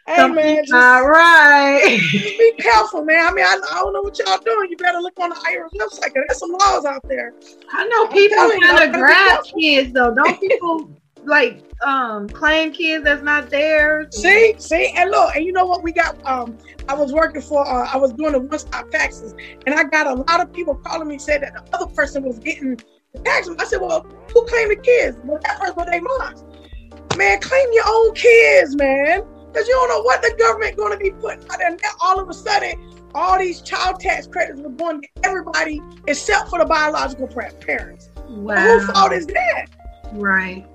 Hey 0.06 0.28
man, 0.28 0.64
just, 0.66 0.74
all 0.74 1.08
right. 1.08 2.00
just 2.00 2.12
be 2.38 2.54
careful, 2.58 3.04
man. 3.04 3.28
I 3.28 3.32
mean, 3.32 3.46
I, 3.46 3.60
I, 3.72 3.76
don't 3.76 3.94
know 3.94 4.02
what 4.02 4.18
y'all 4.18 4.40
doing. 4.40 4.70
You 4.72 4.78
better 4.78 5.00
look 5.00 5.20
on 5.20 5.30
the 5.30 5.36
IRS 5.36 5.70
website. 5.80 6.14
There's 6.14 6.40
some 6.40 6.52
laws 6.52 6.86
out 6.86 7.04
there. 7.08 7.34
I 7.72 7.88
know 7.88 8.08
people 8.08 8.50
kind 8.60 8.90
of 8.90 8.94
grab 8.94 9.44
kids 9.44 9.94
though. 9.94 10.14
Don't 10.14 10.40
people 10.50 10.90
like 11.26 11.64
um 11.86 12.28
claim 12.30 12.72
kids 12.72 13.04
that's 13.04 13.22
not 13.22 13.50
theirs? 13.50 14.08
See, 14.20 14.56
see, 14.58 14.94
and 14.96 15.12
look, 15.12 15.36
and 15.36 15.46
you 15.46 15.52
know 15.52 15.66
what? 15.66 15.84
We 15.84 15.92
got 15.92 16.18
um 16.26 16.58
I 16.88 16.96
was 16.96 17.14
working 17.14 17.42
for 17.42 17.68
uh, 17.68 17.88
I 17.88 17.98
was 17.98 18.12
doing 18.14 18.32
the 18.32 18.40
one 18.40 18.58
stop 18.58 18.90
taxes, 18.90 19.36
and 19.66 19.76
I 19.76 19.84
got 19.84 20.08
a 20.08 20.14
lot 20.14 20.42
of 20.42 20.52
people 20.52 20.76
calling 20.76 21.08
me 21.08 21.20
said 21.20 21.44
that 21.44 21.54
the 21.54 21.76
other 21.76 21.88
person 21.94 22.24
was 22.24 22.40
getting 22.40 22.80
the 23.14 23.20
taxes. 23.20 23.56
I 23.60 23.66
said, 23.66 23.82
well, 23.82 24.06
who 24.34 24.46
claimed 24.46 24.72
the 24.72 24.76
kids? 24.76 25.18
Well, 25.24 25.40
that 25.44 25.60
person, 25.60 25.86
they 25.90 26.00
mine. 26.00 26.36
Man, 27.18 27.40
claim 27.42 27.68
your 27.74 27.86
own 27.88 28.14
kids, 28.14 28.76
man. 28.76 29.24
Because 29.52 29.68
you 29.68 29.74
don't 29.74 29.90
know 29.90 30.02
what 30.02 30.22
the 30.22 30.34
government 30.38 30.78
going 30.78 30.92
to 30.92 30.98
be 30.98 31.12
putting 31.12 31.42
out 31.50 31.58
there. 31.58 31.68
And 31.68 31.80
now, 31.82 31.90
all 32.02 32.20
of 32.20 32.30
a 32.30 32.34
sudden, 32.34 32.94
all 33.16 33.40
these 33.40 33.62
child 33.62 34.00
tax 34.00 34.28
credits 34.28 34.62
were 34.62 34.70
going 34.70 35.02
to 35.02 35.08
everybody 35.24 35.82
except 36.08 36.50
for 36.50 36.60
the 36.60 36.66
biological 36.66 37.28
parents. 37.28 38.10
Wow. 38.28 38.56
Whose 38.56 38.92
fault 38.92 39.12
is 39.12 39.26
that? 39.28 39.66
Right. 40.14 40.66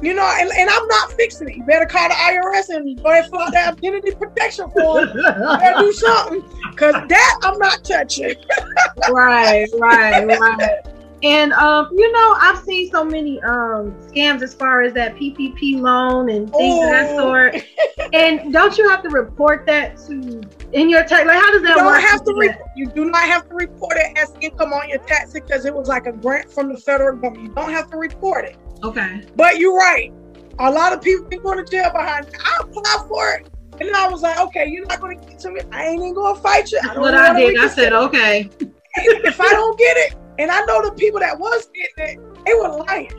You 0.00 0.14
know, 0.14 0.30
and, 0.40 0.50
and 0.56 0.70
I'm 0.70 0.86
not 0.86 1.12
fixing 1.12 1.50
it. 1.50 1.56
You 1.56 1.64
better 1.64 1.84
call 1.84 2.08
the 2.08 2.14
IRS 2.14 2.74
and 2.74 2.96
go 3.02 3.10
ahead 3.10 3.24
and 3.24 3.32
fill 3.32 3.40
out 3.40 3.52
that 3.52 3.74
identity 3.74 4.12
protection 4.12 4.70
form. 4.70 5.10
better 5.22 5.80
do 5.80 5.92
something. 5.92 6.42
Because 6.70 6.94
that 7.08 7.38
I'm 7.42 7.58
not 7.58 7.84
touching. 7.84 8.34
right, 9.10 9.66
right, 9.74 10.26
right. 10.26 10.99
And 11.22 11.52
um, 11.52 11.88
you 11.92 12.10
know, 12.12 12.34
I've 12.38 12.58
seen 12.64 12.90
so 12.90 13.04
many 13.04 13.40
um 13.42 13.92
scams 14.08 14.42
as 14.42 14.54
far 14.54 14.82
as 14.82 14.94
that 14.94 15.16
PPP 15.16 15.78
loan 15.78 16.30
and 16.30 16.50
things 16.50 16.74
oh. 16.74 16.84
of 16.84 16.90
that 16.90 17.10
oh. 17.12 17.18
sort. 17.18 17.56
and 18.14 18.52
don't 18.52 18.78
you 18.78 18.88
have 18.88 19.02
to 19.02 19.10
report 19.10 19.66
that 19.66 19.98
to 20.06 20.40
in 20.72 20.88
your 20.88 21.04
tax? 21.04 21.26
Like, 21.26 21.40
how 21.40 21.52
does 21.52 21.62
that 21.62 21.76
you 21.76 21.84
work? 21.84 22.00
Have 22.00 22.24
to 22.24 22.34
re- 22.34 22.56
you 22.74 22.86
do 22.86 23.04
not 23.04 23.24
have 23.24 23.48
to 23.48 23.54
report 23.54 23.96
it 23.96 24.16
as 24.16 24.32
income 24.40 24.72
on 24.72 24.88
your 24.88 24.98
tax 25.00 25.32
because 25.32 25.66
it 25.66 25.74
was 25.74 25.88
like 25.88 26.06
a 26.06 26.12
grant 26.12 26.50
from 26.50 26.72
the 26.72 26.78
federal 26.78 27.16
government. 27.16 27.48
You 27.48 27.54
don't 27.54 27.72
have 27.72 27.90
to 27.90 27.98
report 27.98 28.46
it. 28.46 28.56
Okay. 28.82 29.22
But 29.36 29.58
you're 29.58 29.76
right. 29.76 30.12
A 30.58 30.70
lot 30.70 30.92
of 30.92 31.02
people 31.02 31.26
been 31.26 31.42
going 31.42 31.62
to 31.62 31.70
jail 31.70 31.90
behind. 31.92 32.28
It. 32.28 32.36
I 32.44 32.60
applied 32.62 33.08
for 33.08 33.30
it. 33.32 33.50
And 33.80 33.90
I 33.96 34.08
was 34.08 34.22
like, 34.22 34.38
okay, 34.38 34.68
you're 34.68 34.86
not 34.86 35.00
going 35.00 35.18
to 35.18 35.26
get 35.26 35.38
to 35.40 35.50
me. 35.50 35.60
I 35.72 35.86
ain't 35.86 36.02
even 36.02 36.14
going 36.14 36.34
to 36.34 36.40
fight 36.40 36.70
you. 36.70 36.80
That's 36.82 36.98
what 36.98 37.14
I 37.14 37.38
did. 37.38 37.58
I 37.58 37.68
said, 37.68 37.92
okay. 37.94 38.50
if 38.96 39.40
I 39.40 39.48
don't 39.48 39.78
get 39.78 39.96
it, 39.96 40.14
and 40.40 40.50
I 40.50 40.64
know 40.64 40.82
the 40.82 40.92
people 40.92 41.20
that 41.20 41.38
was 41.38 41.68
getting 41.74 42.18
it, 42.18 42.44
they 42.46 42.54
were 42.54 42.84
lying. 42.86 43.12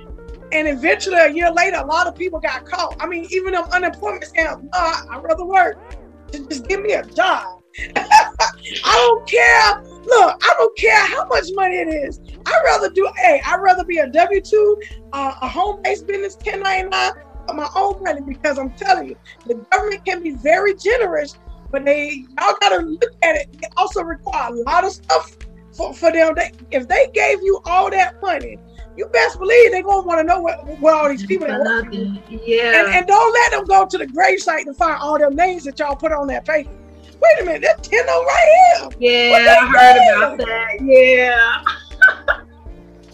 And 0.52 0.68
eventually, 0.68 1.18
a 1.18 1.30
year 1.30 1.52
later, 1.52 1.78
a 1.78 1.86
lot 1.86 2.08
of 2.08 2.16
people 2.16 2.40
got 2.40 2.66
caught. 2.66 2.96
I 3.00 3.06
mean, 3.06 3.28
even 3.30 3.54
them 3.54 3.66
unemployment 3.72 4.24
scams, 4.24 4.68
uh, 4.74 5.02
I'd 5.12 5.24
rather 5.24 5.46
work. 5.46 5.78
Just, 6.32 6.68
give 6.68 6.82
me 6.82 6.94
a 6.94 7.06
job. 7.06 7.62
I 7.96 8.82
don't 8.84 9.30
care. 9.30 9.84
Look, 10.04 10.44
I 10.44 10.54
don't 10.58 10.78
care 10.78 11.06
how 11.06 11.28
much 11.28 11.46
money 11.54 11.76
it 11.76 11.90
is. 11.90 12.20
I'd 12.44 12.62
rather 12.66 12.90
do, 12.90 13.08
hey, 13.18 13.40
I'd 13.46 13.62
rather 13.62 13.84
be 13.84 14.00
a 14.00 14.08
W 14.08 14.42
2, 14.42 14.82
uh, 15.14 15.34
a 15.42 15.48
home 15.48 15.82
based 15.84 16.08
business 16.08 16.36
1099 16.44 17.12
of 17.50 17.56
my 17.56 17.70
own 17.76 18.02
money 18.04 18.22
because 18.22 18.58
I'm 18.58 18.72
telling 18.72 19.10
you, 19.10 19.16
the 19.46 19.56
government 19.72 20.04
can 20.06 20.24
be 20.24 20.32
very 20.32 20.74
generous, 20.76 21.38
but 21.70 21.86
they, 21.86 22.26
y'all 22.40 22.56
got 22.60 22.70
to 22.70 22.84
look 22.84 23.14
at 23.22 23.36
it. 23.36 23.62
They 23.62 23.68
also 23.78 24.02
require 24.02 24.54
a 24.54 24.56
lot 24.64 24.86
of 24.86 24.92
stuff 24.92 25.38
for, 25.74 25.94
for 25.94 26.12
them. 26.12 26.34
They, 26.36 26.52
if 26.72 26.88
they 26.88 27.10
gave 27.14 27.42
you 27.42 27.62
all 27.66 27.90
that 27.90 28.22
money, 28.22 28.58
you 28.98 29.06
best 29.08 29.40
believe 29.40 29.72
they're 29.72 29.84
gonna 29.84 30.06
want 30.06 30.20
to 30.20 30.24
know 30.24 30.42
what, 30.42 30.66
what 30.80 30.94
all 30.94 31.10
these 31.10 31.26
people 31.26 31.50
are. 31.50 31.92
Yeah. 31.92 32.84
And, 32.84 32.94
and, 32.94 33.08
don't 33.08 33.34
let 33.34 33.52
them 33.52 33.66
go 33.66 33.86
to 33.86 33.98
the 33.98 34.08
grave 34.08 34.40
site 34.40 34.66
to 34.66 34.74
find 34.74 34.98
all 35.02 35.18
them 35.18 35.36
names 35.36 35.64
that 35.64 35.80
y'all 35.80 35.96
put 35.96 36.12
on 36.12 36.28
that 36.28 36.46
paper. 36.46 36.70
Wait 37.22 37.42
a 37.42 37.46
minute, 37.46 37.62
that's 37.62 37.88
ten 37.88 38.06
right 38.06 38.90
here. 39.00 39.32
Yeah, 39.32 39.58
I 39.62 39.66
heard 39.68 40.18
about 40.18 40.38
that. 40.40 40.78
Yeah. 40.82 41.64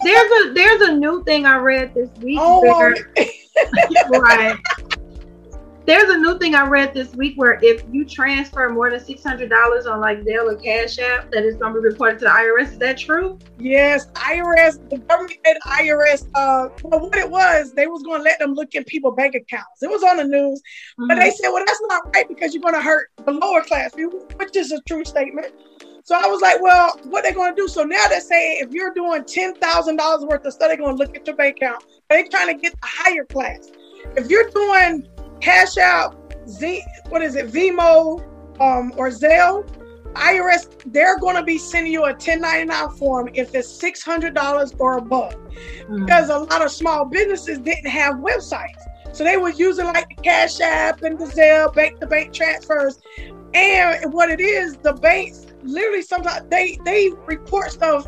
there's 0.02 0.30
a 0.46 0.52
there's 0.54 0.80
a 0.88 0.92
new 0.92 1.22
thing 1.24 1.46
I 1.46 1.56
read 1.56 1.94
this 1.94 2.10
week. 2.22 2.38
Oh, 2.40 2.62
right. 4.10 4.58
There's 5.88 6.10
a 6.10 6.18
new 6.18 6.38
thing 6.38 6.54
I 6.54 6.66
read 6.66 6.92
this 6.92 7.14
week 7.14 7.32
where 7.36 7.58
if 7.62 7.82
you 7.90 8.04
transfer 8.04 8.68
more 8.68 8.90
than 8.90 9.00
six 9.00 9.24
hundred 9.24 9.48
dollars 9.48 9.86
on 9.86 10.00
like 10.00 10.18
Zelle 10.18 10.52
or 10.52 10.56
Cash 10.56 10.98
App, 10.98 11.30
that 11.30 11.44
is 11.44 11.56
going 11.56 11.72
to 11.72 11.80
be 11.80 11.86
reported 11.86 12.18
to 12.18 12.26
the 12.26 12.30
IRS. 12.30 12.72
Is 12.72 12.78
that 12.78 12.98
true? 12.98 13.38
Yes, 13.58 14.06
IRS. 14.08 14.90
The 14.90 14.98
government 14.98 15.38
made 15.42 15.56
IRS. 15.64 16.28
Uh, 16.34 16.68
well, 16.84 17.00
what 17.00 17.16
it 17.16 17.30
was, 17.30 17.72
they 17.72 17.86
was 17.86 18.02
going 18.02 18.20
to 18.20 18.22
let 18.22 18.38
them 18.38 18.52
look 18.52 18.74
in 18.74 18.84
people 18.84 19.12
bank 19.12 19.34
accounts. 19.34 19.82
It 19.82 19.88
was 19.88 20.02
on 20.02 20.18
the 20.18 20.24
news, 20.24 20.60
mm-hmm. 20.60 21.06
but 21.08 21.14
they 21.14 21.30
said, 21.30 21.48
well, 21.48 21.64
that's 21.64 21.80
not 21.88 22.14
right 22.14 22.28
because 22.28 22.52
you're 22.52 22.62
going 22.62 22.74
to 22.74 22.82
hurt 22.82 23.08
the 23.24 23.32
lower 23.32 23.62
class 23.62 23.94
people, 23.94 24.20
which 24.36 24.56
is 24.56 24.70
a 24.72 24.82
true 24.82 25.06
statement. 25.06 25.54
So 26.04 26.14
I 26.16 26.26
was 26.26 26.42
like, 26.42 26.60
well, 26.60 26.98
what 27.04 27.24
they 27.24 27.32
going 27.32 27.54
to 27.54 27.56
do? 27.56 27.66
So 27.66 27.82
now 27.82 28.06
they're 28.08 28.20
saying 28.20 28.58
if 28.62 28.72
you're 28.72 28.92
doing 28.92 29.24
ten 29.24 29.54
thousand 29.54 29.96
dollars 29.96 30.26
worth 30.26 30.44
of 30.44 30.52
stuff, 30.52 30.68
they're 30.68 30.76
going 30.76 30.98
to 30.98 31.02
look 31.02 31.16
at 31.16 31.26
your 31.26 31.36
bank 31.36 31.56
account. 31.56 31.82
They're 32.10 32.28
trying 32.28 32.54
to 32.54 32.60
get 32.60 32.72
the 32.72 32.78
higher 32.86 33.24
class. 33.24 33.70
If 34.16 34.30
you're 34.30 34.50
doing 34.50 35.08
cash 35.40 35.76
App, 35.76 36.14
Z, 36.48 36.82
what 37.08 37.22
is 37.22 37.36
it, 37.36 37.48
Venmo, 37.48 38.22
um, 38.60 38.92
or 38.96 39.10
Zelle, 39.10 39.66
IRS, 40.14 40.68
they're 40.86 41.18
going 41.18 41.36
to 41.36 41.42
be 41.42 41.58
sending 41.58 41.92
you 41.92 42.00
a 42.00 42.12
1099 42.12 42.90
form 42.96 43.28
if 43.34 43.54
it's 43.54 43.80
$600 43.80 44.74
or 44.78 44.98
above. 44.98 45.34
Mm-hmm. 45.34 46.04
Because 46.04 46.30
a 46.30 46.38
lot 46.38 46.64
of 46.64 46.70
small 46.70 47.04
businesses 47.04 47.58
didn't 47.58 47.90
have 47.90 48.16
websites. 48.16 48.82
So 49.12 49.24
they 49.24 49.36
were 49.36 49.50
using 49.50 49.86
like 49.86 50.08
the 50.08 50.22
Cash 50.22 50.60
App 50.60 51.02
and 51.02 51.18
the 51.18 51.26
Zelle, 51.26 51.74
bank 51.74 52.00
to 52.00 52.06
bank 52.06 52.32
transfers. 52.32 53.00
And 53.54 54.12
what 54.12 54.30
it 54.30 54.40
is, 54.40 54.76
the 54.76 54.92
banks 54.92 55.46
literally 55.62 56.02
sometimes 56.02 56.48
they 56.50 56.78
they 56.84 57.10
report 57.26 57.72
stuff 57.72 58.06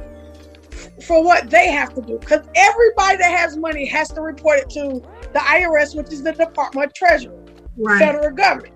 for 1.04 1.24
what 1.24 1.50
they 1.50 1.70
have 1.70 1.94
to 1.94 2.02
do 2.02 2.18
because 2.18 2.46
everybody 2.54 3.16
that 3.16 3.36
has 3.36 3.56
money 3.56 3.86
has 3.86 4.08
to 4.10 4.20
report 4.20 4.58
it 4.58 4.70
to 4.70 5.02
the 5.32 5.38
IRS, 5.38 5.96
which 5.96 6.12
is 6.12 6.22
the 6.22 6.32
Department 6.32 6.86
of 6.86 6.94
Treasury, 6.94 7.36
right. 7.76 7.98
federal 7.98 8.34
government. 8.34 8.74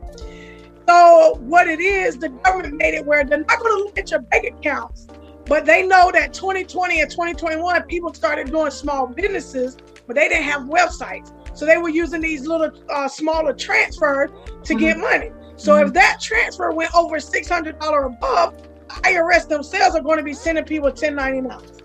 So 0.87 1.39
what 1.41 1.67
it 1.67 1.81
is, 1.81 2.19
the 2.19 2.29
government 2.29 2.77
made 2.77 2.95
it 2.95 3.05
where 3.07 3.25
they're 3.25 3.39
not 3.39 3.59
going 3.59 3.77
to 3.77 3.85
look 3.85 3.99
at 3.99 4.11
your 4.11 4.21
bank 4.21 4.45
accounts, 4.45 5.07
but 5.47 5.65
they 5.65 5.87
know 5.87 6.11
that 6.13 6.33
2020 6.33 7.01
and 7.01 7.11
2021 7.11 7.83
people 7.85 8.13
started 8.13 8.51
doing 8.51 8.71
small 8.71 9.07
businesses, 9.07 9.77
but 10.07 10.17
they 10.17 10.29
didn't 10.29 10.45
have 10.45 10.63
websites, 10.63 11.33
so 11.57 11.65
they 11.65 11.79
were 11.79 11.89
using 11.89 12.21
these 12.21 12.47
little 12.47 12.71
uh, 12.91 13.09
smaller 13.09 13.55
transfers 13.55 14.31
to 14.65 14.75
mm-hmm. 14.75 14.79
get 14.79 14.99
money. 14.99 15.31
So 15.57 15.73
mm-hmm. 15.73 15.87
if 15.87 15.95
that 15.95 16.21
transfer 16.21 16.71
went 16.73 16.95
over 16.95 17.17
$600 17.17 18.07
above, 18.07 18.57
IRS 18.89 19.49
themselves 19.49 19.97
are 19.97 20.03
going 20.03 20.19
to 20.19 20.25
be 20.25 20.35
sending 20.35 20.65
people 20.65 20.89
1099. 20.89 21.84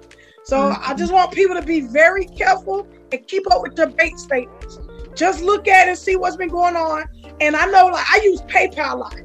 So 0.49 0.57
mm-hmm. 0.57 0.91
I 0.91 0.95
just 0.95 1.13
want 1.13 1.31
people 1.31 1.55
to 1.55 1.61
be 1.61 1.81
very 1.81 2.25
careful 2.25 2.87
and 3.11 3.27
keep 3.27 3.43
up 3.51 3.61
with 3.61 3.77
your 3.77 3.85
bank 3.85 4.17
statements. 4.17 4.79
Just 5.13 5.43
look 5.43 5.67
at 5.67 5.87
it 5.87 5.91
and 5.91 5.97
see 5.97 6.15
what's 6.15 6.37
been 6.37 6.49
going 6.49 6.75
on. 6.75 7.03
And 7.39 7.55
I 7.55 7.67
know, 7.67 7.85
like, 7.85 8.05
I 8.11 8.19
use 8.23 8.41
PayPal 8.41 8.93
a 8.93 8.97
lot. 8.97 9.15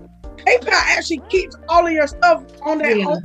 PayPal 0.46 0.68
actually 0.68 1.22
keeps 1.30 1.56
all 1.70 1.86
of 1.86 1.92
your 1.94 2.06
stuff 2.06 2.44
on 2.60 2.76
that, 2.78 2.98
yeah. 2.98 3.16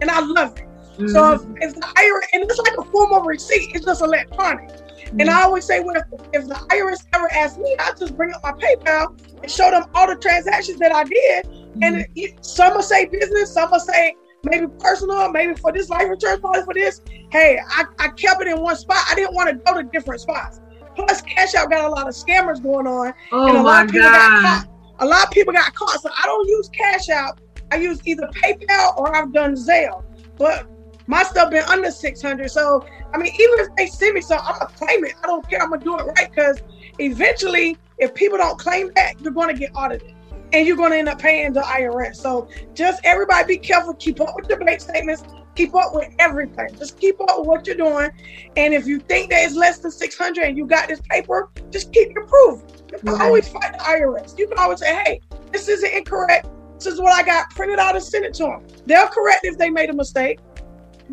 and 0.00 0.10
I 0.10 0.20
love 0.20 0.56
it. 0.56 0.64
Mm-hmm. 0.94 1.08
So 1.08 1.32
if, 1.32 1.42
if, 1.60 1.74
the 1.74 1.82
IRS, 1.82 2.26
and 2.32 2.44
it's 2.44 2.58
like 2.58 2.78
a 2.78 2.90
form 2.90 3.12
of 3.12 3.26
receipt, 3.26 3.72
it's 3.74 3.84
just 3.84 4.00
electronic. 4.00 4.70
Mm-hmm. 4.70 5.20
And 5.20 5.28
I 5.28 5.42
always 5.42 5.66
say, 5.66 5.80
well, 5.80 5.96
if, 5.96 6.04
if 6.32 6.48
the 6.48 6.54
IRS 6.54 7.04
ever 7.12 7.30
asks 7.30 7.58
me, 7.58 7.76
I 7.78 7.92
just 7.98 8.16
bring 8.16 8.32
up 8.32 8.42
my 8.42 8.52
PayPal 8.52 9.20
and 9.42 9.50
show 9.50 9.70
them 9.70 9.84
all 9.94 10.06
the 10.06 10.16
transactions 10.16 10.78
that 10.78 10.94
I 10.94 11.04
did. 11.04 11.44
Mm-hmm. 11.44 11.82
And 11.82 12.06
it, 12.14 12.42
some 12.42 12.72
will 12.72 12.82
say 12.82 13.04
business, 13.04 13.52
some 13.52 13.70
will 13.70 13.80
say 13.80 14.16
maybe 14.44 14.66
personal, 14.78 15.30
maybe 15.30 15.54
for 15.54 15.72
this 15.72 15.88
life 15.88 16.10
insurance 16.10 16.40
policy 16.40 16.64
for 16.64 16.74
this. 16.74 17.00
Hey, 17.30 17.58
I, 17.68 17.84
I 17.98 18.08
kept 18.08 18.40
it 18.42 18.48
in 18.48 18.60
one 18.60 18.76
spot. 18.76 19.04
I 19.08 19.14
didn't 19.14 19.34
want 19.34 19.48
to 19.50 19.56
go 19.56 19.80
to 19.80 19.88
different 19.88 20.20
spots. 20.20 20.60
Plus, 20.94 21.22
Cash 21.22 21.54
App 21.54 21.70
got 21.70 21.84
a 21.84 21.88
lot 21.88 22.06
of 22.06 22.14
scammers 22.14 22.62
going 22.62 22.86
on. 22.86 23.12
Oh 23.32 23.48
and 23.48 23.56
a 23.56 23.62
lot 23.62 23.84
of 23.84 23.90
people 23.90 24.08
God. 24.08 24.42
got 24.42 24.42
caught. 24.42 24.68
A 25.00 25.06
lot 25.06 25.24
of 25.24 25.30
people 25.30 25.52
got 25.52 25.74
caught. 25.74 26.00
So 26.00 26.10
I 26.10 26.26
don't 26.26 26.48
use 26.48 26.68
Cash 26.68 27.08
App. 27.08 27.40
I 27.72 27.76
use 27.76 28.00
either 28.04 28.28
PayPal 28.28 28.96
or 28.96 29.14
I've 29.14 29.32
done 29.32 29.54
Zelle. 29.54 30.04
But 30.36 30.66
my 31.06 31.22
stuff 31.22 31.50
been 31.50 31.64
under 31.64 31.90
600. 31.90 32.50
So, 32.50 32.86
I 33.12 33.18
mean, 33.18 33.32
even 33.34 33.60
if 33.60 33.68
they 33.76 33.86
send 33.86 34.14
me 34.14 34.20
some, 34.20 34.40
I'm 34.42 34.58
going 34.58 34.68
to 34.68 34.74
claim 34.74 35.04
it. 35.04 35.14
I 35.22 35.26
don't 35.26 35.48
care. 35.48 35.60
I'm 35.60 35.68
going 35.68 35.80
to 35.80 35.84
do 35.84 35.98
it 35.98 36.04
right 36.04 36.30
because 36.30 36.62
eventually, 36.98 37.76
if 37.98 38.14
people 38.14 38.38
don't 38.38 38.58
claim 38.58 38.90
that, 38.94 39.20
you're 39.20 39.32
going 39.32 39.52
to 39.52 39.58
get 39.58 39.70
audited 39.74 40.14
and 40.54 40.68
you're 40.68 40.76
going 40.76 40.92
to 40.92 40.98
end 40.98 41.08
up 41.08 41.18
paying 41.18 41.52
the 41.52 41.60
IRS. 41.60 42.16
So 42.16 42.48
just 42.74 43.00
everybody 43.04 43.56
be 43.56 43.58
careful. 43.58 43.94
Keep 43.94 44.20
up 44.20 44.36
with 44.36 44.48
your 44.48 44.58
bank 44.58 44.80
statements. 44.80 45.24
Keep 45.56 45.74
up 45.74 45.94
with 45.94 46.08
everything. 46.20 46.68
Just 46.78 46.98
keep 46.98 47.20
up 47.20 47.38
with 47.38 47.46
what 47.46 47.66
you're 47.66 47.76
doing. 47.76 48.10
And 48.56 48.72
if 48.72 48.86
you 48.86 49.00
think 49.00 49.30
that 49.30 49.44
it's 49.44 49.54
less 49.54 49.78
than 49.78 49.90
600 49.90 50.44
and 50.44 50.56
you 50.56 50.66
got 50.66 50.88
this 50.88 51.00
paper, 51.10 51.50
just 51.70 51.92
keep 51.92 52.12
your 52.14 52.26
proof. 52.26 52.62
You 52.92 52.98
can 52.98 53.08
right. 53.08 53.22
always 53.22 53.48
fight 53.48 53.72
the 53.72 53.78
IRS. 53.78 54.38
You 54.38 54.46
can 54.46 54.58
always 54.58 54.78
say, 54.78 54.94
hey, 54.94 55.20
this 55.52 55.68
isn't 55.68 55.92
incorrect. 55.92 56.48
This 56.78 56.86
is 56.86 57.00
what 57.00 57.12
I 57.12 57.24
got 57.24 57.50
printed 57.50 57.80
out 57.80 57.96
and 57.96 58.04
sent 58.04 58.24
it 58.24 58.34
to 58.34 58.44
them. 58.44 58.66
They'll 58.86 59.08
correct 59.08 59.44
if 59.44 59.58
they 59.58 59.70
made 59.70 59.90
a 59.90 59.94
mistake. 59.94 60.38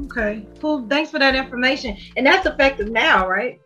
Okay, 0.05 0.45
cool. 0.59 0.87
Thanks 0.87 1.09
for 1.11 1.19
that 1.19 1.35
information. 1.35 1.97
And 2.15 2.25
that's 2.25 2.45
effective 2.45 2.89
now, 2.89 3.27
right? 3.27 3.59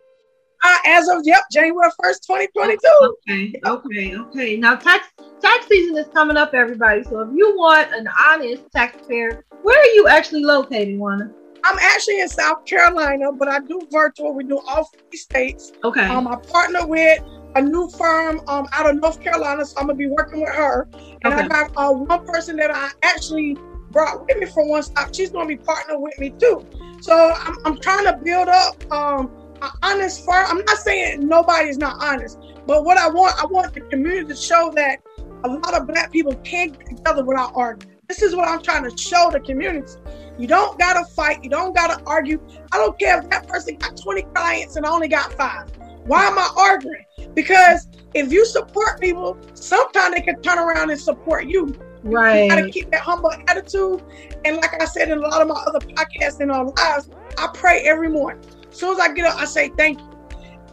Uh, 0.66 0.78
as 0.84 1.06
of 1.06 1.20
yep, 1.22 1.42
January 1.52 1.90
first, 2.02 2.26
twenty 2.26 2.48
twenty 2.48 2.76
two. 2.76 3.14
Okay, 3.28 3.60
okay, 3.64 4.16
okay. 4.16 4.56
Now 4.56 4.74
tax 4.74 5.06
tax 5.40 5.68
season 5.68 5.96
is 5.96 6.08
coming 6.12 6.36
up, 6.36 6.54
everybody. 6.54 7.04
So 7.04 7.20
if 7.20 7.28
you 7.32 7.56
want 7.56 7.92
an 7.94 8.08
honest 8.26 8.64
taxpayer, 8.74 9.44
where 9.62 9.78
are 9.78 9.94
you 9.94 10.08
actually 10.08 10.42
located, 10.42 10.98
Juana? 10.98 11.30
I'm 11.62 11.78
actually 11.80 12.20
in 12.20 12.28
South 12.28 12.64
Carolina, 12.64 13.30
but 13.30 13.46
I 13.46 13.60
do 13.60 13.80
virtual. 13.92 14.34
We 14.34 14.42
do 14.42 14.58
all 14.66 14.90
three 14.92 15.18
states. 15.18 15.70
Okay. 15.84 16.04
Um, 16.04 16.26
I 16.26 16.34
partner 16.34 16.84
with 16.84 17.22
a 17.54 17.62
new 17.62 17.88
firm 17.90 18.40
um 18.48 18.66
out 18.72 18.90
of 18.90 19.00
North 19.00 19.20
Carolina, 19.20 19.64
so 19.64 19.78
I'm 19.78 19.86
gonna 19.86 19.96
be 19.96 20.08
working 20.08 20.40
with 20.40 20.52
her. 20.52 20.88
And 21.22 21.32
okay. 21.32 21.44
I 21.44 21.46
got 21.46 21.70
uh, 21.76 21.92
one 21.92 22.26
person 22.26 22.56
that 22.56 22.72
I 22.72 22.90
actually 23.04 23.56
brought 23.92 24.26
with 24.26 24.36
me 24.36 24.46
from 24.46 24.68
One 24.68 24.82
Stop. 24.82 25.14
She's 25.14 25.30
gonna 25.30 25.46
be 25.46 25.58
partnering 25.58 26.00
with 26.00 26.18
me 26.18 26.30
too. 26.30 26.66
So 27.00 27.32
I'm, 27.36 27.56
I'm 27.64 27.80
trying 27.80 28.06
to 28.06 28.18
build 28.24 28.48
up 28.48 28.92
um 28.92 29.30
an 29.62 29.70
honest 29.82 30.24
firm. 30.24 30.46
I'm 30.48 30.64
not 30.64 30.78
saying 30.78 31.26
nobody's 31.26 31.78
not 31.78 32.02
honest, 32.02 32.38
but 32.66 32.84
what 32.84 32.98
I 32.98 33.08
want, 33.08 33.40
I 33.42 33.46
want 33.46 33.74
the 33.74 33.80
community 33.82 34.28
to 34.28 34.36
show 34.36 34.72
that 34.76 35.00
a 35.44 35.48
lot 35.48 35.74
of 35.74 35.86
black 35.86 36.12
people 36.12 36.34
can't 36.36 36.78
get 36.78 36.96
together 36.96 37.24
without 37.24 37.52
arguing. 37.54 37.96
This 38.08 38.22
is 38.22 38.36
what 38.36 38.48
I'm 38.48 38.62
trying 38.62 38.88
to 38.88 38.96
show 38.96 39.30
the 39.32 39.40
community. 39.40 39.92
You 40.38 40.46
don't 40.46 40.78
gotta 40.78 41.04
fight. 41.04 41.42
You 41.42 41.50
don't 41.50 41.74
gotta 41.74 42.02
argue. 42.04 42.40
I 42.72 42.78
don't 42.78 42.98
care 42.98 43.18
if 43.20 43.30
that 43.30 43.48
person 43.48 43.76
got 43.76 43.96
20 43.96 44.22
clients 44.34 44.76
and 44.76 44.86
I 44.86 44.90
only 44.90 45.08
got 45.08 45.32
five. 45.32 45.70
Why 46.04 46.24
am 46.24 46.38
I 46.38 46.48
arguing? 46.56 47.04
Because 47.34 47.88
if 48.14 48.32
you 48.32 48.44
support 48.44 49.00
people, 49.00 49.36
sometimes 49.54 50.14
they 50.14 50.20
can 50.20 50.40
turn 50.42 50.58
around 50.58 50.90
and 50.90 51.00
support 51.00 51.46
you. 51.46 51.74
Right. 52.04 52.44
You 52.44 52.50
gotta 52.50 52.70
keep 52.70 52.90
that 52.92 53.00
humble 53.00 53.32
attitude. 53.48 54.02
And 54.44 54.56
like 54.56 54.80
I 54.80 54.84
said 54.84 55.08
in 55.10 55.18
a 55.18 55.20
lot 55.20 55.42
of 55.42 55.48
my 55.48 55.60
other 55.66 55.80
podcasts 55.80 56.40
and 56.40 56.52
our 56.52 56.64
lives, 56.64 57.10
I 57.38 57.48
pray 57.52 57.80
every 57.80 58.08
morning. 58.08 58.40
As 58.76 58.80
soon 58.80 58.92
as 58.92 59.00
I 59.00 59.10
get 59.14 59.24
up, 59.24 59.40
I 59.40 59.46
say 59.46 59.70
thank 59.70 59.98
you. 60.00 60.10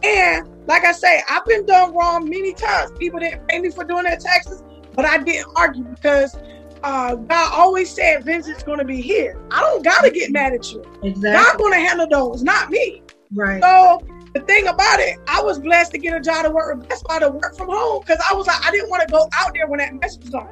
And 0.02 0.46
like 0.66 0.84
I 0.84 0.92
say, 0.92 1.22
I've 1.26 1.46
been 1.46 1.64
done 1.64 1.94
wrong 1.94 2.28
many 2.28 2.52
times. 2.52 2.92
People 2.98 3.18
didn't 3.18 3.48
pay 3.48 3.60
me 3.60 3.70
for 3.70 3.82
doing 3.82 4.04
their 4.04 4.18
taxes, 4.18 4.62
but 4.92 5.06
I 5.06 5.16
didn't 5.22 5.50
argue 5.56 5.84
because 5.84 6.36
uh, 6.82 7.14
God 7.14 7.52
always 7.54 7.90
said 7.90 8.22
vengeance 8.22 8.58
is 8.58 8.62
going 8.62 8.78
to 8.78 8.84
be 8.84 9.00
here. 9.00 9.40
I 9.50 9.60
don't 9.60 9.82
got 9.82 10.02
to 10.02 10.10
get 10.10 10.30
mad 10.32 10.52
at 10.52 10.70
you. 10.70 10.84
Exactly. 11.02 11.32
God 11.32 11.56
going 11.56 11.72
to 11.72 11.78
handle 11.78 12.06
those, 12.06 12.42
not 12.42 12.68
me. 12.68 13.02
Right. 13.32 13.62
So 13.62 14.06
the 14.34 14.40
thing 14.40 14.66
about 14.66 15.00
it, 15.00 15.16
I 15.26 15.40
was 15.40 15.58
blessed 15.58 15.92
to 15.92 15.98
get 15.98 16.14
a 16.14 16.20
job 16.20 16.44
to 16.44 16.50
work 16.50 16.76
with 16.76 16.86
Best 16.86 17.06
Buy 17.06 17.20
to 17.20 17.30
work 17.30 17.56
from 17.56 17.68
home 17.70 18.02
because 18.02 18.22
I 18.30 18.34
was 18.34 18.46
like, 18.46 18.62
I 18.66 18.70
didn't 18.70 18.90
want 18.90 19.08
to 19.08 19.10
go 19.10 19.30
out 19.32 19.54
there 19.54 19.66
when 19.66 19.78
that 19.78 19.94
mess 19.94 20.18
was 20.18 20.34
on. 20.34 20.50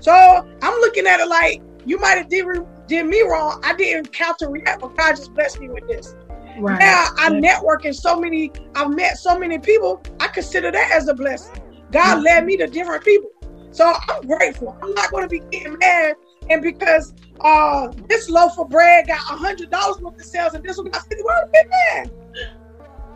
So 0.00 0.12
I'm 0.12 0.80
looking 0.80 1.06
at 1.06 1.18
it 1.18 1.28
like 1.28 1.62
you 1.86 1.98
might 1.98 2.18
have 2.18 2.28
did, 2.28 2.44
did 2.88 3.06
me 3.06 3.22
wrong. 3.22 3.58
I 3.64 3.74
didn't 3.74 4.12
counter 4.12 4.50
react, 4.50 4.82
but 4.82 4.94
God 4.98 5.16
just 5.16 5.32
blessed 5.32 5.60
me 5.60 5.70
with 5.70 5.88
this. 5.88 6.14
Right. 6.58 6.78
Now 6.78 7.06
I'm 7.16 7.34
networking 7.34 7.94
so 7.94 8.18
many, 8.18 8.52
I've 8.74 8.90
met 8.94 9.18
so 9.18 9.38
many 9.38 9.58
people. 9.58 10.02
I 10.18 10.28
consider 10.28 10.70
that 10.70 10.90
as 10.92 11.08
a 11.08 11.14
blessing. 11.14 11.62
God 11.92 12.16
mm-hmm. 12.16 12.24
led 12.24 12.46
me 12.46 12.56
to 12.58 12.66
different 12.66 13.04
people. 13.04 13.30
So 13.72 13.92
I'm 14.08 14.26
grateful. 14.26 14.76
I'm 14.82 14.92
not 14.94 15.10
going 15.10 15.22
to 15.22 15.28
be 15.28 15.40
getting 15.50 15.78
mad. 15.78 16.16
And 16.48 16.62
because 16.62 17.14
uh, 17.40 17.92
this 18.08 18.28
loaf 18.28 18.58
of 18.58 18.68
bread 18.68 19.06
got 19.06 19.18
a 19.18 19.36
hundred 19.36 19.70
dollars 19.70 20.00
worth 20.00 20.16
of 20.16 20.24
sales 20.24 20.54
and 20.54 20.64
this 20.64 20.76
one 20.76 20.88
got 20.88 21.06
fifty, 21.06 21.22
well, 21.24 21.48
get 21.52 21.68
mad. 21.68 22.10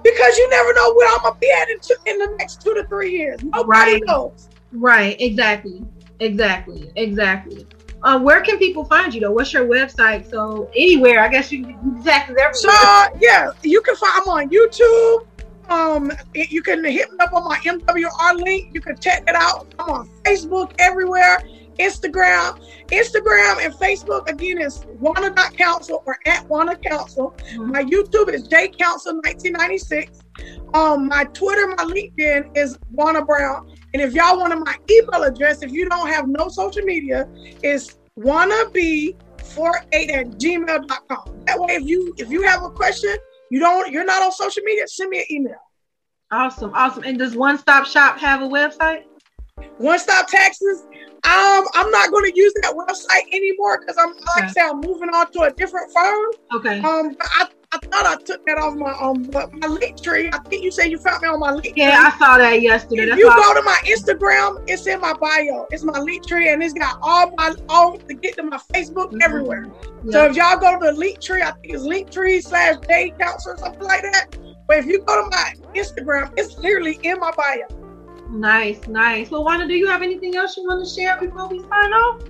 Because 0.05 0.37
you 0.37 0.49
never 0.51 0.73
know 0.75 0.95
where 0.95 1.09
I'm 1.13 1.23
gonna 1.23 1.37
be 1.41 1.51
at 1.51 1.69
in, 1.71 1.81
two, 1.81 1.95
in 2.07 2.19
the 2.19 2.37
next 2.39 2.61
two 2.61 2.75
to 2.75 2.87
three 2.87 3.11
years. 3.11 3.43
Nobody 3.43 3.95
right. 3.95 4.03
knows. 4.07 4.49
Right. 4.71 5.21
Exactly. 5.21 5.83
Exactly. 6.21 6.93
Exactly. 6.95 7.67
Uh, 8.05 8.19
where 8.19 8.43
can 8.43 8.59
people 8.59 8.85
find 8.85 9.15
you 9.15 9.21
though? 9.21 9.33
What's 9.33 9.53
your 9.53 9.67
website? 9.67 10.31
So 10.31 10.71
anywhere, 10.77 11.21
I 11.21 11.29
guess 11.29 11.51
you 11.51 11.65
can 11.65 12.03
taxes 12.05 12.37
everywhere. 12.39 12.53
So 12.55 13.19
yeah, 13.19 13.51
you 13.63 13.81
can 13.81 13.97
find. 13.97 14.13
I'm 14.17 14.29
on 14.29 14.51
YouTube. 14.51 15.27
Um, 15.71 16.13
you 16.35 16.63
can 16.63 16.85
hit 16.85 17.11
me 17.11 17.19
up 17.21 17.33
on 17.33 17.45
my 17.45 17.57
MWR 17.59 18.37
link. 18.37 18.75
You 18.75 18.83
can 18.83 18.99
check 18.99 19.25
it 19.27 19.35
out. 19.35 19.75
I'm 19.79 19.89
on 19.89 20.11
Facebook 20.25 20.75
everywhere. 20.79 21.39
Instagram, 21.79 22.61
Instagram 22.89 23.65
and 23.65 23.75
Facebook 23.75 24.29
again 24.29 24.61
is 24.61 24.85
Council 25.57 26.03
or 26.07 26.19
at 26.27 26.49
Juana 26.49 26.77
Council. 26.77 27.35
Mm-hmm. 27.39 27.73
My 27.73 27.83
YouTube 27.83 28.33
is 28.33 28.47
J 28.47 28.69
Council 28.69 29.15
1996. 29.25 30.21
Um, 30.75 31.09
my 31.09 31.25
Twitter, 31.25 31.67
my 31.69 31.85
LinkedIn 31.85 32.57
is 32.57 32.79
Juana 32.93 33.25
Brown, 33.25 33.74
And 33.95 34.03
if 34.03 34.13
y'all 34.13 34.37
want 34.37 34.53
my 34.67 34.77
email 34.91 35.23
address, 35.23 35.63
if 35.63 35.71
you 35.71 35.89
don't 35.89 36.09
have 36.09 36.27
no 36.27 36.49
social 36.49 36.83
media, 36.83 37.29
it's 37.63 37.97
wannabe48 38.19 39.15
at 40.11 40.27
gmail.com. 40.33 41.45
That 41.47 41.61
way, 41.61 41.75
if 41.75 41.85
you 41.85 42.13
if 42.19 42.29
you 42.29 42.43
have 42.43 42.65
a 42.65 42.71
question, 42.71 43.15
you 43.51 43.61
don't 43.61 43.93
you're 43.93 44.05
not 44.05 44.21
on 44.21 44.33
social 44.33 44.65
media, 44.65 44.89
send 44.89 45.11
me 45.11 45.19
an 45.21 45.27
email. 45.31 45.61
Awesome, 46.33 46.73
awesome. 46.75 47.05
And 47.05 47.17
does 47.17 47.37
One 47.37 47.57
Stop 47.57 47.87
Shop 47.87 48.19
have 48.19 48.43
a 48.43 48.47
website? 48.47 49.05
One 49.79 50.01
Stop 50.01 50.27
Taxes. 50.27 50.83
Um, 51.23 51.65
I'm 51.75 51.91
not 51.93 52.11
going 52.11 52.31
to 52.31 52.37
use 52.37 52.53
that 52.63 52.75
website 52.75 53.33
anymore 53.33 53.79
because 53.79 53.97
I'm 53.97 54.09
like 54.09 54.39
okay. 54.39 54.47
I 54.47 54.49
said, 54.49 54.71
I'm 54.71 54.81
moving 54.81 55.09
on 55.11 55.31
to 55.33 55.43
a 55.43 55.53
different 55.53 55.93
firm. 55.93 56.31
Okay. 56.57 56.81
Um, 56.81 57.17
I, 57.21 57.49
I 57.75 57.87
thought 57.89 58.07
I 58.07 58.23
took 58.23 58.47
that 58.47 58.57
off 58.59 58.77
my 58.77 58.93
um 58.93 59.29
my 59.33 59.67
Linktree. 59.67 60.33
I 60.33 60.39
think 60.49 60.63
you 60.63 60.71
said 60.71 60.93
you 60.93 60.99
found 60.99 61.23
me 61.23 61.29
on 61.29 61.41
my 61.41 61.53
link. 61.53 61.73
Yeah, 61.77 61.91
tree. 61.91 62.07
I 62.07 62.19
saw 62.19 62.39
that 62.39 62.63
yesterday. 62.63 63.03
If 63.03 63.09
That's 63.11 63.19
you 63.19 63.29
go 63.29 63.55
to 63.55 63.63
my 63.63 63.79
Instagram, 63.85 64.63
it's 64.69 64.87
in 64.87 65.01
my 65.01 65.13
bio. 65.15 65.67
It's 65.73 65.83
my 65.83 65.99
Linktree, 65.99 66.53
and 66.53 66.63
it's 66.63 66.75
got 66.75 66.99
all 67.03 67.33
my 67.37 67.53
all 67.69 67.99
to 67.99 68.15
get 68.15 68.37
to 68.37 68.45
my 68.45 68.59
Facebook 68.73 69.09
mm-hmm. 69.09 69.23
everywhere. 69.23 69.67
Yeah. 70.05 70.13
So 70.13 70.25
if 70.27 70.37
y'all 70.37 70.57
go 70.57 70.79
to 70.79 70.93
the 70.93 71.01
Linktree, 71.01 71.43
I 71.43 71.51
think 71.51 71.75
it's 71.75 71.83
Linktree 71.83 72.45
slash 72.45 72.77
day 72.87 73.13
counselor 73.19 73.55
or 73.55 73.59
something 73.59 73.83
like 73.83 74.03
that. 74.03 74.37
But 74.69 74.79
if 74.79 74.87
you 74.87 75.01
go 75.01 75.25
to 75.25 75.31
my 75.31 75.55
Instagram, 75.75 76.33
it's 76.37 76.57
literally 76.59 77.01
in 77.03 77.19
my 77.19 77.33
bio. 77.33 77.67
Nice, 78.31 78.87
nice. 78.87 79.31
Well, 79.31 79.43
Juana, 79.43 79.67
do 79.67 79.75
you 79.75 79.89
have 79.89 80.03
anything 80.03 80.37
else 80.37 80.57
you 80.57 80.65
want 80.65 80.87
to 80.87 80.95
share 80.95 81.19
before 81.19 81.49
we 81.49 81.59
sign 81.59 81.93
off? 81.93 82.23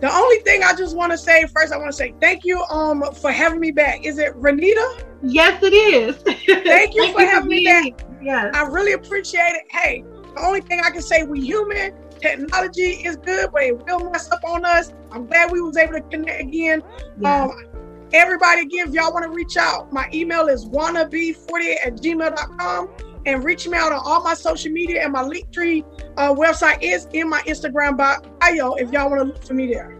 The 0.00 0.10
only 0.10 0.38
thing 0.38 0.62
I 0.62 0.74
just 0.74 0.96
want 0.96 1.12
to 1.12 1.18
say 1.18 1.44
first, 1.46 1.72
I 1.72 1.76
want 1.76 1.90
to 1.90 1.96
say 1.96 2.14
thank 2.20 2.44
you 2.44 2.62
um 2.70 3.02
for 3.14 3.30
having 3.30 3.60
me 3.60 3.70
back. 3.70 4.04
Is 4.04 4.18
it 4.18 4.34
Renita? 4.34 5.04
Yes, 5.22 5.62
it 5.62 5.74
is. 5.74 6.16
thank 6.22 6.46
you 6.46 6.62
thank 6.62 6.94
for 6.94 7.20
you 7.20 7.28
having 7.28 7.42
for 7.42 7.48
me 7.48 7.64
back. 7.64 8.06
Yes. 8.22 8.54
I 8.54 8.62
really 8.62 8.92
appreciate 8.92 9.52
it. 9.54 9.64
Hey, 9.70 10.04
the 10.34 10.40
only 10.42 10.60
thing 10.60 10.80
I 10.80 10.90
can 10.90 11.02
say, 11.02 11.24
we 11.24 11.40
human. 11.40 11.94
Technology 12.20 13.02
is 13.04 13.16
good, 13.16 13.50
but 13.52 13.62
it 13.62 13.78
will 13.86 14.10
mess 14.10 14.30
up 14.30 14.44
on 14.44 14.64
us. 14.64 14.92
I'm 15.10 15.26
glad 15.26 15.50
we 15.50 15.60
was 15.60 15.76
able 15.76 15.94
to 15.94 16.02
connect 16.02 16.40
again. 16.40 16.82
Yes. 17.18 17.50
Um, 17.50 17.66
everybody, 18.12 18.62
again, 18.62 18.88
if 18.88 18.94
y'all 18.94 19.12
want 19.12 19.24
to 19.24 19.30
reach 19.30 19.56
out, 19.56 19.90
my 19.92 20.08
email 20.12 20.48
is 20.48 20.66
wannabe48 20.66 21.76
at 21.86 21.96
gmail.com 21.96 22.90
and 23.26 23.44
reach 23.44 23.68
me 23.68 23.76
out 23.76 23.92
on 23.92 24.00
all 24.04 24.22
my 24.22 24.34
social 24.34 24.70
media 24.70 25.02
and 25.02 25.12
my 25.12 25.22
Linktree 25.22 25.84
uh, 26.16 26.34
website 26.34 26.78
is 26.82 27.06
in 27.12 27.28
my 27.28 27.40
Instagram 27.42 27.96
bio 27.96 28.74
if 28.74 28.90
y'all 28.90 29.10
want 29.10 29.20
to 29.20 29.24
look 29.24 29.44
for 29.44 29.54
me 29.54 29.72
there. 29.72 29.96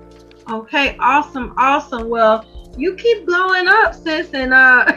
Okay, 0.51 0.97
awesome, 0.99 1.55
awesome. 1.57 2.09
Well, 2.09 2.45
you 2.77 2.95
keep 2.95 3.27
blowing 3.27 3.69
up, 3.69 3.95
sis, 3.95 4.33
and 4.33 4.53
uh, 4.53 4.85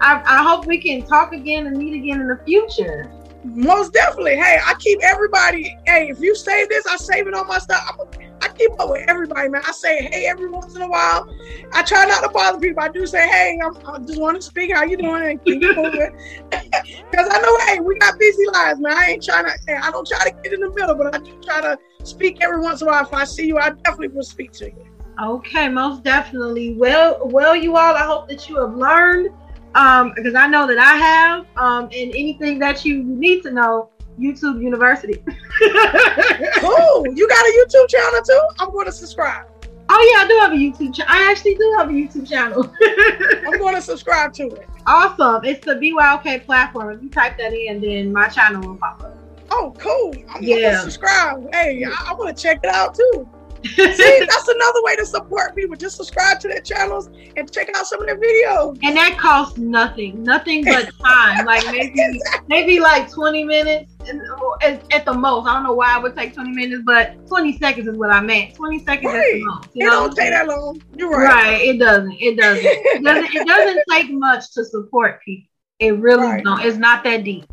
I, 0.00 0.22
I 0.24 0.42
hope 0.42 0.66
we 0.66 0.78
can 0.78 1.02
talk 1.02 1.32
again 1.32 1.66
and 1.66 1.76
meet 1.76 1.94
again 1.94 2.20
in 2.20 2.28
the 2.28 2.38
future. 2.44 3.10
Most 3.44 3.92
definitely. 3.92 4.36
Hey, 4.36 4.58
I 4.64 4.74
keep 4.78 5.00
everybody. 5.02 5.76
Hey, 5.86 6.08
if 6.08 6.20
you 6.20 6.34
save 6.34 6.68
this, 6.68 6.86
I 6.86 6.96
save 6.96 7.26
it 7.26 7.34
on 7.34 7.46
my 7.46 7.58
stuff. 7.58 7.82
I'm 7.90 8.24
I 8.44 8.48
keep 8.48 8.70
up 8.78 8.90
with 8.90 9.08
everybody, 9.08 9.48
man. 9.48 9.62
I 9.66 9.72
say 9.72 10.02
hey 10.02 10.26
every 10.26 10.50
once 10.50 10.76
in 10.76 10.82
a 10.82 10.88
while. 10.88 11.26
I 11.72 11.82
try 11.82 12.04
not 12.04 12.22
to 12.22 12.28
bother 12.28 12.60
people. 12.60 12.82
I 12.82 12.88
do 12.88 13.06
say 13.06 13.26
hey. 13.26 13.58
I'm, 13.64 13.74
i 13.86 13.98
just 14.00 14.20
want 14.20 14.36
to 14.36 14.42
speak. 14.42 14.74
How 14.74 14.84
you 14.84 14.98
doing? 14.98 15.22
And 15.22 15.44
keep 15.44 15.62
moving. 15.62 16.10
Because 17.10 17.28
I 17.30 17.40
know, 17.40 17.58
hey, 17.66 17.80
we 17.80 17.96
got 18.00 18.18
busy 18.18 18.44
lives, 18.52 18.80
man. 18.80 18.92
I 18.92 19.04
ain't 19.10 19.24
trying 19.24 19.44
to. 19.44 19.52
I 19.68 19.90
don't 19.92 20.06
try 20.06 20.24
to 20.24 20.34
get 20.42 20.52
in 20.52 20.60
the 20.60 20.70
middle, 20.70 20.96
but 20.96 21.14
I 21.14 21.18
do 21.18 21.40
try 21.42 21.60
to 21.60 21.78
speak 22.02 22.38
every 22.42 22.60
once 22.60 22.82
in 22.82 22.88
a 22.88 22.90
while. 22.90 23.04
If 23.04 23.14
I 23.14 23.24
see 23.24 23.46
you, 23.46 23.58
I 23.58 23.70
definitely 23.70 24.08
will 24.08 24.24
speak 24.24 24.50
to 24.52 24.66
you. 24.66 24.84
Okay, 25.22 25.68
most 25.68 26.02
definitely. 26.02 26.74
Well, 26.74 27.20
well, 27.22 27.54
you 27.54 27.76
all. 27.76 27.94
I 27.94 28.04
hope 28.04 28.28
that 28.28 28.48
you 28.48 28.60
have 28.60 28.74
learned, 28.74 29.28
um, 29.74 30.12
because 30.14 30.34
I 30.34 30.46
know 30.46 30.66
that 30.66 30.78
I 30.78 30.96
have. 30.96 31.46
Um, 31.56 31.84
and 31.84 31.94
anything 31.94 32.58
that 32.60 32.84
you 32.84 33.02
need 33.02 33.42
to 33.42 33.50
know, 33.50 33.90
YouTube 34.18 34.62
University. 34.62 35.14
cool. 36.58 37.06
You 37.14 37.28
got 37.28 37.44
a 37.44 37.64
YouTube 37.64 37.88
channel 37.88 38.22
too? 38.22 38.48
I'm 38.58 38.70
going 38.70 38.86
to 38.86 38.92
subscribe. 38.92 39.46
Oh 39.88 40.12
yeah, 40.12 40.24
I 40.24 40.28
do 40.28 40.34
have 40.38 40.52
a 40.52 40.56
YouTube 40.56 40.94
channel. 40.94 41.12
I 41.12 41.30
actually 41.30 41.56
do 41.56 41.74
have 41.76 41.88
a 41.88 41.92
YouTube 41.92 42.28
channel. 42.28 42.72
I'm 43.46 43.58
going 43.58 43.74
to 43.74 43.82
subscribe 43.82 44.32
to 44.34 44.48
it. 44.48 44.68
Awesome. 44.86 45.44
It's 45.44 45.64
the 45.64 45.74
BYOK 45.74 46.44
platform. 46.46 46.90
If 46.96 47.02
you 47.02 47.10
type 47.10 47.36
that 47.38 47.52
in, 47.52 47.80
then 47.80 48.12
my 48.12 48.28
channel 48.28 48.66
will 48.66 48.76
pop 48.76 49.02
up. 49.02 49.16
Oh, 49.50 49.74
cool. 49.78 50.14
I'm 50.30 50.42
yeah. 50.42 50.56
going 50.56 50.74
to 50.74 50.80
subscribe. 50.80 51.54
Hey, 51.54 51.84
I, 51.84 52.06
I 52.08 52.14
want 52.14 52.34
to 52.34 52.42
check 52.42 52.60
it 52.62 52.70
out 52.70 52.94
too. 52.94 53.28
See, 53.74 54.26
that's 54.28 54.48
another 54.48 54.82
way 54.82 54.94
to 54.96 55.06
support 55.06 55.56
people. 55.56 55.74
Just 55.74 55.96
subscribe 55.96 56.38
to 56.40 56.48
their 56.48 56.60
channels 56.60 57.08
and 57.36 57.50
check 57.50 57.70
out 57.74 57.86
some 57.86 58.00
of 58.00 58.06
their 58.06 58.18
videos. 58.18 58.78
And 58.82 58.96
that 58.96 59.16
costs 59.18 59.56
nothing, 59.56 60.22
nothing 60.22 60.64
but 60.64 60.90
time. 61.02 61.46
like 61.46 61.64
maybe, 61.66 61.92
exactly. 61.96 62.46
maybe 62.48 62.80
like 62.80 63.10
20 63.10 63.44
minutes 63.44 63.92
at 64.90 65.04
the 65.06 65.14
most. 65.14 65.46
I 65.46 65.54
don't 65.54 65.62
know 65.62 65.72
why 65.72 65.96
it 65.96 66.02
would 66.02 66.14
take 66.14 66.34
20 66.34 66.50
minutes, 66.50 66.82
but 66.84 67.26
20 67.26 67.58
seconds 67.58 67.88
is 67.88 67.96
what 67.96 68.10
I 68.10 68.20
meant. 68.20 68.54
20 68.54 68.84
seconds 68.84 69.06
right. 69.06 69.18
at 69.18 69.32
the 69.32 69.44
most. 69.44 69.68
You 69.72 69.86
it 69.86 69.90
know? 69.90 70.06
don't 70.06 70.16
take 70.16 70.30
that 70.30 70.46
long. 70.46 70.82
You're 70.94 71.10
right. 71.10 71.24
Right. 71.24 71.60
It 71.62 71.78
doesn't. 71.78 72.16
It 72.20 72.36
doesn't. 72.36 72.64
it 72.64 73.02
doesn't. 73.04 73.34
It 73.34 73.46
doesn't 73.46 73.84
take 73.90 74.12
much 74.12 74.52
to 74.52 74.64
support 74.64 75.22
people. 75.24 75.48
It 75.78 75.98
really 75.98 76.22
right. 76.22 76.44
don't. 76.44 76.60
It's 76.60 76.76
not 76.76 77.02
that 77.04 77.24
deep. 77.24 77.46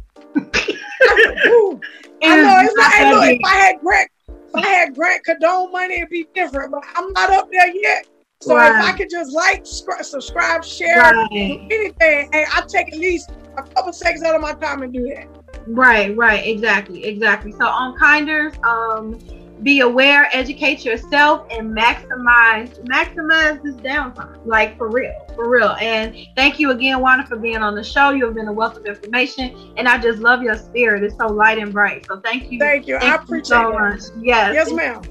I 2.23 2.41
know 2.41 2.59
it's 2.61 2.75
not. 2.75 3.13
Look, 3.13 3.29
if 3.29 3.39
I 3.45 3.55
had 3.55 3.79
Grant 3.79 4.09
if 4.53 4.65
I 4.65 4.67
had 4.67 4.95
Grant 4.95 5.23
Cardone 5.25 5.71
money, 5.71 5.95
it'd 5.95 6.09
be 6.09 6.27
different. 6.33 6.71
But 6.71 6.83
I'm 6.95 7.11
not 7.13 7.29
up 7.31 7.49
there 7.51 7.73
yet. 7.75 8.07
So 8.41 8.55
right. 8.55 8.71
if 8.71 8.93
I 8.93 8.97
could 8.97 9.09
just 9.09 9.33
like, 9.33 9.65
subscribe, 9.65 10.63
share, 10.63 10.97
right. 10.97 11.27
anything, 11.31 11.93
hey, 11.99 12.45
I 12.51 12.63
take 12.67 12.91
at 12.91 12.97
least 12.99 13.31
a 13.55 13.61
couple 13.61 13.93
seconds 13.93 14.23
out 14.23 14.35
of 14.35 14.41
my 14.41 14.53
time 14.53 14.81
and 14.81 14.91
do 14.91 15.07
that. 15.13 15.27
Right, 15.67 16.17
right, 16.17 16.45
exactly, 16.47 17.05
exactly. 17.05 17.51
So 17.51 17.67
on 17.67 17.95
Kinders, 17.99 18.53
um, 18.63 19.19
be 19.63 19.81
aware, 19.81 20.27
educate 20.33 20.83
yourself, 20.83 21.47
and 21.51 21.75
maximize 21.75 22.79
maximize 22.85 23.61
this 23.61 23.75
downtime. 23.75 24.39
Like 24.45 24.77
for 24.77 24.89
real, 24.89 25.13
for 25.35 25.49
real. 25.49 25.75
And 25.79 26.15
thank 26.35 26.59
you 26.59 26.71
again, 26.71 26.99
Juana, 26.99 27.25
for 27.25 27.37
being 27.37 27.57
on 27.57 27.75
the 27.75 27.83
show. 27.83 28.09
You 28.11 28.25
have 28.25 28.35
been 28.35 28.47
a 28.47 28.53
wealth 28.53 28.77
of 28.77 28.85
information, 28.85 29.73
and 29.77 29.87
I 29.87 29.99
just 29.99 30.19
love 30.19 30.41
your 30.41 30.57
spirit. 30.57 31.03
It's 31.03 31.17
so 31.17 31.27
light 31.27 31.57
and 31.59 31.71
bright. 31.71 32.05
So 32.07 32.19
thank 32.19 32.51
you. 32.51 32.59
Thank 32.59 32.87
you. 32.87 32.99
Thank 32.99 33.11
I 33.11 33.23
appreciate 33.23 33.57
you 33.57 33.63
so 33.63 33.71
much. 33.73 34.01
Yes. 34.21 34.53
Yes, 34.53 34.71
ma'am. 34.71 35.01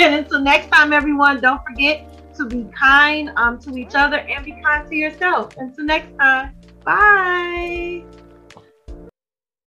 And 0.00 0.14
until 0.24 0.40
next 0.40 0.70
time, 0.70 0.92
everyone, 0.92 1.40
don't 1.40 1.62
forget 1.64 2.04
to 2.36 2.46
be 2.46 2.66
kind 2.76 3.30
um, 3.36 3.58
to 3.60 3.76
each 3.76 3.94
other 3.94 4.18
and 4.18 4.44
be 4.44 4.52
kind 4.62 4.88
to 4.88 4.94
yourself. 4.94 5.54
Until 5.58 5.84
next 5.84 6.16
time, 6.18 6.54
bye. 6.84 8.04